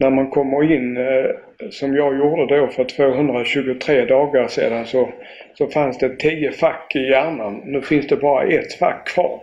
När 0.00 0.10
man 0.10 0.30
kommer 0.30 0.72
in, 0.72 0.96
eh, 0.96 1.30
som 1.70 1.96
jag 1.96 2.18
gjorde 2.18 2.56
då 2.56 2.66
för 2.66 2.84
223 2.84 4.04
dagar 4.04 4.48
sedan, 4.48 4.86
så, 4.86 5.08
så 5.54 5.66
fanns 5.66 5.98
det 5.98 6.16
10 6.16 6.52
fack 6.52 6.92
i 6.96 6.98
hjärnan. 6.98 7.62
Nu 7.64 7.82
finns 7.82 8.06
det 8.06 8.16
bara 8.16 8.44
ett 8.44 8.72
fack 8.72 9.08
kvar. 9.08 9.40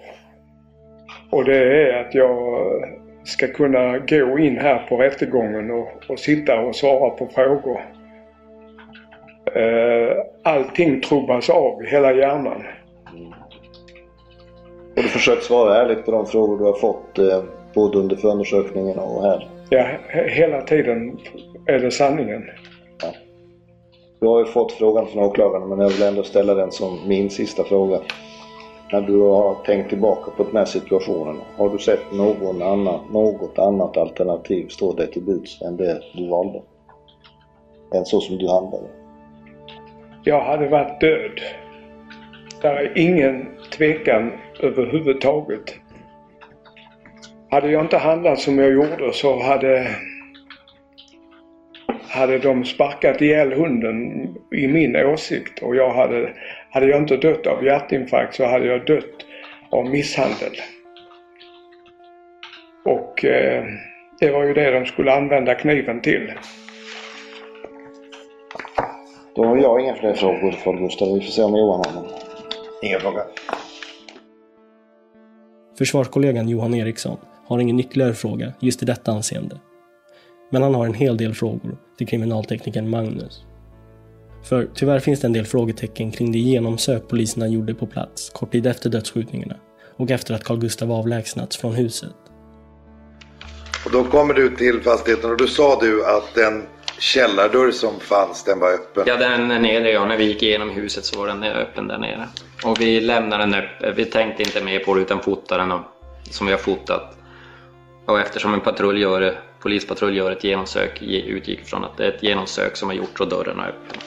Och 1.31 1.45
det 1.45 1.57
är 1.57 2.01
att 2.01 2.15
jag 2.15 2.53
eh, 2.53 2.87
ska 3.23 3.47
kunna 3.47 3.97
gå 3.97 4.39
in 4.39 4.57
här 4.57 4.85
på 4.89 4.97
rättegången 4.97 5.71
och, 5.71 5.89
och 6.09 6.19
sitta 6.19 6.59
och 6.59 6.75
svara 6.75 7.09
på 7.09 7.27
frågor. 7.27 7.81
Eh, 9.55 10.17
allting 10.43 11.01
trubbas 11.01 11.49
av 11.49 11.83
i 11.83 11.87
hela 11.87 12.13
hjärnan. 12.13 12.63
Har 14.95 15.03
du 15.03 15.09
försökt 15.09 15.43
svara 15.43 15.81
ärligt 15.81 16.05
på 16.05 16.11
de 16.11 16.25
frågor 16.25 16.57
du 16.57 16.63
har 16.63 16.73
fått 16.73 17.19
både 17.73 17.97
under 17.97 18.15
förundersökningen 18.15 18.99
och 18.99 19.23
här? 19.23 19.54
Ja, 19.69 19.87
he- 20.09 20.27
hela 20.29 20.61
tiden 20.61 21.19
är 21.65 21.79
det 21.79 21.91
sanningen. 21.91 22.43
Du 24.19 24.27
har 24.27 24.39
ju 24.39 24.45
fått 24.45 24.71
frågan 24.71 25.07
från 25.07 25.23
åklagaren 25.23 25.69
men 25.69 25.79
jag 25.79 25.89
vill 25.89 26.03
ändå 26.03 26.23
ställa 26.23 26.53
den 26.53 26.71
som 26.71 26.99
min 27.07 27.29
sista 27.29 27.63
fråga. 27.63 27.99
När 28.91 29.01
du 29.01 29.19
har 29.19 29.55
tänkt 29.65 29.89
tillbaka 29.89 30.31
på 30.37 30.43
den 30.43 30.55
här 30.57 30.65
situationen, 30.65 31.35
har 31.57 31.69
du 31.69 31.77
sett 31.77 32.11
någon 32.13 32.61
annan, 32.61 32.99
något 33.11 33.59
annat 33.59 33.97
alternativ 33.97 34.67
stå 34.67 34.93
dig 34.93 35.11
till 35.11 35.21
buds 35.21 35.61
än 35.61 35.77
det 35.77 36.01
du 36.13 36.27
valde? 36.29 36.61
Än 37.95 38.05
så 38.05 38.19
som 38.19 38.37
du 38.37 38.47
handlade? 38.49 38.87
Jag 40.23 40.41
hade 40.41 40.67
varit 40.67 41.01
död. 41.01 41.39
Där 42.61 42.75
är 42.75 42.97
ingen 42.97 43.47
tvekan 43.77 44.31
överhuvudtaget. 44.59 45.73
Hade 47.55 47.71
jag 47.71 47.81
inte 47.81 47.97
handlat 47.97 48.39
som 48.39 48.59
jag 48.59 48.73
gjorde 48.73 49.13
så 49.13 49.43
hade, 49.43 49.95
hade 52.09 52.39
de 52.39 52.65
sparkat 52.65 53.21
ihjäl 53.21 53.53
hunden 53.53 54.27
i 54.55 54.67
min 54.67 54.95
åsikt 54.95 55.63
och 55.63 55.75
jag 55.75 55.93
hade, 55.93 56.33
hade 56.69 56.87
jag 56.87 57.01
inte 57.01 57.17
dött 57.17 57.47
av 57.47 57.65
hjärtinfarkt 57.65 58.35
så 58.35 58.45
hade 58.45 58.65
jag 58.65 58.85
dött 58.85 59.25
av 59.69 59.89
misshandel. 59.89 60.51
Och 62.85 63.25
eh, 63.25 63.63
Det 64.19 64.31
var 64.31 64.43
ju 64.43 64.53
det 64.53 64.71
de 64.71 64.85
skulle 64.85 65.13
använda 65.13 65.55
kniven 65.55 66.01
till. 66.01 66.33
Då 69.35 69.45
har 69.45 69.57
jag 69.57 69.81
inga 69.81 69.95
fler 69.95 70.13
frågor 70.13 70.51
för 70.51 70.73
Gustav. 70.73 71.13
Vi 71.13 71.21
får 71.21 71.31
se 71.31 71.43
om 71.43 71.55
Johan 71.55 71.81
har 71.85 72.01
någon. 72.01 72.11
Ingen 72.83 72.99
fråga. 72.99 73.21
Försvarskollegan 75.77 76.49
Johan 76.49 76.73
Eriksson 76.73 77.17
har 77.47 77.59
ingen 77.59 77.79
ytterligare 77.79 78.13
fråga 78.13 78.53
just 78.59 78.83
i 78.83 78.85
detta 78.85 79.11
anseende. 79.11 79.59
Men 80.51 80.61
han 80.61 80.75
har 80.75 80.85
en 80.85 80.93
hel 80.93 81.17
del 81.17 81.33
frågor 81.33 81.77
till 81.97 82.07
kriminalteknikern 82.07 82.89
Magnus. 82.89 83.43
För 84.43 84.69
tyvärr 84.73 84.99
finns 84.99 85.19
det 85.19 85.27
en 85.27 85.33
del 85.33 85.45
frågetecken 85.45 86.11
kring 86.11 86.31
det 86.31 86.39
genomsök 86.39 87.07
poliserna 87.07 87.47
gjorde 87.47 87.73
på 87.73 87.87
plats 87.87 88.29
kort 88.29 88.51
tid 88.51 88.67
efter 88.67 88.89
dödsskjutningarna 88.89 89.55
och 89.97 90.11
efter 90.11 90.33
att 90.33 90.43
Carl 90.43 90.59
Gustav 90.59 90.91
avlägsnats 90.91 91.57
från 91.57 91.73
huset. 91.73 92.15
Och 93.85 93.91
då 93.91 94.03
kommer 94.03 94.33
du 94.33 94.55
till 94.55 94.81
fastigheten 94.81 95.31
och 95.31 95.37
då 95.37 95.47
sa 95.47 95.79
du 95.81 96.05
att 96.05 96.35
den 96.35 96.63
källardörr 96.99 97.71
som 97.71 97.99
fanns, 97.99 98.43
den 98.43 98.59
var 98.59 98.73
öppen. 98.73 99.03
Ja, 99.07 99.17
den 99.17 99.51
är 99.51 99.59
nere, 99.59 99.91
ja. 99.91 100.05
När 100.05 100.17
vi 100.17 100.23
gick 100.25 100.43
igenom 100.43 100.69
huset 100.69 101.05
så 101.05 101.19
var 101.19 101.27
den 101.27 101.43
öppen 101.43 101.87
där 101.87 101.97
nere. 101.97 102.27
Och 102.63 102.81
vi 102.81 103.01
lämnade 103.01 103.43
den 103.43 103.53
öppen. 103.53 103.93
Vi 103.95 104.05
tänkte 104.05 104.43
inte 104.43 104.63
mer 104.63 104.79
på 104.79 104.95
det 104.95 105.01
utan 105.01 105.19
fotade 105.21 105.63
den 105.63 105.79
som 106.31 106.47
vi 106.47 106.53
har 106.53 106.59
fotat. 106.59 107.14
Och 108.05 108.19
eftersom 108.19 108.53
en 108.53 108.61
patrull 108.61 109.01
gör, 109.01 109.39
polispatrull 109.59 110.17
gör 110.17 110.31
ett 110.31 110.43
genomsök, 110.43 111.01
utgick 111.01 111.65
från 111.65 111.83
att 111.83 111.97
det 111.97 112.05
är 112.05 112.11
ett 112.11 112.23
genomsök 112.23 112.75
som 112.75 112.89
har 112.89 112.95
gjorts 112.95 113.21
och 113.21 113.29
dörren 113.29 113.59
är 113.59 113.67
öppen. 113.67 114.01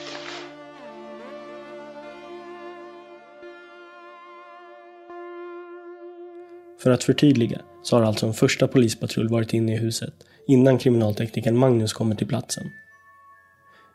För 6.83 6.91
att 6.91 7.03
förtydliga 7.03 7.61
så 7.83 7.97
har 7.97 8.03
alltså 8.03 8.25
en 8.25 8.33
första 8.33 8.67
polispatrull 8.67 9.29
varit 9.29 9.53
inne 9.53 9.73
i 9.73 9.77
huset 9.77 10.13
innan 10.47 10.77
kriminalteknikern 10.77 11.57
Magnus 11.57 11.93
kommer 11.93 12.15
till 12.15 12.27
platsen. 12.27 12.71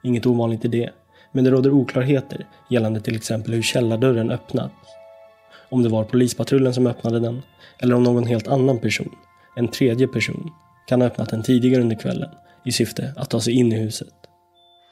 Inget 0.03 0.27
ovanligt 0.27 0.65
i 0.65 0.69
det, 0.69 0.91
men 1.33 1.45
det 1.45 1.51
råder 1.51 1.71
oklarheter 1.71 2.47
gällande 2.71 3.01
till 3.01 3.17
exempel 3.17 3.55
hur 3.55 3.63
källardörren 3.63 4.31
öppnats. 4.31 4.75
Om 5.71 5.83
det 5.83 5.89
var 5.89 6.05
polispatrullen 6.05 6.75
som 6.75 6.87
öppnade 6.87 7.21
den, 7.21 7.43
eller 7.79 7.95
om 7.95 8.03
någon 8.03 8.27
helt 8.27 8.49
annan 8.49 8.79
person, 8.79 9.17
en 9.57 9.69
tredje 9.71 10.09
person, 10.09 10.51
kan 10.89 11.01
ha 11.01 11.09
öppnat 11.09 11.31
den 11.31 11.43
tidigare 11.43 11.83
under 11.83 12.01
kvällen 12.01 12.31
i 12.65 12.73
syfte 12.73 13.15
att 13.17 13.31
ta 13.31 13.41
sig 13.41 13.53
in 13.53 13.73
i 13.73 13.77
huset. 13.77 14.09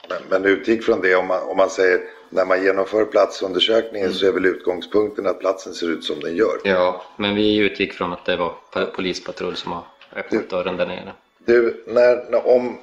Men, 0.08 0.18
men 0.30 0.44
utgick 0.44 0.82
från 0.84 1.00
det 1.00 1.14
om 1.14 1.26
man, 1.26 1.42
om 1.42 1.56
man 1.56 1.70
säger 1.70 2.00
när 2.30 2.44
man 2.44 2.64
genomför 2.64 3.04
platsundersökningen 3.04 4.12
så 4.12 4.26
är 4.26 4.32
väl 4.32 4.46
utgångspunkten 4.46 5.26
att 5.26 5.40
platsen 5.40 5.74
ser 5.74 5.90
ut 5.90 6.04
som 6.04 6.20
den 6.20 6.36
gör. 6.36 6.60
Ja, 6.64 7.02
men 7.16 7.34
vi 7.34 7.56
utgick 7.56 7.92
från 7.92 8.12
att 8.12 8.26
det 8.26 8.36
var 8.36 8.54
pa- 8.72 8.86
polispatrull 8.86 9.56
som 9.56 9.72
har 9.72 9.84
öppnat 10.16 10.50
dörren 10.50 10.76
där 10.76 10.86
nere. 10.86 11.12
Du, 11.46 11.84
när, 11.86 12.30
när, 12.30 12.46
om 12.46 12.78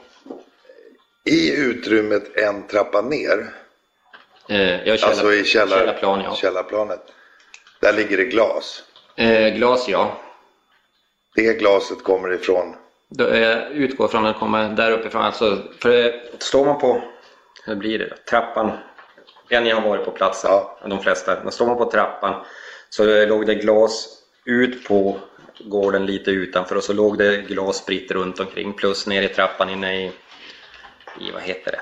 i 1.25 1.55
utrymmet 1.55 2.37
en 2.37 2.67
trappa 2.67 3.01
ner, 3.01 3.53
Eh, 4.49 4.87
jag 4.87 4.99
källar, 4.99 5.11
alltså 5.11 5.33
i 5.33 5.43
källar, 5.43 5.77
källarplan, 5.77 6.21
ja. 6.23 6.35
källarplanet, 6.35 7.01
där 7.79 7.93
ligger 7.93 8.17
det 8.17 8.23
glas. 8.23 8.83
Eh, 9.15 9.55
glas, 9.55 9.89
ja. 9.89 10.17
Det 11.35 11.53
glaset 11.53 12.03
kommer 12.03 12.33
ifrån, 12.33 12.75
Då, 13.09 13.27
eh, 13.27 13.71
utgår 13.71 14.07
från 14.07 14.25
att 14.25 14.33
den 14.33 14.39
kommer 14.39 14.69
där 14.69 14.91
uppifrån. 14.91 15.21
Alltså, 15.21 15.63
för 15.81 16.05
eh, 16.05 16.11
står 16.39 16.65
man 16.65 16.79
på, 16.79 17.01
hur 17.65 17.75
blir 17.75 17.99
det, 17.99 18.25
trappan. 18.29 18.71
Ja, 19.49 19.59
ni 19.59 19.69
har 19.69 19.81
varit 19.81 20.05
på 20.05 20.11
platsen, 20.11 20.51
de 20.89 20.99
flesta. 20.99 21.37
Men 21.43 21.51
står 21.51 21.65
man 21.65 21.77
på 21.77 21.91
trappan 21.91 22.45
så 22.89 23.25
låg 23.25 23.45
det 23.45 23.55
glas 23.55 24.07
ut 24.45 24.87
på 24.87 25.19
gården 25.59 26.05
lite 26.05 26.31
utanför 26.31 26.75
och 26.75 26.83
så 26.83 26.93
låg 26.93 27.17
det 27.17 27.37
glas 27.37 27.77
spritt 27.77 28.11
runt 28.11 28.39
omkring 28.39 28.73
plus 28.73 29.07
ner 29.07 29.21
i 29.21 29.27
trappan 29.27 29.69
inne 29.69 30.05
i, 30.05 30.11
i 31.19 31.31
vad 31.33 31.41
heter 31.41 31.71
det, 31.71 31.81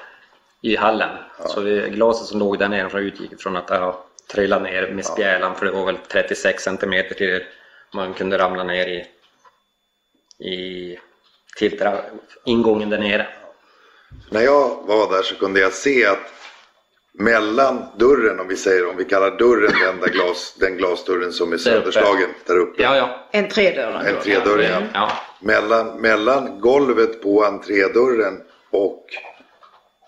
i 0.70 0.76
hallen. 0.76 1.10
Så 1.48 1.62
det, 1.62 1.90
glaset 1.90 2.28
som 2.28 2.40
låg 2.40 2.60
där 2.60 2.70
nere 2.70 3.00
utgick 3.00 3.42
från 3.42 3.58
att 3.58 3.68
det 3.68 3.78
har 3.78 3.96
trillat 4.32 4.62
ner 4.62 4.92
med 4.92 5.06
spjälan 5.06 5.56
för 5.56 5.66
det 5.66 5.72
var 5.72 5.86
väl 5.86 5.98
36 6.12 6.64
centimeter 6.64 7.16
till 7.16 7.44
man 7.94 8.14
kunde 8.14 8.38
ramla 8.38 8.64
ner 8.64 8.88
i, 8.88 9.06
i 10.40 10.98
till 11.58 11.80
tra- 11.80 12.02
ingången 12.46 12.90
där 12.90 12.98
nere. 13.00 13.28
när 14.30 14.42
jag 14.42 14.84
var 14.88 15.12
där 15.12 15.22
så 15.24 15.36
kunde 15.36 15.60
jag 15.60 15.74
se 15.74 16.06
att 16.06 16.34
mellan 17.14 17.86
dörren, 17.98 18.40
om 18.40 18.48
vi 18.48 18.56
säger, 18.56 18.90
om 18.90 18.98
vi 18.98 19.06
kallar 19.06 19.38
dörren 19.38 19.72
den, 19.82 20.00
där 20.00 20.08
glas, 20.08 20.56
den 20.60 20.78
glasdörren 20.78 21.32
som 21.34 21.54
är 21.54 21.58
sönderslagen, 21.58 22.30
där 22.46 22.58
uppe. 22.58 22.84
Ja, 22.84 22.98
ja. 22.98 23.28
Entrédörren. 23.40 24.06
En 24.06 24.22
tredörrig, 24.22 24.70
ja. 24.70 24.82
ja. 24.94 25.12
Mellan, 25.42 26.02
mellan 26.02 26.60
golvet 26.60 27.22
på 27.22 27.44
entrédörren 27.46 28.42
och 28.70 29.06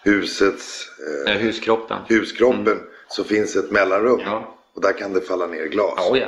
husets 0.04 0.88
eh, 1.28 1.34
huskroppen, 1.34 1.98
huskroppen 2.10 2.80
så 3.08 3.24
finns 3.24 3.56
ett 3.56 3.72
mellanrum. 3.72 4.22
Och 4.74 4.82
där 4.82 4.94
kan 4.94 5.14
det 5.14 5.22
falla 5.22 5.48
ner 5.48 5.66
glas. 5.66 5.94
Ja, 5.98 6.18
ja. 6.18 6.28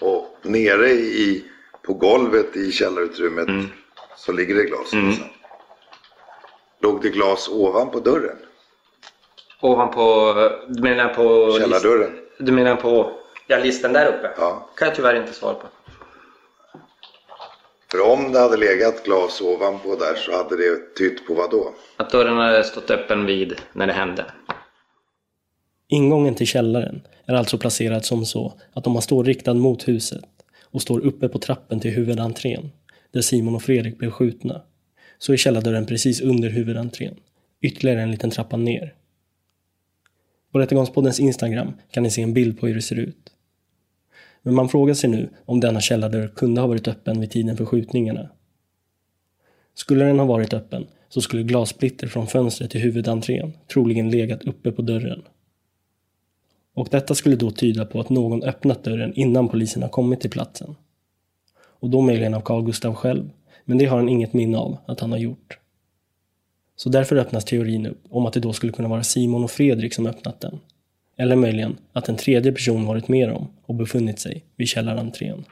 Och 0.00 0.36
nere 0.42 0.90
i, 0.90 1.44
på 1.82 1.94
golvet 1.94 2.56
i 2.56 2.72
källarutrymmet 2.72 3.48
Mm. 3.48 3.66
så 4.16 4.32
ligger 4.32 4.54
det 4.54 4.64
glas. 4.64 4.94
Alltså. 4.94 5.22
Låg 6.82 7.02
det 7.02 7.08
glas 7.10 7.48
ovanpå 7.48 8.00
dörren? 8.00 8.36
Ovanpå, 9.60 10.34
du 10.68 10.82
menar 10.82 11.08
på... 11.14 11.52
Källardörren? 11.58 12.10
List, 12.10 12.22
du 12.38 12.52
menar 12.52 12.76
på 12.76 13.12
ja, 13.46 13.58
listen 13.58 13.92
där 13.92 14.06
uppe? 14.06 14.30
Ja. 14.38 14.68
kan 14.76 14.88
jag 14.88 14.94
tyvärr 14.96 15.14
inte 15.14 15.32
svara 15.32 15.54
på. 15.54 15.66
För 17.90 18.00
om 18.12 18.32
det 18.32 18.38
hade 18.38 18.56
legat 18.56 19.04
glas 19.04 19.40
ovanpå 19.40 19.96
där 19.96 20.14
så 20.14 20.32
hade 20.36 20.56
det 20.56 20.94
tytt 20.96 21.26
på 21.26 21.34
vad 21.34 21.50
då? 21.50 21.74
Att 21.96 22.10
dörren 22.10 22.36
hade 22.36 22.64
stått 22.64 22.90
öppen 22.90 23.26
vid 23.26 23.54
när 23.72 23.86
det 23.86 23.92
hände. 23.92 24.24
Ingången 25.88 26.34
till 26.34 26.46
källaren 26.46 27.02
är 27.26 27.34
alltså 27.34 27.58
placerad 27.58 28.04
som 28.04 28.24
så 28.24 28.52
att 28.74 28.86
om 28.86 28.92
man 28.92 29.02
står 29.02 29.24
riktad 29.24 29.54
mot 29.54 29.88
huset 29.88 30.24
och 30.70 30.82
står 30.82 31.00
uppe 31.00 31.28
på 31.28 31.38
trappen 31.38 31.80
till 31.80 31.90
huvudentrén, 31.90 32.70
där 33.10 33.20
Simon 33.20 33.54
och 33.54 33.62
Fredrik 33.62 33.98
blev 33.98 34.10
skjutna, 34.10 34.62
så 35.18 35.32
är 35.32 35.36
källardörren 35.36 35.86
precis 35.86 36.20
under 36.20 36.50
huvudentrén, 36.50 37.14
ytterligare 37.60 38.02
en 38.02 38.10
liten 38.10 38.30
trappa 38.30 38.56
ner. 38.56 38.94
På 40.52 40.58
Rättegångspoddens 40.58 41.20
Instagram 41.20 41.72
kan 41.90 42.02
ni 42.02 42.10
se 42.10 42.22
en 42.22 42.34
bild 42.34 42.60
på 42.60 42.66
hur 42.66 42.74
det 42.74 42.82
ser 42.82 42.98
ut. 42.98 43.32
Men 44.42 44.54
man 44.54 44.68
frågar 44.68 44.94
sig 44.94 45.10
nu 45.10 45.30
om 45.44 45.60
denna 45.60 45.80
källardörr 45.80 46.28
kunde 46.28 46.60
ha 46.60 46.68
varit 46.68 46.88
öppen 46.88 47.20
vid 47.20 47.30
tiden 47.30 47.56
för 47.56 47.64
skjutningarna. 47.64 48.30
Skulle 49.74 50.04
den 50.04 50.18
ha 50.18 50.26
varit 50.26 50.52
öppen 50.52 50.86
så 51.08 51.20
skulle 51.20 51.42
glassplitter 51.42 52.06
från 52.06 52.26
fönstret 52.26 52.70
till 52.70 52.80
huvudentrén 52.80 53.52
troligen 53.72 54.10
legat 54.10 54.44
uppe 54.44 54.72
på 54.72 54.82
dörren. 54.82 55.22
Och 56.80 56.88
detta 56.90 57.14
skulle 57.14 57.36
då 57.36 57.50
tyda 57.50 57.84
på 57.84 58.00
att 58.00 58.10
någon 58.10 58.42
öppnat 58.42 58.84
dörren 58.84 59.12
innan 59.14 59.48
polisen 59.48 59.82
har 59.82 59.88
kommit 59.88 60.20
till 60.20 60.30
platsen. 60.30 60.76
Och 61.80 61.90
då 61.90 62.00
möjligen 62.00 62.34
av 62.34 62.40
Carl 62.40 62.64
Gustav 62.64 62.94
själv, 62.94 63.30
men 63.64 63.78
det 63.78 63.84
har 63.84 63.96
han 63.96 64.08
inget 64.08 64.32
minne 64.32 64.58
av 64.58 64.78
att 64.86 65.00
han 65.00 65.12
har 65.12 65.18
gjort. 65.18 65.58
Så 66.76 66.88
därför 66.88 67.16
öppnas 67.16 67.44
teorin 67.44 67.86
upp 67.86 68.02
om 68.10 68.26
att 68.26 68.32
det 68.32 68.40
då 68.40 68.52
skulle 68.52 68.72
kunna 68.72 68.88
vara 68.88 69.02
Simon 69.02 69.44
och 69.44 69.50
Fredrik 69.50 69.94
som 69.94 70.06
öppnat 70.06 70.40
den. 70.40 70.60
Eller 71.16 71.36
möjligen 71.36 71.76
att 71.92 72.08
en 72.08 72.16
tredje 72.16 72.52
person 72.52 72.86
varit 72.86 73.08
med 73.08 73.28
dem 73.28 73.48
och 73.66 73.74
befunnit 73.74 74.20
sig 74.20 74.44
vid 74.56 74.68
källarentrén. 74.68 75.44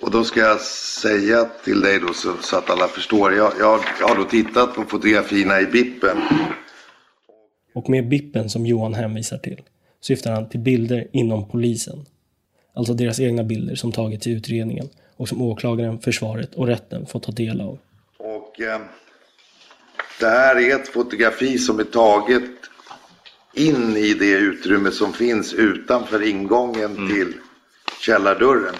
Och 0.00 0.10
då 0.10 0.24
ska 0.24 0.40
jag 0.40 0.60
säga 1.02 1.44
till 1.64 1.80
dig 1.80 2.00
då 2.00 2.12
så, 2.14 2.32
så 2.40 2.56
att 2.56 2.70
alla 2.70 2.88
förstår. 2.88 3.32
Jag, 3.32 3.52
jag, 3.58 3.80
jag 4.00 4.08
har 4.08 4.16
då 4.16 4.24
tittat 4.24 4.74
på 4.74 4.84
fotografierna 4.84 5.60
i 5.60 5.66
Bippen. 5.66 6.18
Och 7.72 7.90
med 7.90 8.08
bippen 8.08 8.50
som 8.50 8.66
Johan 8.66 8.94
hänvisar 8.94 9.38
till 9.38 9.62
syftar 10.00 10.32
han 10.32 10.48
till 10.48 10.60
bilder 10.60 11.08
inom 11.12 11.48
polisen. 11.48 12.06
Alltså 12.74 12.94
deras 12.94 13.20
egna 13.20 13.44
bilder 13.44 13.74
som 13.74 13.92
tagits 13.92 14.26
i 14.26 14.30
utredningen 14.30 14.88
och 15.16 15.28
som 15.28 15.42
åklagaren, 15.42 15.98
försvaret 15.98 16.54
och 16.54 16.66
rätten 16.66 17.06
fått 17.06 17.22
ta 17.22 17.32
del 17.32 17.60
av. 17.60 17.78
Och 18.18 18.60
eh, 18.60 18.80
det 20.20 20.28
här 20.28 20.56
är 20.56 20.74
ett 20.74 20.88
fotografi 20.88 21.58
som 21.58 21.78
är 21.78 21.84
taget 21.84 22.50
in 23.54 23.96
i 23.96 24.14
det 24.14 24.30
utrymme 24.30 24.90
som 24.90 25.12
finns 25.12 25.54
utanför 25.54 26.28
ingången 26.28 27.08
till 27.08 27.32
källardörren. 28.00 28.74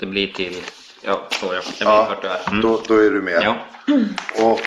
Det 0.00 0.06
blir 0.06 0.26
till... 0.26 0.56
Ja, 1.04 1.28
så 1.30 1.46
ja. 1.46 1.52
Jag 1.54 1.62
vet 1.62 1.80
Ja, 1.80 2.06
vart 2.08 2.22
du 2.22 2.28
är. 2.28 2.48
Mm. 2.48 2.60
då, 2.60 2.82
då 2.88 2.94
är 2.94 3.10
du 3.10 3.22
med. 3.22 3.42
Ja. 3.42 3.56
Och 4.44 4.60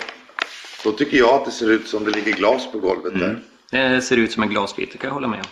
då 0.84 0.92
tycker 0.92 1.16
jag 1.16 1.34
att 1.34 1.44
det 1.44 1.50
ser 1.50 1.70
ut 1.70 1.88
som 1.88 2.04
det 2.04 2.10
ligger 2.10 2.32
glas 2.32 2.72
på 2.72 2.78
golvet 2.78 3.18
där. 3.18 3.42
Det 3.70 4.02
ser 4.02 4.16
ut 4.16 4.32
som 4.32 4.42
en 4.42 4.48
glasbit, 4.48 4.92
det 4.92 4.98
kan 4.98 5.08
jag 5.08 5.14
hålla 5.14 5.28
med 5.28 5.38
om. 5.38 5.46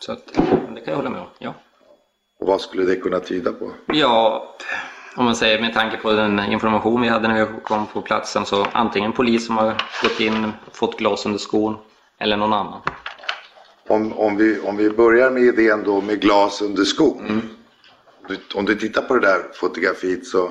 Så 0.00 0.12
att, 0.12 0.26
det 0.74 0.80
kan 0.80 0.84
jag 0.84 0.96
hålla 0.96 1.10
med 1.10 1.20
om, 1.20 1.28
ja. 1.38 1.54
Och 2.40 2.46
vad 2.46 2.60
skulle 2.60 2.84
det 2.84 2.96
kunna 2.96 3.20
tyda 3.20 3.52
på? 3.52 3.70
Ja, 3.86 4.54
om 5.16 5.24
man 5.24 5.36
säger 5.36 5.60
med 5.60 5.74
tanke 5.74 5.96
på 5.96 6.12
den 6.12 6.38
information 6.52 7.00
vi 7.00 7.08
hade 7.08 7.28
när 7.28 7.46
vi 7.46 7.60
kom 7.62 7.86
på 7.86 8.02
platsen 8.02 8.46
så 8.46 8.66
antingen 8.72 9.12
polis 9.12 9.46
som 9.46 9.56
har 9.56 9.82
gått 10.02 10.20
in 10.20 10.44
och 10.44 10.76
fått 10.76 10.98
glas 10.98 11.26
under 11.26 11.38
skon 11.38 11.76
eller 12.18 12.36
någon 12.36 12.52
annan. 12.52 12.80
Om, 13.88 14.12
om, 14.12 14.36
vi, 14.36 14.60
om 14.60 14.76
vi 14.76 14.90
börjar 14.90 15.30
med 15.30 15.42
idén 15.42 15.84
då 15.84 16.00
med 16.00 16.20
glas 16.20 16.62
under 16.62 16.84
skon. 16.84 17.26
Mm. 17.28 17.48
Du, 18.28 18.38
om 18.54 18.64
du 18.64 18.74
tittar 18.74 19.02
på 19.02 19.14
det 19.14 19.26
där 19.26 19.42
fotografiet 19.54 20.26
så... 20.26 20.50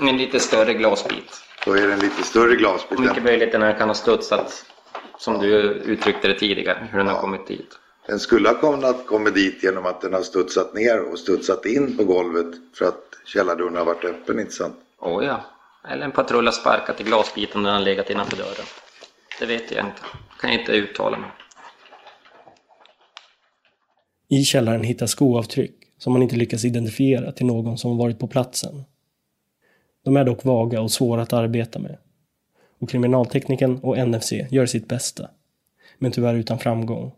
En 0.00 0.16
lite 0.16 0.40
större 0.40 0.74
glasbit. 0.74 1.42
Då 1.64 1.72
är 1.72 1.86
det 1.86 1.92
en 1.92 1.98
lite 1.98 2.22
större 2.22 2.56
glasbit. 2.56 2.98
Mycket 2.98 3.22
möjligt 3.22 3.52
den 3.52 3.62
här 3.62 3.78
kan 3.78 3.88
ha 3.88 3.94
studsat, 3.94 4.64
som 5.18 5.38
du 5.38 5.48
uttryckte 5.72 6.28
det 6.28 6.38
tidigare, 6.38 6.88
hur 6.90 6.98
den 6.98 7.08
har 7.08 7.20
kommit 7.20 7.46
dit. 7.46 7.78
Den 8.06 8.20
skulle 8.20 8.48
ha 8.48 8.54
kunnat 8.54 9.06
komma 9.06 9.30
dit 9.30 9.62
genom 9.62 9.86
att 9.86 10.00
den 10.00 10.12
har 10.12 10.22
studsat 10.22 10.74
ner 10.74 11.12
och 11.12 11.18
studsat 11.18 11.66
in 11.66 11.96
på 11.96 12.04
golvet 12.04 12.46
för 12.74 12.84
att 12.84 13.04
källardörren 13.26 13.76
har 13.76 13.84
varit 13.84 14.04
öppen, 14.04 14.40
inte 14.40 14.52
sant? 14.52 14.76
Oh 14.98 15.24
ja. 15.24 15.44
Eller 15.88 16.04
en 16.04 16.12
patrull 16.12 16.44
har 16.46 16.52
sparkat 16.52 17.00
i 17.00 17.04
glasbiten 17.04 17.62
när 17.62 17.70
den 17.70 17.78
har 17.78 17.84
legat 17.84 18.10
innanför 18.10 18.36
dörren. 18.36 18.66
Det 19.40 19.46
vet 19.46 19.70
jag 19.70 19.86
inte. 19.86 20.02
Kan 20.40 20.50
jag 20.50 20.60
inte 20.60 20.72
uttala 20.72 21.18
mig. 21.18 21.30
I 24.28 24.44
källaren 24.44 24.82
hittas 24.82 25.10
skoavtryck 25.10 25.74
som 25.98 26.12
man 26.12 26.22
inte 26.22 26.36
lyckas 26.36 26.64
identifiera 26.64 27.32
till 27.32 27.46
någon 27.46 27.78
som 27.78 27.98
varit 27.98 28.18
på 28.18 28.28
platsen. 28.28 28.84
De 30.04 30.16
är 30.16 30.24
dock 30.24 30.44
vaga 30.44 30.80
och 30.80 30.90
svåra 30.90 31.22
att 31.22 31.32
arbeta 31.32 31.78
med. 31.78 31.98
Och 32.80 32.90
kriminaltekniken 32.90 33.78
och 33.82 34.08
NFC 34.08 34.32
gör 34.50 34.66
sitt 34.66 34.88
bästa. 34.88 35.30
Men 35.98 36.12
tyvärr 36.12 36.34
utan 36.34 36.58
framgång. 36.58 37.12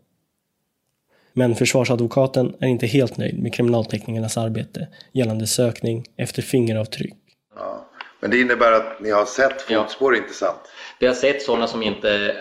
Men 1.33 1.55
försvarsadvokaten 1.55 2.55
är 2.59 2.67
inte 2.67 2.87
helt 2.87 3.17
nöjd 3.17 3.43
med 3.43 3.53
kriminalteknikernas 3.53 4.37
arbete 4.37 4.87
gällande 5.11 5.47
sökning 5.47 6.05
efter 6.17 6.41
fingeravtryck. 6.41 7.15
Ja. 7.55 7.89
Men 8.19 8.31
det 8.31 8.41
innebär 8.41 8.71
att 8.71 9.01
ni 9.01 9.11
har 9.11 9.25
sett 9.25 9.61
fotspår, 9.61 10.15
inte 10.15 10.33
sant? 10.33 10.59
Vi 10.99 11.07
har 11.07 11.13
sett 11.13 11.41
sådana 11.41 11.67
som 11.67 11.83
inte, 11.83 12.35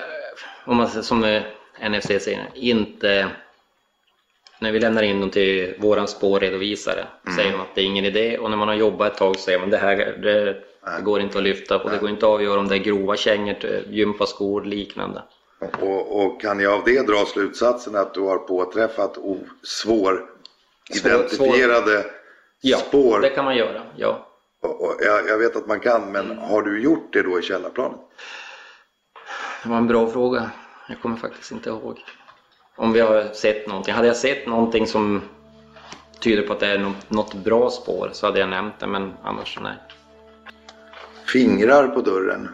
om 0.67 0.77
man 0.77 0.89
säger 0.89 1.03
som 1.03 1.25
eh, 1.25 1.43
NFC 1.91 2.07
säger, 2.07 2.51
inte 2.55 3.29
när 4.63 4.73
vi 4.73 4.81
lämnar 4.81 5.03
in 5.03 5.21
dem 5.21 5.31
till 5.31 5.75
våran 5.79 6.09
spårredovisare 6.09 7.07
Mm. 7.27 7.37
säger 7.37 7.53
de 7.53 7.61
att 7.61 7.75
det 7.75 7.81
är 7.81 7.85
ingen 7.85 8.05
idé 8.05 8.39
och 8.39 8.51
när 8.51 8.57
man 8.57 8.69
har 8.69 8.75
jobbat 8.75 9.13
ett 9.13 9.19
tag 9.19 9.37
så 9.37 9.43
säger 9.43 9.59
man 9.59 9.71
det 9.71 9.77
här 9.77 9.97
det, 9.97 10.45
det 10.97 11.03
går 11.03 11.21
inte 11.21 11.39
att 11.39 11.45
lyfta 11.45 11.79
och 11.83 11.91
det 11.91 11.99
går 11.99 12.11
inte 12.11 12.27
att 12.27 12.33
avgöra 12.33 12.61
om 12.61 12.69
det 12.69 12.75
är 12.75 12.79
grova 12.79 13.17
kängor, 13.17 13.55
t- 13.55 13.83
gympaskor 13.89 14.65
liknande. 14.65 15.23
Och, 15.81 16.25
och 16.25 16.41
kan 16.41 16.61
jag 16.61 16.73
av 16.73 16.85
det 16.85 17.07
dra 17.07 17.25
slutsatsen 17.27 17.97
att 17.97 18.15
du 18.15 18.21
har 18.21 18.39
påträffat 18.39 19.19
svår 19.63 20.25
identifierade 20.95 22.05
Ja, 22.61 22.79
spår? 22.79 23.21
det 23.21 23.31
kan 23.31 23.45
man 23.45 23.57
göra, 23.57 23.83
ja. 23.97 24.29
Och, 24.63 24.81
och 24.85 24.97
jag, 25.01 25.29
jag 25.29 25.39
vet 25.39 25.57
att 25.57 25.67
man 25.67 25.81
kan, 25.81 26.13
men 26.13 26.39
har 26.39 26.63
du 26.63 26.83
gjort 26.83 27.13
det 27.13 27.23
då 27.23 27.39
i 27.39 27.43
källarplanet? 27.43 27.99
Det 29.63 29.69
var 29.69 29.77
en 29.77 29.87
bra 29.87 30.07
fråga. 30.11 30.51
Jag 30.89 31.01
kommer 31.03 31.17
faktiskt 31.17 31.53
inte 31.53 31.69
ihåg. 31.71 31.99
Om 32.77 32.93
vi 32.93 33.01
har 33.01 33.29
sett 33.33 33.69
någonting. 33.69 33.95
Hade 33.95 34.07
jag 34.07 34.17
sett 34.17 34.47
någonting 34.47 34.87
som 34.87 35.23
tyder 36.21 36.43
på 36.43 36.53
att 36.53 36.61
det 36.61 36.67
är 36.67 36.93
något, 37.09 37.35
bra 37.35 37.71
spår 37.71 38.11
så 38.13 38.27
hade 38.27 38.41
jag 38.41 38.49
nämnt 38.49 38.75
det, 38.79 38.87
men 38.87 39.13
annars 39.23 39.59
nej. 39.63 39.75
Fingrar 41.33 41.89
på 41.89 42.01
dörren? 42.01 42.49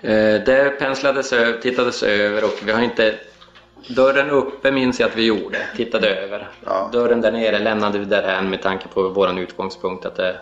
Eh, 0.00 0.44
det 0.44 0.78
penslades 0.78 1.32
över, 1.32 1.60
tittades 1.60 2.02
över 2.02 2.44
och 2.44 2.60
vi 2.64 2.72
har 2.72 2.82
inte... 2.82 3.14
Dörren 3.88 4.30
uppe 4.30 4.70
minns 4.70 5.00
jag 5.00 5.10
att 5.10 5.16
vi 5.16 5.26
gjorde, 5.26 5.58
tittade 5.76 6.08
över. 6.08 6.48
Dörren 6.92 7.20
där 7.20 7.32
nere 7.32 7.58
lämnade 7.58 7.98
vi 7.98 8.04
därhän 8.04 8.50
med 8.50 8.62
tanke 8.62 8.88
på 8.88 9.08
vår 9.08 9.38
utgångspunkt 9.38 10.06
att 10.06 10.16
det 10.16 10.36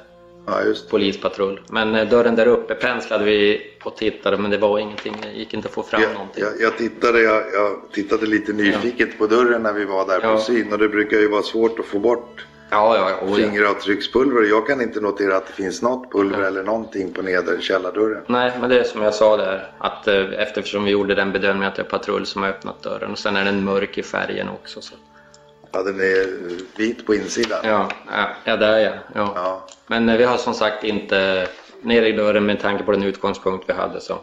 är 0.52 0.90
polispatrull. 0.90 1.60
Men 1.70 1.94
eh, 1.94 2.08
dörren 2.08 2.36
där 2.36 2.46
uppe 2.46 2.74
penslade 2.74 3.24
vi 3.24 3.62
och 3.84 3.96
tittade 3.96 4.36
men 4.38 4.50
det 4.50 4.58
var 4.58 4.78
ingenting, 4.78 5.16
det 5.22 5.38
gick 5.38 5.54
inte 5.54 5.68
att 5.68 5.74
få 5.74 5.82
fram 5.82 6.02
någonting. 6.14 6.44
Jag, 6.44 6.60
jag, 6.60 6.78
tittade, 6.78 7.20
jag, 7.20 7.42
jag 7.52 7.76
tittade 7.92 8.26
lite 8.26 8.52
nyfiket 8.52 9.18
på 9.18 9.26
dörren 9.26 9.62
när 9.62 9.72
vi 9.72 9.84
var 9.84 10.06
där 10.06 10.20
på 10.20 10.26
Ja. 10.26 10.38
syn 10.40 10.72
och 10.72 10.78
det 10.78 10.88
brukar 10.88 11.16
ju 11.16 11.28
vara 11.28 11.42
svårt 11.42 11.78
att 11.78 11.86
få 11.86 11.98
bort 11.98 12.46
ja, 12.70 12.96
ja, 12.96 13.26
oh, 13.26 13.30
ja. 13.30 13.36
fingeravtryckspulver. 13.36 14.42
Jag 14.42 14.66
kan 14.66 14.80
inte 14.80 15.00
notera 15.00 15.36
att 15.36 15.46
det 15.46 15.52
finns 15.52 15.82
något 15.82 16.12
pulver 16.12 16.42
eller 16.42 16.62
någonting 16.62 17.12
på 17.12 17.22
nedre 17.22 17.60
källardörren. 17.60 18.22
Nej, 18.26 18.52
men 18.60 18.70
det 18.70 18.80
är 18.80 18.84
som 18.84 19.02
jag 19.02 19.14
sa 19.14 19.36
där, 19.36 19.72
att 19.78 20.08
eh, 20.08 20.24
eftersom 20.38 20.84
vi 20.84 20.90
gjorde 20.90 21.14
den 21.14 21.32
bedömningen 21.32 21.68
att 21.68 21.76
det 21.76 21.82
är 21.82 21.86
patrull 21.86 22.26
som 22.26 22.42
har 22.42 22.48
öppnat 22.48 22.82
dörren 22.82 23.10
och 23.10 23.18
sen 23.18 23.36
är 23.36 23.44
den 23.44 23.64
mörk 23.64 23.98
i 23.98 24.02
färgen 24.02 24.48
också. 24.48 24.80
Så. 24.80 24.94
Ja, 25.72 25.82
den 25.82 26.00
är 26.00 26.26
vit 26.76 27.06
på 27.06 27.14
insidan. 27.14 27.58
Ja, 27.64 27.88
ja, 28.10 28.28
ja 28.44 28.56
där 28.56 28.72
är 28.72 28.78
jag. 28.84 28.94
Ja. 29.14 29.66
Men 29.86 30.08
eh, 30.08 30.16
vi 30.16 30.24
har 30.24 30.36
som 30.36 30.54
sagt 30.54 30.84
inte 30.84 31.48
nere 31.82 32.08
i 32.08 32.12
dörren 32.12 32.46
med 32.46 32.60
tanke 32.60 32.84
på 32.84 32.92
den 32.92 33.02
utgångspunkt 33.02 33.64
vi 33.68 33.72
hade. 33.72 34.00
Så. 34.00 34.18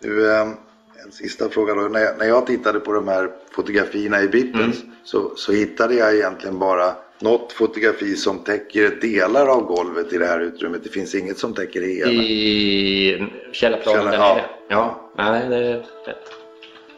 Du, 0.00 0.32
eh, 0.32 0.48
en 1.04 1.12
sista 1.12 1.48
fråga 1.48 1.74
då. 1.74 1.80
När 1.80 2.00
jag, 2.00 2.18
när 2.18 2.26
jag 2.26 2.46
tittade 2.46 2.80
på 2.80 2.92
de 2.92 3.08
här 3.08 3.30
fotografierna 3.50 4.22
i 4.22 4.28
Bippens 4.28 4.82
Mm. 4.82 4.94
så, 5.04 5.32
så 5.36 5.52
hittade 5.52 5.94
jag 5.94 6.14
egentligen 6.14 6.58
bara 6.58 6.94
något 7.18 7.52
fotografi 7.52 8.16
som 8.16 8.38
täcker 8.38 8.98
delar 9.00 9.46
av 9.46 9.62
golvet 9.62 10.12
i 10.12 10.18
det 10.18 10.26
här 10.26 10.40
utrymmet. 10.40 10.84
Det 10.84 10.90
finns 10.90 11.14
inget 11.14 11.38
som 11.38 11.54
täcker 11.54 11.82
hela. 11.82 12.12
I 12.12 13.26
källarplanen 13.52 14.04
där 14.04 14.18
nere? 14.18 14.44
Ja, 14.68 15.10
nej, 15.16 15.48
det 15.48 15.56
är 15.56 15.86
rätt. 16.06 16.41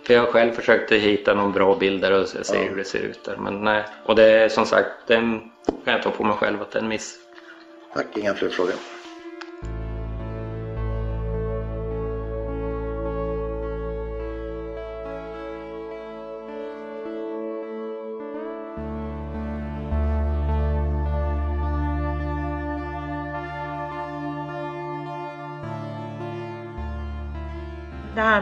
För 0.07 0.15
jag 0.15 0.21
har 0.21 0.33
själv 0.33 0.53
försökt 0.53 0.93
hitta 0.93 1.35
någon 1.35 1.53
bra 1.53 1.75
bild 1.75 2.03
där 2.03 2.21
och 2.21 2.29
se 2.29 2.59
hur 2.59 2.77
det 2.77 2.85
ser 2.85 2.99
ut 2.99 3.25
där. 3.25 3.37
Men 3.37 3.65
nej, 3.65 3.85
och 4.05 4.17
det 4.17 4.25
är 4.25 4.49
som 4.49 4.67
sagt, 4.67 4.91
den 5.07 5.51
kan 5.85 5.95
jag 5.95 6.03
ta 6.03 6.11
på 6.11 6.25
mig 6.25 6.37
själv 6.37 6.63
att 6.63 6.71
det 6.71 6.79
är 6.79 6.83
en 6.83 6.89
miss. 6.89 7.19
Tack, 7.95 8.07
inga 8.17 8.35
fler 8.35 8.49
frågor. 8.49 8.75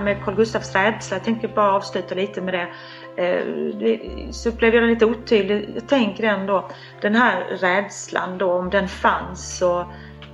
Med 0.02 0.24
Carl 0.24 0.34
Gustafs 0.34 0.74
rädsla, 0.74 1.16
jag 1.16 1.24
tänker 1.24 1.48
bara 1.48 1.72
avsluta 1.72 2.14
lite 2.14 2.40
med 2.40 2.54
det. 2.54 2.68
Eh, 3.16 4.30
så 4.30 4.48
upplever 4.48 4.74
jag 4.74 4.82
den 4.82 4.90
lite 4.90 5.06
otydlig. 5.06 5.72
Jag 5.74 5.88
tänker 5.88 6.24
ändå, 6.24 6.70
den 7.00 7.14
här 7.14 7.44
rädslan 7.44 8.38
då, 8.38 8.52
om 8.52 8.70
den 8.70 8.88
fanns 8.88 9.62
och 9.62 9.84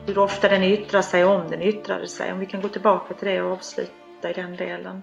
hur 0.07 0.19
ofta 0.19 0.49
den 0.49 0.63
yttrar 0.63 1.03
sig, 1.03 1.25
om 1.25 1.51
den 1.51 1.63
yttrade 1.63 2.09
sig. 2.09 2.33
Om 2.33 2.39
vi 2.39 2.47
kan 2.47 2.63
gå 2.63 2.69
tillbaka 2.69 3.15
till 3.15 3.29
det 3.29 3.43
och 3.43 3.53
avsluta 3.53 4.31
i 4.31 4.33
den 4.33 4.57
delen. 4.57 5.03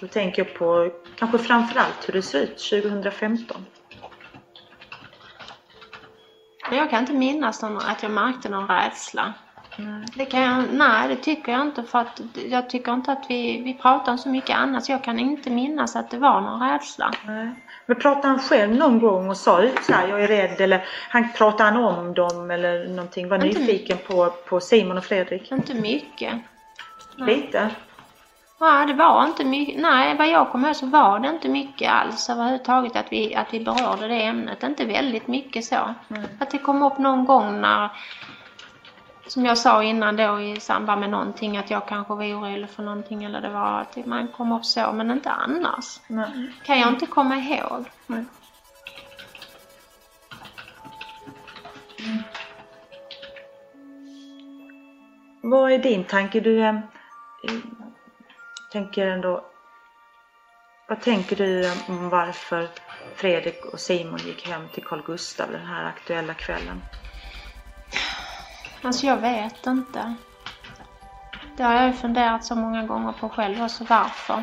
Då 0.00 0.06
tänker 0.06 0.44
jag 0.44 0.54
på 0.54 0.90
kanske 1.16 1.38
framförallt 1.38 2.08
hur 2.08 2.12
det 2.12 2.22
ser 2.22 2.42
ut 2.42 2.58
2015. 2.58 3.66
Jag 6.70 6.90
kan 6.90 7.00
inte 7.00 7.12
minnas 7.12 7.62
någon, 7.62 7.76
att 7.76 8.02
jag 8.02 8.12
märkte 8.12 8.48
någon 8.48 8.68
rädsla. 8.68 9.34
Det 10.14 10.24
kan 10.24 10.40
jag, 10.40 10.64
nej, 10.72 11.08
det 11.08 11.16
tycker 11.16 11.52
jag 11.52 11.60
inte 11.60 11.82
för 11.82 11.98
att 11.98 12.20
jag 12.50 12.70
tycker 12.70 12.92
inte 12.94 13.12
att 13.12 13.24
vi, 13.28 13.62
vi 13.62 13.74
pratar 13.74 14.12
om 14.12 14.18
så 14.18 14.28
mycket 14.28 14.56
annat 14.56 14.84
så 14.84 14.92
jag 14.92 15.04
kan 15.04 15.18
inte 15.18 15.50
minnas 15.50 15.96
att 15.96 16.10
det 16.10 16.18
var 16.18 16.40
någon 16.40 16.70
rädsla. 16.70 17.10
Men 17.86 17.96
pratade 18.00 18.28
han 18.28 18.38
själv 18.38 18.74
någon 18.74 18.98
gång 18.98 19.28
och 19.30 19.36
sa 19.36 19.62
ut 19.62 19.84
så 19.84 19.92
här, 19.92 20.08
jag 20.08 20.22
är 20.24 20.28
rädd 20.28 20.60
eller 20.60 20.84
han 21.08 21.32
pratade 21.32 21.70
han 21.70 21.84
om 21.84 22.14
dem 22.14 22.50
eller 22.50 22.88
någonting? 22.88 23.28
Var 23.28 23.44
Inte- 23.44 23.58
nyfiken 23.58 23.98
på, 24.06 24.30
på 24.48 24.60
Simon 24.60 24.98
och 24.98 25.04
Fredrik? 25.04 25.52
Inte 25.52 25.74
mycket. 25.74 26.34
Nej. 27.16 27.36
Lite? 27.36 27.70
Nej, 28.60 28.86
det 28.86 28.94
var 28.94 29.24
inte 29.24 29.44
mycket. 29.44 29.80
Nej, 29.80 30.16
vad 30.16 30.28
jag 30.28 30.50
kommer 30.50 30.68
ihåg 30.68 30.76
så 30.76 30.86
var 30.86 31.18
det 31.18 31.28
inte 31.28 31.48
mycket 31.48 31.92
alls 31.92 32.30
överhuvudtaget 32.30 32.96
att 32.96 33.12
vi, 33.12 33.34
att 33.34 33.54
vi 33.54 33.60
berörde 33.60 34.08
det 34.08 34.22
ämnet. 34.22 34.62
Inte 34.62 34.84
väldigt 34.84 35.28
mycket 35.28 35.64
så. 35.64 35.94
Att 36.40 36.50
det 36.50 36.58
kom 36.58 36.82
upp 36.82 36.98
någon 36.98 37.24
gång 37.24 37.60
när, 37.60 37.90
som 39.26 39.44
jag 39.44 39.58
sa 39.58 39.82
innan 39.82 40.16
då 40.16 40.40
i 40.40 40.60
samband 40.60 41.00
med 41.00 41.10
någonting, 41.10 41.56
att 41.56 41.70
jag 41.70 41.88
kanske 41.88 42.14
var 42.14 42.24
orolig 42.24 42.70
för 42.70 42.82
någonting 42.82 43.24
eller 43.24 43.40
det 43.40 43.48
var 43.48 43.80
att 43.80 44.06
man 44.06 44.28
kom 44.28 44.52
upp 44.52 44.64
så, 44.64 44.92
men 44.92 45.10
inte 45.10 45.30
annars. 45.30 46.00
Kan 46.64 46.78
jag 46.78 46.88
inte 46.88 47.06
komma 47.06 47.36
ihåg. 47.36 47.84
Vad 55.42 55.72
är 55.72 55.78
din 55.78 56.04
tanke? 56.04 56.40
Du 56.40 56.60
eh, 56.60 56.74
eh, 56.74 57.54
tänker 58.72 59.06
ändå... 59.06 59.44
Vad 60.88 61.00
tänker 61.00 61.36
du 61.36 61.72
om 61.88 62.08
varför 62.08 62.68
Fredrik 63.14 63.64
och 63.64 63.80
Simon 63.80 64.18
gick 64.18 64.48
hem 64.48 64.68
till 64.68 64.84
Carl 64.84 65.02
Gustav 65.06 65.50
den 65.50 65.66
här 65.66 65.84
aktuella 65.84 66.34
kvällen? 66.34 66.82
Alltså 68.86 69.06
jag 69.06 69.16
vet 69.16 69.66
inte. 69.66 70.14
Det 71.56 71.62
har 71.62 71.74
jag 71.74 71.86
ju 71.86 71.92
funderat 71.92 72.44
så 72.44 72.54
många 72.54 72.86
gånger 72.86 73.12
på 73.12 73.28
själv 73.28 73.62
också 73.62 73.84
varför. 73.84 74.42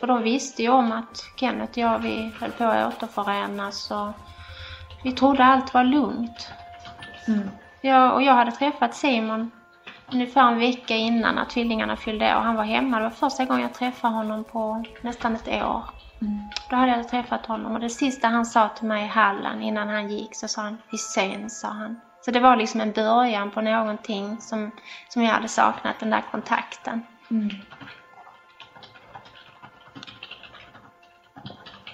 För 0.00 0.06
de 0.06 0.22
visste 0.22 0.62
ju 0.62 0.68
om 0.68 0.92
att 0.92 1.30
Kenneth 1.36 1.70
och 1.70 1.78
jag 1.78 1.98
vi 1.98 2.32
höll 2.40 2.50
på 2.50 2.64
att 2.64 2.94
återförenas 2.94 3.90
och 3.90 4.12
vi 5.04 5.12
trodde 5.12 5.44
allt 5.44 5.74
var 5.74 5.84
lugnt. 5.84 6.52
Jag, 7.80 8.14
och 8.14 8.22
jag 8.22 8.34
hade 8.34 8.52
träffat 8.52 8.94
Simon 8.94 9.50
ungefär 10.12 10.52
en 10.52 10.58
vecka 10.58 10.96
innan 10.96 11.34
när 11.34 11.44
tvillingarna 11.44 11.96
fyllde 11.96 12.36
år. 12.36 12.40
Han 12.40 12.56
var 12.56 12.64
hemma. 12.64 12.96
Det 12.98 13.02
var 13.02 13.10
första 13.10 13.44
gången 13.44 13.62
jag 13.62 13.74
träffade 13.74 14.14
honom 14.14 14.44
på 14.44 14.84
nästan 15.02 15.34
ett 15.34 15.48
år. 15.48 15.84
Då 16.70 16.76
hade 16.76 16.92
jag 16.92 17.08
träffat 17.08 17.46
honom 17.46 17.72
och 17.72 17.80
det 17.80 17.90
sista 17.90 18.28
han 18.28 18.46
sa 18.46 18.68
till 18.68 18.88
mig 18.88 19.04
i 19.04 19.08
hallen 19.08 19.62
innan 19.62 19.88
han 19.88 20.10
gick 20.10 20.36
så 20.36 20.48
sa 20.48 20.62
han 20.62 20.78
Vi 20.90 20.96
ses, 20.96 21.60
sa 21.60 21.68
han. 21.68 22.00
Så 22.20 22.30
det 22.30 22.40
var 22.40 22.56
liksom 22.56 22.80
en 22.80 22.92
början 22.92 23.50
på 23.50 23.60
någonting 23.60 24.40
som, 24.40 24.70
som 25.08 25.22
jag 25.22 25.30
hade 25.30 25.48
saknat, 25.48 26.00
den 26.00 26.10
där 26.10 26.24
kontakten. 26.30 27.06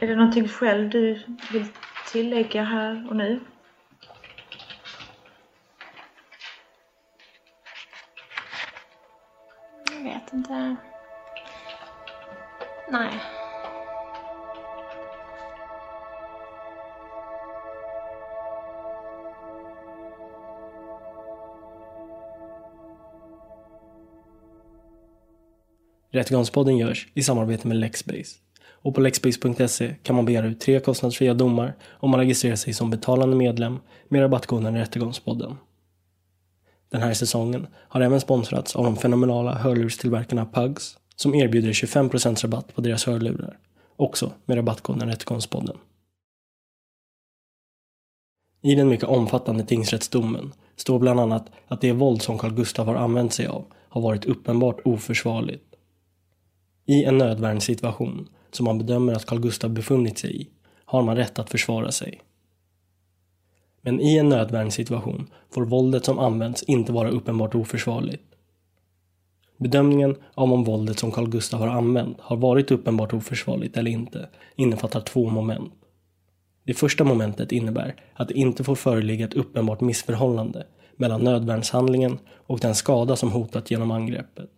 Är 0.01 0.07
det 0.07 0.17
någonting 0.17 0.49
själv 0.49 0.91
du 0.91 1.27
vill 1.53 1.67
tillägga 2.13 2.65
här 2.65 3.07
och 3.11 3.17
nu? 3.17 3.41
Jag 9.93 10.03
vet 10.03 10.33
inte. 10.33 10.77
Nej. 12.89 13.36
Rättegångspodden 26.11 26.77
görs 26.77 27.09
i 27.15 27.23
samarbete 27.23 27.69
med 27.69 27.77
Lexbase. 27.77 28.39
Och 28.69 28.95
på 28.95 29.01
lexbase.se 29.01 29.95
kan 30.03 30.17
man 30.17 30.25
begära 30.25 30.47
ut 30.47 30.61
tre 30.61 30.81
kostnadsfria 30.81 31.35
domar 31.35 31.75
om 31.91 32.11
man 32.11 32.21
registrerar 32.21 32.57
sig 32.57 32.73
som 32.73 32.91
betalande 32.91 33.37
medlem 33.37 33.79
med 34.09 34.23
rabattkoden 34.23 34.77
Rättegångspodden. 34.77 35.57
Den 36.91 37.03
här 37.03 37.15
säsongen 37.15 37.67
har 37.75 38.01
även 38.01 38.21
sponsrats 38.21 38.77
av 38.77 38.85
de 38.85 38.97
fenomenala 38.97 39.55
hörlurstillverkarna 39.55 40.47
Pugs 40.47 40.99
som 41.17 41.35
erbjuder 41.35 41.73
25% 41.73 42.43
rabatt 42.43 42.75
på 42.75 42.81
deras 42.81 43.07
hörlurar, 43.07 43.59
också 43.97 44.33
med 44.45 44.57
rabattkoden 44.57 45.09
Rättegångspodden. 45.09 45.77
I 48.63 48.75
den 48.75 48.89
mycket 48.89 49.09
omfattande 49.09 49.65
tingsrättsdomen 49.65 50.53
står 50.77 50.99
bland 50.99 51.21
annat 51.21 51.51
att 51.67 51.81
det 51.81 51.93
våld 51.93 52.23
som 52.23 52.39
Carl 52.39 52.55
Gustaf 52.55 52.87
har 52.87 52.95
använt 52.95 53.33
sig 53.33 53.47
av 53.47 53.65
har 53.89 54.01
varit 54.01 54.25
uppenbart 54.25 54.81
oförsvarligt. 54.85 55.76
I 56.87 57.05
en 57.05 57.19
nödvärnssituation 57.19 58.29
som 58.51 58.65
man 58.65 58.79
bedömer 58.79 59.13
att 59.13 59.27
Carl 59.27 59.41
Gustaf 59.41 59.71
befunnit 59.71 60.19
sig 60.19 60.43
i 60.43 60.49
har 60.85 61.03
man 61.03 61.17
rätt 61.17 61.39
att 61.39 61.51
försvara 61.51 61.93
sig. 61.93 62.21
Men 63.81 64.01
i 64.01 64.17
en 64.19 64.29
nödvärnssituation 64.29 65.31
får 65.51 65.65
våldet 65.65 66.05
som 66.05 66.19
används 66.19 66.63
inte 66.63 66.93
vara 66.93 67.11
uppenbart 67.11 67.55
oförsvarligt. 67.55 68.23
Bedömningen 69.59 70.17
av 70.35 70.53
om 70.53 70.65
våldet 70.65 70.99
som 70.99 71.11
Carl 71.11 71.29
Gustaf 71.29 71.61
har 71.61 71.69
använt 71.69 72.21
har 72.21 72.37
varit 72.37 72.71
uppenbart 72.71 73.13
oförsvarligt 73.13 73.77
eller 73.77 73.91
inte 73.91 74.29
innefattar 74.57 75.01
två 75.01 75.31
moment. 75.31 75.73
Det 76.65 76.75
första 76.75 77.05
momentet 77.05 77.53
innebär 77.53 77.95
att 78.15 78.29
det 78.29 78.35
inte 78.35 78.65
får 78.65 78.75
föreligga 78.75 79.25
ett 79.25 79.35
uppenbart 79.35 79.81
missförhållande 79.81 80.67
mellan 80.97 81.25
nödvärnshandlingen 81.25 82.19
och 82.47 82.59
den 82.59 82.75
skada 82.75 83.17
som 83.17 83.33
hotat 83.33 83.71
genom 83.71 83.91
angreppet. 83.91 84.51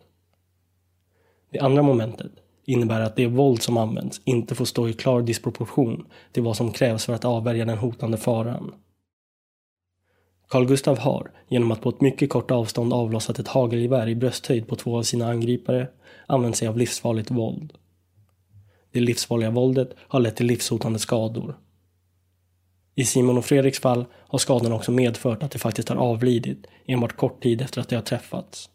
Det 1.49 1.59
andra 1.59 1.81
momentet 1.81 2.31
innebär 2.65 3.01
att 3.01 3.15
det 3.15 3.27
våld 3.27 3.61
som 3.61 3.77
används 3.77 4.21
inte 4.23 4.55
får 4.55 4.65
stå 4.65 4.89
i 4.89 4.93
klar 4.93 5.21
disproportion 5.21 6.05
till 6.31 6.43
vad 6.43 6.57
som 6.57 6.71
krävs 6.71 7.05
för 7.05 7.13
att 7.13 7.25
avvärja 7.25 7.65
den 7.65 7.77
hotande 7.77 8.17
faran. 8.17 8.73
Carl 10.47 10.65
Gustav 10.65 10.97
har, 10.97 11.31
genom 11.47 11.71
att 11.71 11.81
på 11.81 11.89
ett 11.89 12.01
mycket 12.01 12.29
kort 12.29 12.51
avstånd 12.51 12.93
avlossat 12.93 13.39
ett 13.39 13.47
hagelgevär 13.47 14.07
i 14.07 14.15
brösthöjd 14.15 14.67
på 14.67 14.75
två 14.75 14.97
av 14.97 15.03
sina 15.03 15.29
angripare, 15.29 15.87
använt 16.27 16.57
sig 16.57 16.67
av 16.67 16.77
livsfarligt 16.77 17.31
våld. 17.31 17.73
Det 18.91 18.99
livsfarliga 18.99 19.49
våldet 19.49 19.95
har 19.97 20.19
lett 20.19 20.35
till 20.35 20.45
livshotande 20.45 20.99
skador. 20.99 21.57
I 22.95 23.05
Simon 23.05 23.37
och 23.37 23.45
Fredriks 23.45 23.79
fall 23.79 24.05
har 24.13 24.39
skadorna 24.39 24.75
också 24.75 24.91
medfört 24.91 25.43
att 25.43 25.51
de 25.51 25.59
faktiskt 25.59 25.89
har 25.89 25.95
avlidit 25.95 26.67
enbart 26.85 27.17
kort 27.17 27.43
tid 27.43 27.61
efter 27.61 27.81
att 27.81 27.89
de 27.89 27.95
har 27.95 28.03
träffats. 28.03 28.69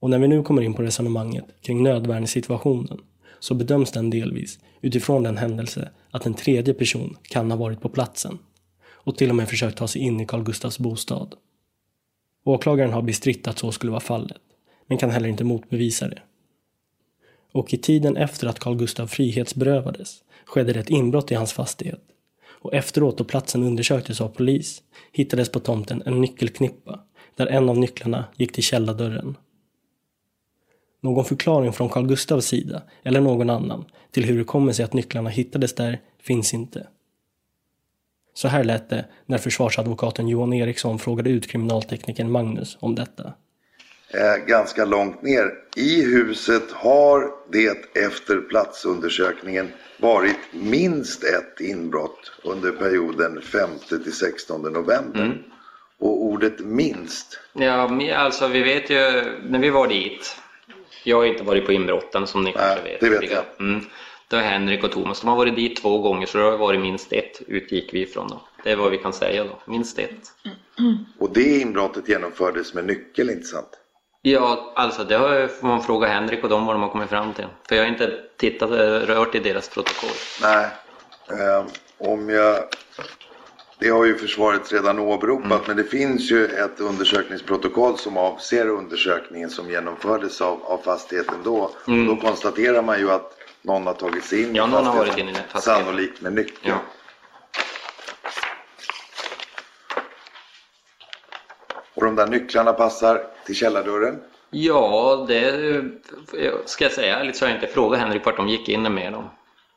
Och 0.00 0.10
när 0.10 0.18
vi 0.18 0.28
nu 0.28 0.42
kommer 0.42 0.62
in 0.62 0.74
på 0.74 0.82
resonemanget 0.82 1.44
kring 1.60 1.82
nödvärnssituationen 1.82 2.98
så 3.40 3.54
bedöms 3.54 3.92
den 3.92 4.10
delvis 4.10 4.58
utifrån 4.80 5.22
den 5.22 5.36
händelse 5.36 5.90
att 6.10 6.26
en 6.26 6.34
tredje 6.34 6.74
person 6.74 7.16
kan 7.22 7.50
ha 7.50 7.58
varit 7.58 7.80
på 7.80 7.88
platsen 7.88 8.38
och 8.88 9.18
till 9.18 9.30
och 9.30 9.36
med 9.36 9.48
försökt 9.48 9.78
ta 9.78 9.88
sig 9.88 10.02
in 10.02 10.20
i 10.20 10.26
Carl 10.26 10.42
Gustavs 10.42 10.78
bostad. 10.78 11.34
Åklagaren 12.44 12.92
har 12.92 13.02
bestritt 13.02 13.48
att 13.48 13.58
så 13.58 13.72
skulle 13.72 13.92
vara 13.92 14.00
fallet, 14.00 14.40
men 14.86 14.98
kan 14.98 15.10
heller 15.10 15.28
inte 15.28 15.44
motbevisa 15.44 16.08
det. 16.08 16.22
Och 17.52 17.74
i 17.74 17.78
tiden 17.78 18.16
efter 18.16 18.46
att 18.46 18.58
Carl 18.58 18.76
Gustav 18.76 19.06
frihetsberövades 19.06 20.22
skedde 20.44 20.72
det 20.72 20.80
ett 20.80 20.90
inbrott 20.90 21.32
i 21.32 21.34
hans 21.34 21.52
fastighet. 21.52 22.02
Och 22.62 22.74
efteråt 22.74 23.18
då 23.18 23.24
platsen 23.24 23.62
undersöktes 23.62 24.20
av 24.20 24.28
polis 24.28 24.82
hittades 25.12 25.52
på 25.52 25.60
tomten 25.60 26.02
en 26.06 26.20
nyckelknippa 26.20 27.00
där 27.36 27.46
en 27.46 27.68
av 27.68 27.78
nycklarna 27.78 28.24
gick 28.36 28.52
till 28.52 28.64
källardörren. 28.64 29.36
Någon 31.00 31.24
förklaring 31.24 31.72
från 31.72 31.88
Carl 31.88 32.06
Gustavs 32.06 32.46
sida, 32.46 32.82
eller 33.02 33.20
någon 33.20 33.50
annan, 33.50 33.84
till 34.10 34.24
hur 34.24 34.38
det 34.38 34.44
kommer 34.44 34.72
sig 34.72 34.84
att 34.84 34.92
nycklarna 34.92 35.30
hittades 35.30 35.74
där 35.74 36.00
finns 36.22 36.54
inte. 36.54 36.86
Så 38.34 38.48
här 38.48 38.64
lät 38.64 38.90
det 38.90 39.04
när 39.26 39.38
försvarsadvokaten 39.38 40.28
Johan 40.28 40.52
Eriksson 40.52 40.98
frågade 40.98 41.30
ut 41.30 41.50
kriminalteknikern 41.50 42.30
Magnus 42.30 42.76
om 42.80 42.94
detta. 42.94 43.32
Eh, 44.14 44.46
ganska 44.46 44.84
långt 44.84 45.22
ner. 45.22 45.52
I 45.76 46.02
huset 46.02 46.70
har 46.72 47.30
det 47.52 47.98
efter 48.06 48.40
platsundersökningen 48.40 49.68
varit 50.00 50.36
minst 50.52 51.24
ett 51.24 51.60
inbrott 51.60 52.32
under 52.44 52.72
perioden 52.72 53.42
5 53.42 53.70
till 53.88 54.12
16 54.12 54.62
november. 54.62 55.24
Mm. 55.24 55.38
Och 55.98 56.24
ordet 56.24 56.60
minst, 56.60 57.40
Ja, 57.52 58.16
alltså 58.16 58.48
vi 58.48 58.62
vet 58.62 58.90
ju 58.90 59.00
när 59.48 59.58
vi 59.58 59.70
var 59.70 59.88
dit. 59.88 60.36
Jag 61.02 61.16
har 61.16 61.24
inte 61.24 61.44
varit 61.44 61.66
på 61.66 61.72
inbrotten 61.72 62.26
som 62.26 62.42
ni 62.42 62.52
kanske 62.52 62.82
vet. 62.82 63.00
det 63.00 63.10
vet 63.10 63.30
jag. 63.30 63.44
Mm. 63.58 63.84
Det 64.28 64.36
Henrik 64.36 64.84
och 64.84 64.92
Thomas. 64.92 65.20
De 65.20 65.28
har 65.28 65.36
varit 65.36 65.56
dit 65.56 65.82
två 65.82 65.98
gånger 65.98 66.26
så 66.26 66.38
det 66.38 66.44
har 66.44 66.56
varit 66.56 66.80
minst 66.80 67.12
ett 67.12 67.42
utgick 67.46 67.94
vi 67.94 68.02
ifrån 68.02 68.28
då. 68.28 68.40
Det 68.64 68.70
är 68.70 68.76
vad 68.76 68.90
vi 68.90 68.98
kan 68.98 69.12
säga 69.12 69.44
då. 69.44 69.58
Minst 69.64 69.98
ett. 69.98 70.32
och 71.18 71.32
det 71.32 71.60
inbrottet 71.60 72.08
genomfördes 72.08 72.74
med 72.74 72.84
nyckel, 72.84 73.30
inte 73.30 73.46
sant? 73.46 73.80
Ja, 74.22 74.72
alltså 74.76 75.04
det 75.04 75.16
har 75.16 75.48
får 75.48 75.66
man 75.66 75.82
fråga 75.82 76.08
Henrik 76.08 76.44
och 76.44 76.50
dem 76.50 76.66
vad 76.66 76.74
de 76.74 76.82
har 76.82 76.90
kommit 76.90 77.08
fram 77.08 77.34
till. 77.34 77.46
För 77.68 77.76
jag 77.76 77.82
har 77.82 77.88
inte 77.88 78.20
tittat, 78.36 78.70
rört 79.08 79.34
i 79.34 79.38
deras 79.38 79.68
protokoll. 79.68 80.10
Nej. 80.42 80.68
Eh, 81.30 81.64
om 81.98 82.28
jag... 82.28 82.56
Det 83.80 83.88
har 83.88 84.04
ju 84.04 84.18
försvaret 84.18 84.72
redan 84.72 84.98
åberopat, 84.98 85.66
men 85.66 85.76
det 85.76 85.84
finns 85.84 86.30
ju 86.30 86.46
ett 86.46 86.80
undersökningsprotokoll 86.80 87.98
som 87.98 88.16
avser 88.16 88.68
undersökningen 88.68 89.50
som 89.50 89.70
genomfördes 89.70 90.40
av, 90.40 90.62
av 90.64 90.78
fastigheten 90.78 91.34
då. 91.44 91.70
Mm. 91.86 92.06
Då 92.06 92.16
konstaterar 92.16 92.82
man 92.82 92.98
ju 92.98 93.10
att 93.10 93.36
någon 93.62 93.86
har 93.86 93.94
tagit 93.94 94.24
sig 94.24 94.42
in 94.42 94.54
Ja, 94.54 94.66
någon 94.66 94.86
har 94.86 94.96
varit 94.96 95.18
inne 95.18 95.30
i 95.30 95.34
fastigheten. 95.34 95.84
Sannolikt 95.84 96.20
med 96.20 96.32
nyckel. 96.32 96.74
Och 101.94 102.04
de 102.04 102.16
där 102.16 102.26
nycklarna 102.26 102.72
passar 102.72 103.26
till 103.46 103.54
källardörren? 103.54 104.20
Ja, 104.50 105.24
det 105.28 105.82
ska 106.64 106.84
jag 106.84 106.92
säga 106.92 107.18
ärligt 107.18 107.36
så 107.36 107.44
har 107.44 107.50
jag 107.50 107.56
inte 107.56 107.74
frågat 107.74 108.00
Henrik 108.00 108.26
vart 108.26 108.36
de 108.36 108.48
gick 108.48 108.68
in 108.68 108.94
med 108.94 109.12
dem. 109.12 109.30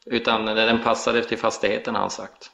Utan 0.05 0.45
den 0.45 0.83
passade 0.83 1.23
till 1.23 1.37
fastigheten 1.37 1.95
har 1.95 2.01
han 2.01 2.11
sagt. 2.11 2.51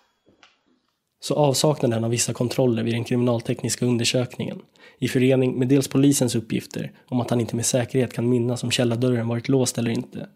Så 1.19 1.35
avsaknaden 1.35 2.03
av 2.03 2.09
vissa 2.09 2.33
kontroller 2.33 2.83
vid 2.83 2.93
den 2.93 3.03
kriminaltekniska 3.03 3.85
undersökningen, 3.85 4.61
i 4.99 5.07
förening 5.07 5.59
med 5.59 5.67
dels 5.67 5.87
polisens 5.87 6.35
uppgifter 6.35 6.91
om 7.07 7.21
att 7.21 7.29
han 7.29 7.39
inte 7.39 7.55
med 7.55 7.65
säkerhet 7.65 8.13
kan 8.13 8.29
minnas 8.29 8.63
om 8.63 8.71
källardörren 8.71 9.27
varit 9.27 9.49
låst 9.49 9.77
eller 9.77 9.91
inte, 9.91 10.27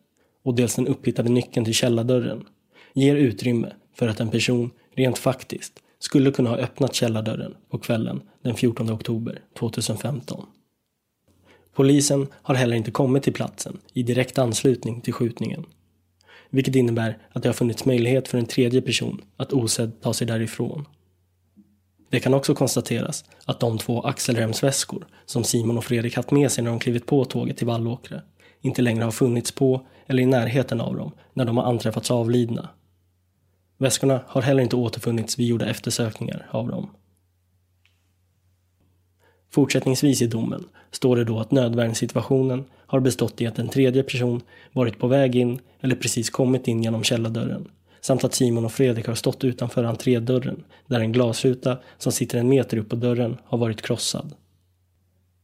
och 0.44 0.56
dels 0.56 0.76
den 0.76 0.88
upphittade 0.88 1.30
nyckeln 1.30 1.66
till 1.66 1.74
källardörren, 1.74 2.46
ger 2.94 3.16
utrymme 3.16 3.74
för 3.96 4.08
att 4.08 4.20
en 4.20 4.30
person 4.30 4.72
rent 4.96 5.18
faktiskt 5.18 5.74
skulle 6.00 6.32
kunna 6.32 6.50
ha 6.50 6.58
öppnat 6.58 6.96
källardörren 6.96 7.56
på 7.70 7.78
kvällen 7.78 8.22
den 8.42 8.56
14 8.56 8.92
oktober 8.92 9.42
2015. 9.60 10.46
Polisen 11.74 12.28
har 12.34 12.56
heller 12.56 12.76
inte 12.76 12.92
kommit 12.92 13.24
till 13.24 13.34
platsen 13.34 13.78
i 13.94 14.04
direkt 14.04 14.38
anslutning 14.38 15.02
till 15.02 15.14
skjutningen. 15.14 15.66
Vilket 16.54 16.76
innebär 16.76 17.18
att 17.32 17.44
det 17.44 17.50
har 17.50 17.54
funnits 17.54 17.86
möjlighet 17.86 18.28
för 18.28 18.38
en 18.38 18.46
tredje 18.46 18.82
person 18.82 19.22
att 19.38 19.54
osedd 19.54 20.02
ta 20.02 20.14
sig 20.14 20.28
därifrån. 20.28 20.86
Det 22.10 22.20
kan 22.20 22.34
också 22.34 22.56
konstateras 22.56 23.26
att 23.46 23.60
de 23.60 23.78
två 23.78 24.02
axelremsväskor 24.02 25.08
som 25.26 25.44
Simon 25.44 25.78
och 25.78 25.84
Fredrik 25.84 26.16
haft 26.16 26.32
med 26.32 26.52
sig 26.52 26.64
när 26.64 26.72
de 26.72 26.80
klivit 26.80 27.06
på 27.06 27.26
tåget 27.26 27.58
till 27.58 27.68
Vallåkra 27.68 28.22
inte 28.62 28.82
längre 28.82 29.04
har 29.04 29.12
funnits 29.12 29.52
på 29.52 29.86
eller 30.08 30.24
i 30.24 30.26
närheten 30.26 30.82
av 30.82 30.96
dem 30.96 31.12
när 31.34 31.46
de 31.46 31.58
har 31.58 31.64
anträffats 31.64 32.12
avlidna. 32.12 32.70
Väskorna 33.78 34.22
har 34.28 34.42
heller 34.42 34.64
inte 34.64 34.76
återfunnits 34.76 35.40
vid 35.40 35.48
gjorda 35.48 35.66
eftersökningar 35.66 36.48
av 36.52 36.68
dem. 36.68 36.90
Fortsättningsvis 39.54 40.22
i 40.22 40.28
domen 40.28 40.66
står 40.92 41.16
det 41.16 41.24
då 41.24 41.40
att 41.40 41.52
nödvärnssituationen 41.52 42.66
har 42.76 43.00
bestått 43.00 43.42
i 43.42 43.48
att 43.48 43.60
en 43.60 43.70
tredje 43.70 44.04
person 44.04 44.42
varit 44.72 45.00
på 45.00 45.08
väg 45.08 45.36
in 45.36 45.60
eller 45.82 45.96
precis 45.96 46.30
kommit 46.30 46.68
in 46.68 46.84
genom 46.84 47.04
källardörren 47.04 47.68
samt 48.02 48.24
att 48.24 48.34
Simon 48.34 48.66
och 48.66 48.72
Fredrik 48.72 49.08
har 49.08 49.16
stått 49.16 49.44
utanför 49.44 49.84
entrédörren 49.84 50.64
där 50.88 51.00
en 51.00 51.12
glasruta 51.12 51.78
som 51.98 52.12
sitter 52.12 52.38
en 52.38 52.50
meter 52.50 52.78
upp 52.78 52.90
på 52.90 52.96
dörren 52.96 53.38
har 53.46 53.58
varit 53.58 53.82
krossad. 53.82 54.34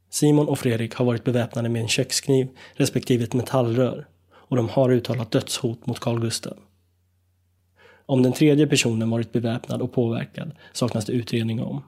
Simon 0.09 0.47
och 0.47 0.59
Fredrik 0.59 0.95
har 0.95 1.05
varit 1.05 1.23
beväpnade 1.23 1.69
med 1.69 1.81
en 1.81 1.87
kökskniv 1.87 2.47
respektive 2.73 3.23
ett 3.23 3.33
metallrör 3.33 4.07
och 4.31 4.55
de 4.55 4.69
har 4.69 4.91
uttalat 4.91 5.31
dödshot 5.31 5.85
mot 5.85 5.99
Carl 5.99 6.19
Gustav. 6.19 6.57
Om 8.05 8.23
den 8.23 8.33
tredje 8.33 8.67
personen 8.67 9.09
varit 9.09 9.31
beväpnad 9.31 9.81
och 9.81 9.93
påverkad 9.93 10.51
saknas 10.73 11.05
det 11.05 11.13
utredning 11.13 11.61
om. 11.63 11.83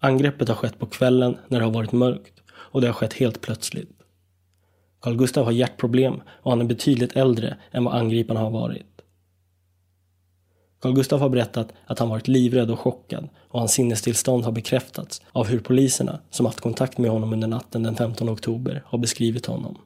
Angreppet 0.00 0.48
har 0.48 0.56
skett 0.56 0.78
på 0.78 0.86
kvällen 0.86 1.36
när 1.48 1.58
det 1.58 1.64
har 1.64 1.72
varit 1.72 1.92
mörkt 1.92 2.42
och 2.50 2.80
det 2.80 2.86
har 2.86 2.94
skett 2.94 3.12
helt 3.12 3.40
plötsligt. 3.40 3.90
Carl 5.00 5.16
Gustav 5.16 5.44
har 5.44 5.52
hjärtproblem 5.52 6.20
och 6.28 6.50
han 6.50 6.60
är 6.60 6.64
betydligt 6.64 7.16
äldre 7.16 7.56
än 7.70 7.84
vad 7.84 7.94
angriparna 7.94 8.40
har 8.40 8.50
varit. 8.50 8.86
Carl 10.80 10.94
Gustav 10.94 11.20
har 11.20 11.28
berättat 11.28 11.72
att 11.86 11.98
han 11.98 12.08
varit 12.08 12.28
livrädd 12.28 12.70
och 12.70 12.78
chockad 12.78 13.28
och 13.48 13.58
hans 13.58 13.72
sinnestillstånd 13.72 14.44
har 14.44 14.52
bekräftats 14.52 15.22
av 15.32 15.46
hur 15.46 15.60
poliserna 15.60 16.20
som 16.30 16.46
haft 16.46 16.60
kontakt 16.60 16.98
med 16.98 17.10
honom 17.10 17.32
under 17.32 17.48
natten 17.48 17.82
den 17.82 17.96
15 17.96 18.28
oktober 18.28 18.82
har 18.86 18.98
beskrivit 18.98 19.46
honom. 19.46 19.78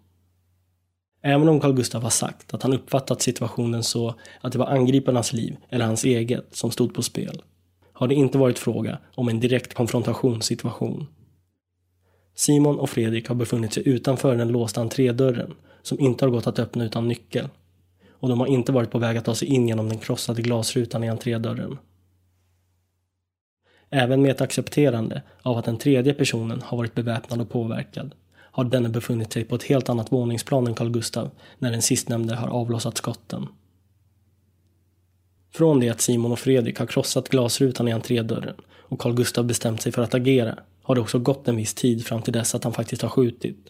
Även 1.22 1.48
om 1.48 1.60
Carl 1.60 1.74
Gustav 1.74 2.02
har 2.02 2.10
sagt 2.10 2.54
att 2.54 2.62
han 2.62 2.72
uppfattat 2.72 3.22
situationen 3.22 3.82
så 3.82 4.14
att 4.40 4.52
det 4.52 4.58
var 4.58 4.66
angriparnas 4.66 5.32
liv 5.32 5.56
eller 5.68 5.84
hans 5.84 6.04
eget 6.04 6.56
som 6.56 6.70
stod 6.70 6.94
på 6.94 7.02
spel 7.02 7.42
har 8.02 8.08
det 8.08 8.14
inte 8.14 8.38
varit 8.38 8.58
fråga 8.58 8.98
om 9.14 9.28
en 9.28 9.40
direkt 9.40 9.74
konfrontationssituation. 9.74 11.06
Simon 12.34 12.78
och 12.78 12.90
Fredrik 12.90 13.28
har 13.28 13.34
befunnit 13.34 13.72
sig 13.72 13.88
utanför 13.88 14.36
den 14.36 14.48
låsta 14.48 14.80
entrédörren 14.80 15.54
som 15.82 16.00
inte 16.00 16.24
har 16.24 16.30
gått 16.30 16.46
att 16.46 16.58
öppna 16.58 16.84
utan 16.84 17.08
nyckel 17.08 17.48
och 18.10 18.28
de 18.28 18.40
har 18.40 18.46
inte 18.46 18.72
varit 18.72 18.90
på 18.90 18.98
väg 18.98 19.16
att 19.16 19.24
ta 19.24 19.34
sig 19.34 19.48
in 19.48 19.68
genom 19.68 19.88
den 19.88 19.98
krossade 19.98 20.42
glasrutan 20.42 21.04
i 21.04 21.08
entrédörren. 21.08 21.78
Även 23.90 24.22
med 24.22 24.30
ett 24.30 24.40
accepterande 24.40 25.22
av 25.42 25.58
att 25.58 25.64
den 25.64 25.78
tredje 25.78 26.14
personen 26.14 26.62
har 26.62 26.76
varit 26.76 26.94
beväpnad 26.94 27.40
och 27.40 27.50
påverkad 27.50 28.14
har 28.36 28.64
denne 28.64 28.88
befunnit 28.88 29.32
sig 29.32 29.44
på 29.44 29.54
ett 29.54 29.64
helt 29.64 29.88
annat 29.88 30.12
våningsplan 30.12 30.66
än 30.66 30.74
Carl 30.74 30.90
Gustav 30.90 31.30
när 31.58 31.70
den 31.70 31.82
sistnämnde 31.82 32.34
har 32.34 32.48
avlossat 32.48 32.96
skotten. 32.96 33.48
Från 35.54 35.80
det 35.80 35.88
att 35.88 36.00
Simon 36.00 36.32
och 36.32 36.38
Fredrik 36.38 36.78
har 36.78 36.86
krossat 36.86 37.28
glasrutan 37.28 37.88
i 37.88 37.92
entrédörren 37.92 38.54
och 38.78 38.98
Carl 38.98 39.14
Gustav 39.14 39.44
bestämt 39.44 39.82
sig 39.82 39.92
för 39.92 40.02
att 40.02 40.14
agera 40.14 40.58
har 40.82 40.94
det 40.94 41.00
också 41.00 41.18
gått 41.18 41.48
en 41.48 41.56
viss 41.56 41.74
tid 41.74 42.06
fram 42.06 42.22
till 42.22 42.32
dess 42.32 42.54
att 42.54 42.64
han 42.64 42.72
faktiskt 42.72 43.02
har 43.02 43.08
skjutit. 43.08 43.68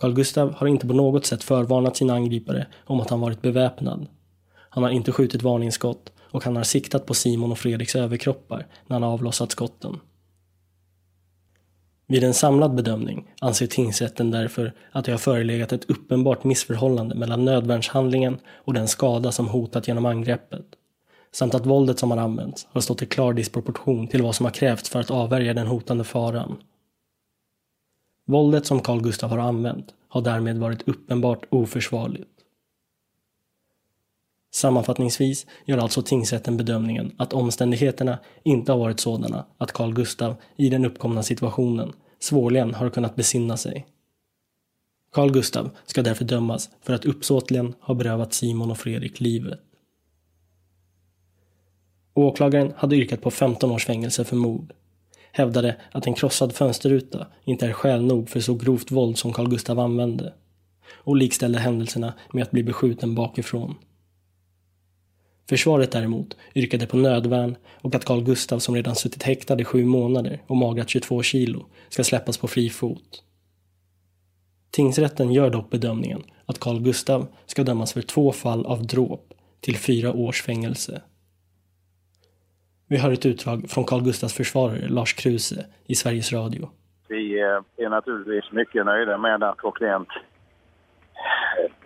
Carl 0.00 0.14
Gustav 0.14 0.54
har 0.54 0.66
inte 0.66 0.86
på 0.86 0.94
något 0.94 1.26
sätt 1.26 1.44
förvarnat 1.44 1.96
sina 1.96 2.14
angripare 2.14 2.66
om 2.84 3.00
att 3.00 3.10
han 3.10 3.20
varit 3.20 3.42
beväpnad. 3.42 4.06
Han 4.54 4.82
har 4.82 4.90
inte 4.90 5.12
skjutit 5.12 5.42
varningsskott 5.42 6.12
och 6.20 6.44
han 6.44 6.56
har 6.56 6.64
siktat 6.64 7.06
på 7.06 7.14
Simon 7.14 7.52
och 7.52 7.58
Fredriks 7.58 7.96
överkroppar 7.96 8.66
när 8.86 8.94
han 8.94 9.02
har 9.02 9.10
avlossat 9.10 9.52
skotten. 9.52 10.00
Vid 12.06 12.24
en 12.24 12.34
samlad 12.34 12.74
bedömning 12.74 13.30
anser 13.40 13.66
tingsrätten 13.66 14.30
därför 14.30 14.72
att 14.92 15.04
det 15.04 15.12
har 15.12 15.18
förelegat 15.18 15.72
ett 15.72 15.90
uppenbart 15.90 16.44
missförhållande 16.44 17.14
mellan 17.14 17.44
nödvärnshandlingen 17.44 18.38
och 18.46 18.74
den 18.74 18.88
skada 18.88 19.32
som 19.32 19.48
hotat 19.48 19.88
genom 19.88 20.06
angreppet. 20.06 20.66
Samt 21.32 21.54
att 21.54 21.66
våldet 21.66 21.98
som 21.98 22.10
har 22.10 22.18
använts 22.18 22.66
har 22.70 22.80
stått 22.80 23.02
i 23.02 23.06
klar 23.06 23.32
disproportion 23.32 24.08
till 24.08 24.22
vad 24.22 24.34
som 24.34 24.46
har 24.46 24.50
krävts 24.50 24.88
för 24.88 25.00
att 25.00 25.10
avvärja 25.10 25.54
den 25.54 25.66
hotande 25.66 26.04
faran. 26.04 26.56
Våldet 28.26 28.66
som 28.66 28.80
Carl 28.80 29.00
Gustaf 29.00 29.30
har 29.30 29.38
använt 29.38 29.94
har 30.08 30.22
därmed 30.22 30.58
varit 30.58 30.88
uppenbart 30.88 31.46
oförsvarligt. 31.50 32.33
Sammanfattningsvis 34.54 35.46
gör 35.64 35.78
alltså 35.78 36.02
tingsrätten 36.02 36.56
bedömningen 36.56 37.12
att 37.16 37.32
omständigheterna 37.32 38.18
inte 38.42 38.72
har 38.72 38.78
varit 38.78 39.00
sådana 39.00 39.46
att 39.58 39.72
Carl 39.72 39.94
Gustav 39.94 40.36
i 40.56 40.68
den 40.68 40.84
uppkomna 40.84 41.22
situationen 41.22 41.92
svårligen 42.20 42.74
har 42.74 42.90
kunnat 42.90 43.16
besinna 43.16 43.56
sig. 43.56 43.86
Carl 45.12 45.30
Gustav 45.30 45.70
ska 45.86 46.02
därför 46.02 46.24
dömas 46.24 46.70
för 46.82 46.94
att 46.94 47.04
uppsåtligen 47.04 47.74
ha 47.80 47.94
berövat 47.94 48.34
Simon 48.34 48.70
och 48.70 48.78
Fredrik 48.78 49.20
livet. 49.20 49.60
Åklagaren 52.14 52.72
hade 52.76 52.96
yrkat 52.96 53.20
på 53.20 53.30
15 53.30 53.70
års 53.70 53.86
fängelse 53.86 54.24
för 54.24 54.36
mord. 54.36 54.72
Hävdade 55.32 55.76
att 55.92 56.06
en 56.06 56.14
krossad 56.14 56.52
fönsterruta 56.52 57.26
inte 57.44 57.66
är 57.66 57.72
skäl 57.72 58.04
nog 58.04 58.28
för 58.28 58.40
så 58.40 58.54
grovt 58.54 58.90
våld 58.90 59.18
som 59.18 59.32
Carl 59.32 59.48
Gustav 59.48 59.80
använde. 59.80 60.32
Och 60.94 61.16
likställde 61.16 61.58
händelserna 61.58 62.14
med 62.32 62.42
att 62.42 62.50
bli 62.50 62.62
beskjuten 62.62 63.14
bakifrån. 63.14 63.74
Försvaret 65.48 65.92
däremot 65.92 66.36
yrkade 66.54 66.86
på 66.86 66.96
nödvärn 66.96 67.56
och 67.80 67.94
att 67.94 68.04
Carl 68.04 68.24
Gustav 68.24 68.58
som 68.58 68.74
redan 68.74 68.94
suttit 68.94 69.22
häktad 69.22 69.60
i 69.60 69.64
sju 69.64 69.84
månader 69.84 70.42
och 70.46 70.56
magrat 70.56 70.88
22 70.88 71.22
kilo 71.22 71.66
ska 71.88 72.04
släppas 72.04 72.38
på 72.38 72.48
fri 72.48 72.70
fot. 72.70 73.22
Tingsrätten 74.70 75.32
gör 75.32 75.50
dock 75.50 75.70
bedömningen 75.70 76.22
att 76.46 76.58
Carl 76.58 76.80
Gustav 76.80 77.26
ska 77.46 77.64
dömas 77.64 77.92
för 77.92 78.02
två 78.02 78.32
fall 78.32 78.66
av 78.66 78.86
dråp 78.86 79.34
till 79.60 79.76
fyra 79.76 80.12
års 80.12 80.42
fängelse. 80.42 81.02
Vi 82.88 82.96
hör 82.96 83.12
ett 83.12 83.26
utdrag 83.26 83.70
från 83.70 83.84
Carl 83.84 84.02
Gustavs 84.02 84.34
försvarare 84.34 84.88
Lars 84.88 85.14
Kruse 85.14 85.66
i 85.86 85.94
Sveriges 85.94 86.32
Radio. 86.32 86.70
Vi 87.08 87.40
eh, 87.40 87.84
är 87.84 87.88
naturligtvis 87.88 88.52
mycket 88.52 88.84
nöjda 88.84 89.18
med 89.18 89.42
att 89.42 89.58
vår 89.62 89.72
klient 89.72 90.08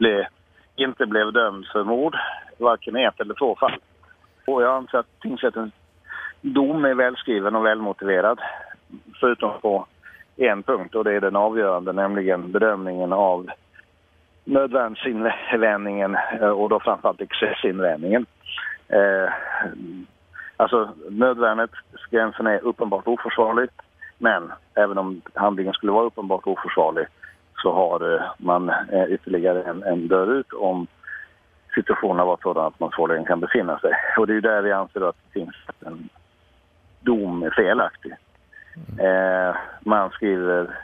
eh, 0.01 0.27
inte 0.77 1.07
blev 1.07 1.33
dömd 1.33 1.67
för 1.73 1.85
mord 1.85 2.15
varken 2.61 2.97
i 2.97 3.05
ett 3.05 3.21
eller 3.21 3.35
två 3.35 3.57
fall. 3.57 3.77
Och 4.47 4.63
jag 4.63 4.77
anser 4.77 4.99
att 4.99 5.21
tingsrättens 5.21 5.73
dom 6.41 6.85
är 6.85 6.95
välskriven 6.95 7.57
och 7.57 7.67
välmotiverad. 7.67 8.41
Förutom 9.21 9.61
på 9.61 9.87
en 10.37 10.63
punkt 10.63 10.95
och 10.95 11.05
det 11.05 11.13
är 11.13 11.21
den 11.21 11.37
avgörande, 11.37 11.93
nämligen 11.93 12.53
bedömningen 12.53 13.13
av 13.13 13.47
nödvärnsinvändningen 14.45 16.17
eh, 16.41 16.49
och 16.49 16.69
då 16.69 16.81
framförallt 16.81 17.21
excessinvändningen. 17.21 18.27
Eh, 18.89 19.33
alltså 20.57 20.89
nödvärnet, 21.11 21.71
gränsen 22.11 22.47
är 22.47 22.65
uppenbart 22.65 23.07
oförsvarlig 23.07 23.69
Men 24.19 24.53
även 24.75 24.99
om 24.99 25.21
handlingen 25.35 25.73
skulle 25.73 25.93
vara 25.93 26.07
uppenbart 26.07 26.47
oförsvarlig 26.47 27.07
så 27.63 27.73
har 27.73 28.15
eh, 28.15 28.23
man 28.39 28.69
eh, 28.69 29.05
ytterligare 29.09 29.63
en, 29.63 29.83
en 29.83 30.09
dörr 30.09 30.33
ut 30.33 30.53
om 30.53 30.87
situationen 31.79 32.18
har 32.18 32.26
varit 32.26 32.43
sådan 32.43 32.66
att 32.66 32.81
man 32.81 32.91
svårligen 32.91 33.24
kan 33.24 33.41
befinna 33.41 33.79
sig. 33.79 33.93
Och 34.16 34.26
det 34.26 34.35
är 34.35 34.41
där 34.41 34.62
vi 34.62 34.72
anser 34.72 35.09
att 35.09 35.16
det 35.24 35.41
finns 35.41 35.57
en 35.87 36.09
dom 37.01 37.43
är 37.43 37.51
felaktig. 37.51 38.12
Eh, 38.99 39.57
man 39.81 40.11
skriver 40.11 40.76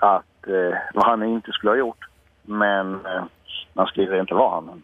att 0.00 0.46
eh, 0.46 0.78
vad 0.94 1.06
han 1.06 1.22
inte 1.22 1.52
skulle 1.52 1.70
ha 1.70 1.76
gjort, 1.76 2.04
men 2.42 3.06
eh, 3.06 3.24
man 3.72 3.86
skriver 3.86 4.20
inte 4.20 4.34
vad 4.34 4.50
han 4.50 4.82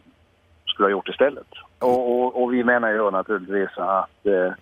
skulle 0.65 0.85
ha 0.85 0.91
gjort 0.91 1.09
istället. 1.09 1.47
Och, 1.79 2.11
och, 2.11 2.43
och 2.43 2.53
vi 2.53 2.63
menar 2.63 2.89
ju 2.91 3.11
naturligtvis 3.11 3.77
att, 3.77 4.25
eh, 4.25 4.53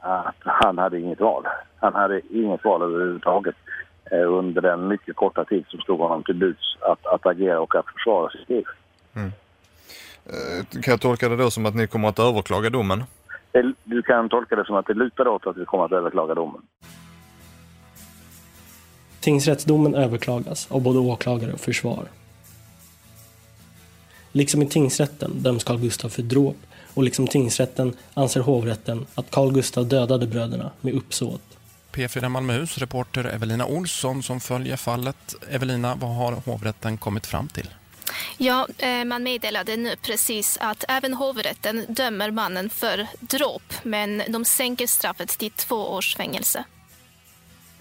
att 0.00 0.36
han 0.38 0.78
hade 0.78 1.00
inget 1.00 1.20
val. 1.20 1.46
Han 1.80 1.94
hade 1.94 2.20
inget 2.30 2.64
val 2.64 2.82
överhuvudtaget 2.82 3.56
eh, 4.10 4.32
under 4.32 4.62
den 4.62 4.88
mycket 4.88 5.16
korta 5.16 5.44
tid 5.44 5.64
som 5.68 5.80
stod 5.80 5.98
honom 5.98 6.22
till 6.22 6.34
buds 6.34 6.76
att, 6.80 7.06
att 7.06 7.26
agera 7.26 7.60
och 7.60 7.74
att 7.74 7.86
försvara 7.86 8.30
sitt 8.30 8.48
liv. 8.48 8.64
Mm. 9.14 9.32
Eh, 10.26 10.80
kan 10.82 10.92
jag 10.92 11.00
tolka 11.00 11.28
det 11.28 11.36
då 11.36 11.50
som 11.50 11.66
att 11.66 11.74
ni 11.74 11.86
kommer 11.86 12.08
att 12.08 12.18
överklaga 12.18 12.70
domen? 12.70 13.04
Du 13.84 14.02
kan 14.02 14.28
tolka 14.28 14.56
det 14.56 14.64
som 14.64 14.76
att 14.76 14.86
det 14.86 14.94
lutar 14.94 15.28
åt 15.28 15.46
att 15.46 15.56
vi 15.56 15.64
kommer 15.64 15.84
att 15.84 15.92
överklaga 15.92 16.34
domen. 16.34 16.62
Tingsrättsdomen 19.20 19.94
överklagas 19.94 20.70
av 20.70 20.82
både 20.82 20.98
åklagare 20.98 21.52
och 21.52 21.60
försvar. 21.60 22.04
Liksom 24.32 24.62
i 24.62 24.66
tingsrätten 24.66 25.42
döms 25.42 25.64
Carl 25.64 25.78
Gustav 25.78 26.08
för 26.08 26.22
dråp 26.22 26.56
och 26.94 27.02
liksom 27.02 27.26
tingsrätten 27.26 27.96
anser 28.14 28.40
hovrätten 28.40 29.06
att 29.14 29.30
Carl 29.30 29.52
Gustav 29.52 29.88
dödade 29.88 30.26
bröderna 30.26 30.70
med 30.80 30.94
uppsåt. 30.94 31.42
P4 31.92 32.28
Malmöhus 32.28 32.78
reporter 32.78 33.24
Evelina 33.24 33.66
Olsson 33.66 34.22
som 34.22 34.40
följer 34.40 34.76
fallet. 34.76 35.34
Evelina, 35.50 35.94
vad 35.94 36.14
har 36.14 36.32
hovrätten 36.32 36.98
kommit 36.98 37.26
fram 37.26 37.48
till? 37.48 37.68
Ja, 38.38 38.68
eh, 38.78 39.04
man 39.04 39.22
meddelade 39.22 39.76
nu 39.76 39.96
precis 40.02 40.58
att 40.60 40.84
även 40.88 41.14
hovrätten 41.14 41.86
dömer 41.88 42.30
mannen 42.30 42.70
för 42.70 43.06
dråp 43.20 43.74
men 43.82 44.22
de 44.28 44.44
sänker 44.44 44.86
straffet 44.86 45.28
till 45.28 45.50
två 45.50 45.76
års 45.76 46.16
fängelse. 46.16 46.64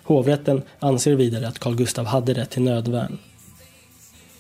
Hovrätten 0.04 0.62
anser 0.80 1.16
vidare 1.16 1.48
att 1.48 1.60
Carl 1.60 1.76
Gustav 1.76 2.06
hade 2.06 2.34
rätt 2.34 2.50
till 2.50 2.62
nödvärn. 2.62 3.20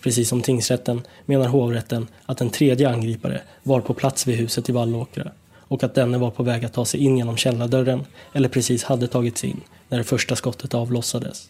Precis 0.01 0.29
som 0.29 0.41
tingsrätten 0.41 1.01
menar 1.25 1.47
hovrätten 1.47 2.07
att 2.25 2.41
en 2.41 2.49
tredje 2.49 2.89
angripare 2.89 3.41
var 3.63 3.81
på 3.81 3.93
plats 3.93 4.27
vid 4.27 4.37
huset 4.37 4.69
i 4.69 4.71
Vallåkra 4.71 5.31
och 5.57 5.83
att 5.83 5.95
denne 5.95 6.17
var 6.17 6.31
på 6.31 6.43
väg 6.43 6.65
att 6.65 6.73
ta 6.73 6.85
sig 6.85 6.99
in 6.99 7.17
genom 7.17 7.37
källardörren 7.37 8.05
eller 8.33 8.49
precis 8.49 8.83
hade 8.83 9.07
tagit 9.07 9.37
sig 9.37 9.49
in 9.49 9.61
när 9.89 9.97
det 9.97 10.03
första 10.03 10.35
skottet 10.35 10.73
avlossades. 10.73 11.49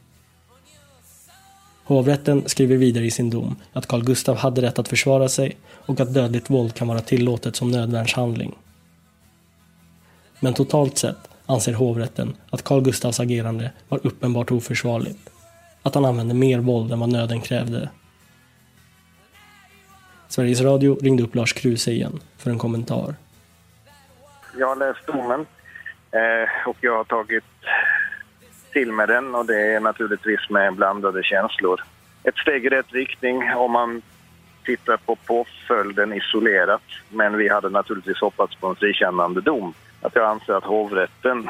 Hovrätten 1.89 2.49
skriver 2.49 2.77
vidare 2.77 3.05
i 3.05 3.11
sin 3.11 3.29
dom 3.29 3.55
att 3.73 3.87
Carl 3.87 4.03
Gustav 4.03 4.37
hade 4.37 4.61
rätt 4.61 4.79
att 4.79 4.87
försvara 4.87 5.29
sig 5.29 5.57
och 5.85 5.99
att 5.99 6.13
dödligt 6.13 6.49
våld 6.49 6.73
kan 6.73 6.87
vara 6.87 6.99
tillåtet 6.99 7.55
som 7.55 7.71
nödvärnshandling. 7.71 8.57
Men 10.39 10.53
totalt 10.53 10.97
sett 10.97 11.29
anser 11.45 11.73
hovrätten 11.73 12.35
att 12.49 12.63
Carl 12.63 12.81
Gustavs 12.81 13.19
agerande 13.19 13.71
var 13.87 13.99
uppenbart 14.03 14.51
oförsvarligt. 14.51 15.29
Att 15.83 15.95
han 15.95 16.05
använde 16.05 16.33
mer 16.33 16.59
våld 16.59 16.91
än 16.91 16.99
vad 16.99 17.11
nöden 17.11 17.41
krävde. 17.41 17.89
Sveriges 20.27 20.61
Radio 20.61 20.99
ringde 21.01 21.23
upp 21.23 21.35
Lars 21.35 21.53
Kruse 21.53 21.91
igen 21.91 22.19
för 22.37 22.51
en 22.51 22.59
kommentar. 22.59 23.15
Jag 24.59 24.67
har 24.67 24.75
läst 24.75 25.07
domen 25.07 25.45
eh, 26.11 26.67
och 26.67 26.77
jag 26.81 26.97
har 26.97 27.03
tagit 27.03 27.43
till 28.71 28.91
med 28.91 29.07
den 29.07 29.35
och 29.35 29.45
det 29.45 29.73
är 29.75 29.79
naturligtvis 29.79 30.49
med 30.49 30.73
blandade 30.73 31.23
känslor. 31.23 31.83
Ett 32.23 32.37
steg 32.37 32.65
i 32.65 32.69
rätt 32.69 32.93
riktning 32.93 33.53
om 33.55 33.71
man 33.71 34.01
tittar 34.65 34.97
på 34.97 35.15
påföljden 35.15 36.13
isolerat. 36.13 36.81
Men 37.09 37.37
vi 37.37 37.49
hade 37.49 37.69
naturligtvis 37.69 38.21
hoppats 38.21 38.55
på 38.55 38.67
en 38.67 38.75
frikännande 38.75 39.41
dom. 39.41 39.73
Att 40.01 40.15
jag 40.15 40.25
anser 40.25 40.53
att 40.53 40.63
hovrätten, 40.63 41.49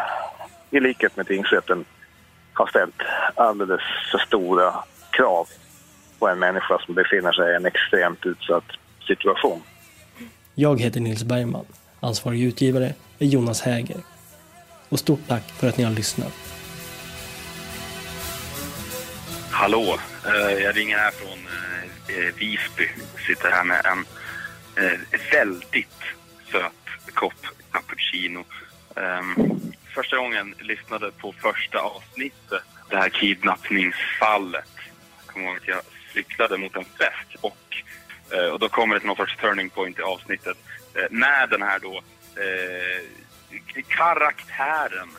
i 0.72 0.80
likhet 0.80 1.17
med 1.17 1.28
tingsrätten, 1.28 1.86
har 2.53 2.67
ställt 2.67 3.01
alldeles 3.36 3.82
för 4.11 4.17
stora 4.17 4.74
krav 5.09 5.47
på 6.20 6.28
en 6.28 6.39
människa 6.39 6.80
som 6.86 6.95
befinner 6.95 7.32
sig 7.32 7.51
i 7.51 7.55
en 7.55 7.65
extremt 7.65 8.26
utsatt 8.26 8.63
situation. 9.07 9.61
Jag 10.55 10.82
heter 10.82 10.99
Nils 10.99 11.24
Bergman. 11.24 11.65
Ansvarig 11.99 12.43
utgivare 12.43 12.93
är 13.20 13.26
Jonas 13.26 13.61
Häger. 13.61 13.97
Och 14.89 14.99
stort 14.99 15.28
tack 15.28 15.43
för 15.43 15.67
att 15.67 15.78
ni 15.78 15.84
har 15.84 15.91
lyssnat. 15.91 16.49
Hallå, 19.52 20.00
eh, 20.26 20.64
jag 20.64 20.78
ringer 20.78 20.97
här 20.97 21.12
från 21.12 21.39
eh, 21.47 22.18
eh, 22.18 22.34
Visby. 22.36 22.89
Sitter 23.28 23.52
här 23.52 23.64
med 23.64 23.86
en 23.86 24.06
väldigt 25.32 26.04
söt 26.52 27.14
kopp 27.14 27.34
cappuccino. 27.72 28.45
Ehm, 28.95 29.36
första 29.95 30.18
gången 30.18 30.56
lyssnade 30.60 31.12
på 31.12 31.34
första 31.34 31.80
avsnittet, 31.80 32.64
det 32.89 32.97
här 32.97 33.10
kidnappningsfallet. 33.10 34.70
Jag 35.26 35.34
kommer 35.34 35.47
ihåg 35.47 35.58
att 35.58 35.68
jag 35.68 35.82
cyklade 36.14 36.58
mot 36.58 36.76
en 36.76 36.84
fest 36.84 37.36
och, 37.41 37.58
och 38.52 38.60
då 38.60 38.70
kommer 38.70 38.95
det 38.95 39.00
till 39.00 39.08
någon 39.08 39.18
sorts 39.18 39.38
turning 39.38 39.70
point 39.70 40.00
i 40.00 40.02
avsnittet. 40.02 40.58
När 41.10 41.47
den 41.47 41.62
här 41.62 41.80
då 41.80 42.02
eh, 42.36 43.04
karaktären 43.88 45.10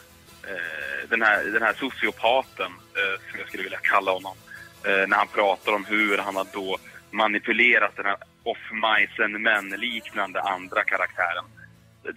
Eh, 0.48 1.08
den, 1.08 1.22
här, 1.22 1.44
den 1.44 1.62
här 1.62 1.72
sociopaten, 1.72 2.66
eh, 2.66 3.30
som 3.30 3.38
jag 3.38 3.48
skulle 3.48 3.62
vilja 3.62 3.78
kalla 3.82 4.12
honom, 4.12 4.36
eh, 4.84 5.08
när 5.08 5.16
han 5.16 5.28
pratar 5.28 5.72
om 5.72 5.84
hur 5.84 6.18
han 6.18 6.36
har 6.36 6.46
då 6.52 6.78
manipulerat 7.10 7.96
den 7.96 8.06
här 8.06 8.16
off-majsen 8.44 9.42
men-liknande 9.42 10.40
andra 10.40 10.84
karaktären 10.84 11.44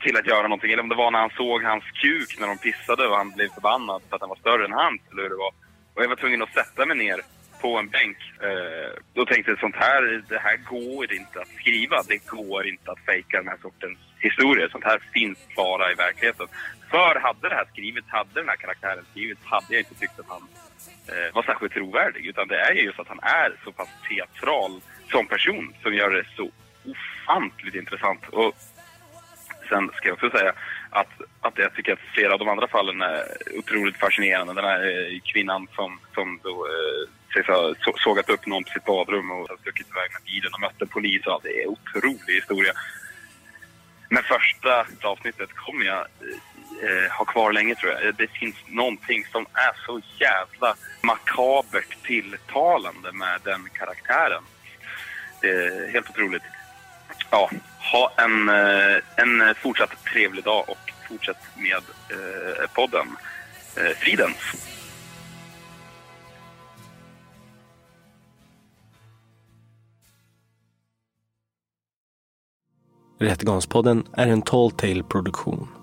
till 0.02 0.18
att 0.18 0.28
göra 0.28 0.44
någonting. 0.44 0.72
Eller 0.72 0.84
om 0.84 0.90
det 0.90 0.96
var 0.96 1.12
när 1.12 1.20
han 1.20 1.38
såg 1.38 1.64
hans 1.64 1.84
kuk 1.84 2.40
när 2.40 2.48
de 2.48 2.58
pissade 2.58 3.08
och 3.08 3.18
han 3.18 3.32
blev 3.32 3.50
förbannad 3.50 4.02
för 4.10 4.16
att 4.16 4.20
den 4.20 4.30
var 4.30 4.36
större 4.36 4.66
än 4.66 4.72
hans, 4.72 5.02
eller 5.12 5.24
hur 5.24 5.30
det 5.30 5.36
var. 5.36 5.54
Och 5.94 6.04
jag 6.04 6.10
var 6.10 6.16
tvungen 6.16 6.42
att 6.42 6.54
sätta 6.54 6.86
mig 6.86 6.98
ner 6.98 7.22
på 7.62 7.78
en 7.78 7.90
bänk. 7.90 8.18
Eh, 8.42 8.92
då 9.14 9.26
tänkte 9.26 9.52
jag 9.52 9.60
sånt 9.60 9.76
här, 9.76 10.24
det 10.30 10.40
här 10.40 10.58
går 10.58 11.14
inte 11.14 11.40
att 11.42 11.48
skriva. 11.60 12.04
Det 12.08 12.26
går 12.26 12.68
inte 12.68 12.92
att 12.92 13.06
fejka 13.06 13.38
den 13.38 13.48
här 13.48 13.58
sortens 13.62 13.98
historier. 14.20 14.70
Sånt 14.72 14.84
här 14.84 15.00
finns 15.14 15.40
bara 15.56 15.92
i 15.92 15.96
verkligheten. 15.96 16.48
För 16.94 17.20
hade 17.20 17.50
det 17.50 17.56
här 17.56 17.66
skrivits, 17.72 18.08
hade 18.10 18.30
den 18.34 18.50
här 18.50 18.56
karaktären 18.56 19.06
skrivits, 19.12 19.42
hade 19.44 19.66
jag 19.70 19.80
inte 19.80 19.96
tyckt 19.96 20.20
att 20.20 20.28
han 20.28 20.48
eh, 21.08 21.36
var 21.36 21.44
särskilt 21.44 21.74
trovärdig. 21.74 22.26
Utan 22.26 22.48
det 22.48 22.60
är 22.60 22.74
ju 22.74 22.82
just 22.82 23.00
att 23.00 23.08
han 23.08 23.20
är 23.22 23.56
så 23.64 23.72
pass 23.72 23.90
teatral 24.10 24.82
som 25.12 25.28
person 25.28 25.74
som 25.84 25.94
gör 25.94 26.10
det 26.10 26.26
så 26.36 26.52
ofantligt 26.92 27.76
intressant. 27.76 28.28
Och 28.30 28.54
sen 29.70 29.92
ska 29.94 30.08
jag 30.08 30.14
också 30.14 30.30
säga 30.30 30.54
att, 30.90 31.14
att 31.42 31.58
jag 31.58 31.74
tycker 31.74 31.94
att 31.94 32.14
flera 32.14 32.34
av 32.34 32.40
de 32.40 32.50
andra 32.50 32.68
fallen 32.68 33.02
är 33.02 33.24
otroligt 33.58 33.98
fascinerande. 33.98 34.54
Den 34.54 34.66
här 34.66 34.84
eh, 34.88 35.20
kvinnan 35.24 35.68
som, 35.76 36.00
som 36.14 36.40
då, 36.44 36.50
eh, 36.50 37.10
sägs 37.34 37.48
ha 37.48 37.74
så, 37.80 37.94
sågat 37.98 38.30
upp 38.30 38.46
någon 38.46 38.64
på 38.64 38.70
sitt 38.70 38.86
badrum 38.86 39.32
och 39.32 39.60
stuckit 39.62 39.90
iväg 39.90 40.10
med 40.14 40.24
bilen 40.26 40.54
och 40.54 40.62
mötte 40.62 40.86
polis 40.86 41.26
och 41.26 41.34
allt. 41.34 41.44
Det 41.44 41.60
är 41.60 41.64
en 41.64 41.70
otrolig 41.70 42.34
historia. 42.34 42.74
Men 44.10 44.24
första 44.24 44.86
avsnittet 45.02 45.54
kommer 45.54 45.86
jag 45.86 46.00
eh, 46.00 46.53
eh, 46.84 47.12
ha 47.12 47.26
kvar 47.26 47.52
länge 47.52 47.76
tror 47.76 47.92
jag. 47.92 48.06
Eh, 48.06 48.14
det 48.18 48.28
finns 48.28 48.56
någonting 48.68 49.26
som 49.32 49.46
är 49.54 49.86
så 49.86 50.02
jävla 50.20 50.76
makabert 51.02 51.98
tilltalande 52.04 53.12
med 53.12 53.40
den 53.44 53.70
karaktären. 53.74 54.44
Det 55.42 55.48
är 55.50 55.92
helt 55.92 56.10
otroligt. 56.10 56.44
Ja, 57.30 57.50
ha 57.92 58.12
en, 58.18 58.50
eh, 58.50 58.98
en 59.16 59.56
fortsatt 59.56 60.06
trevlig 60.14 60.44
dag 60.44 60.70
och 60.70 60.94
fortsätt 61.10 61.38
med 61.56 61.84
eh, 62.10 62.68
podden 62.74 63.08
eh, 63.76 63.98
Fridens. 63.98 64.38
Rättegångspodden 73.20 74.08
är 74.14 74.28
en 74.28 74.42
Tall 74.42 74.72
Tale-produktion. 74.72 75.83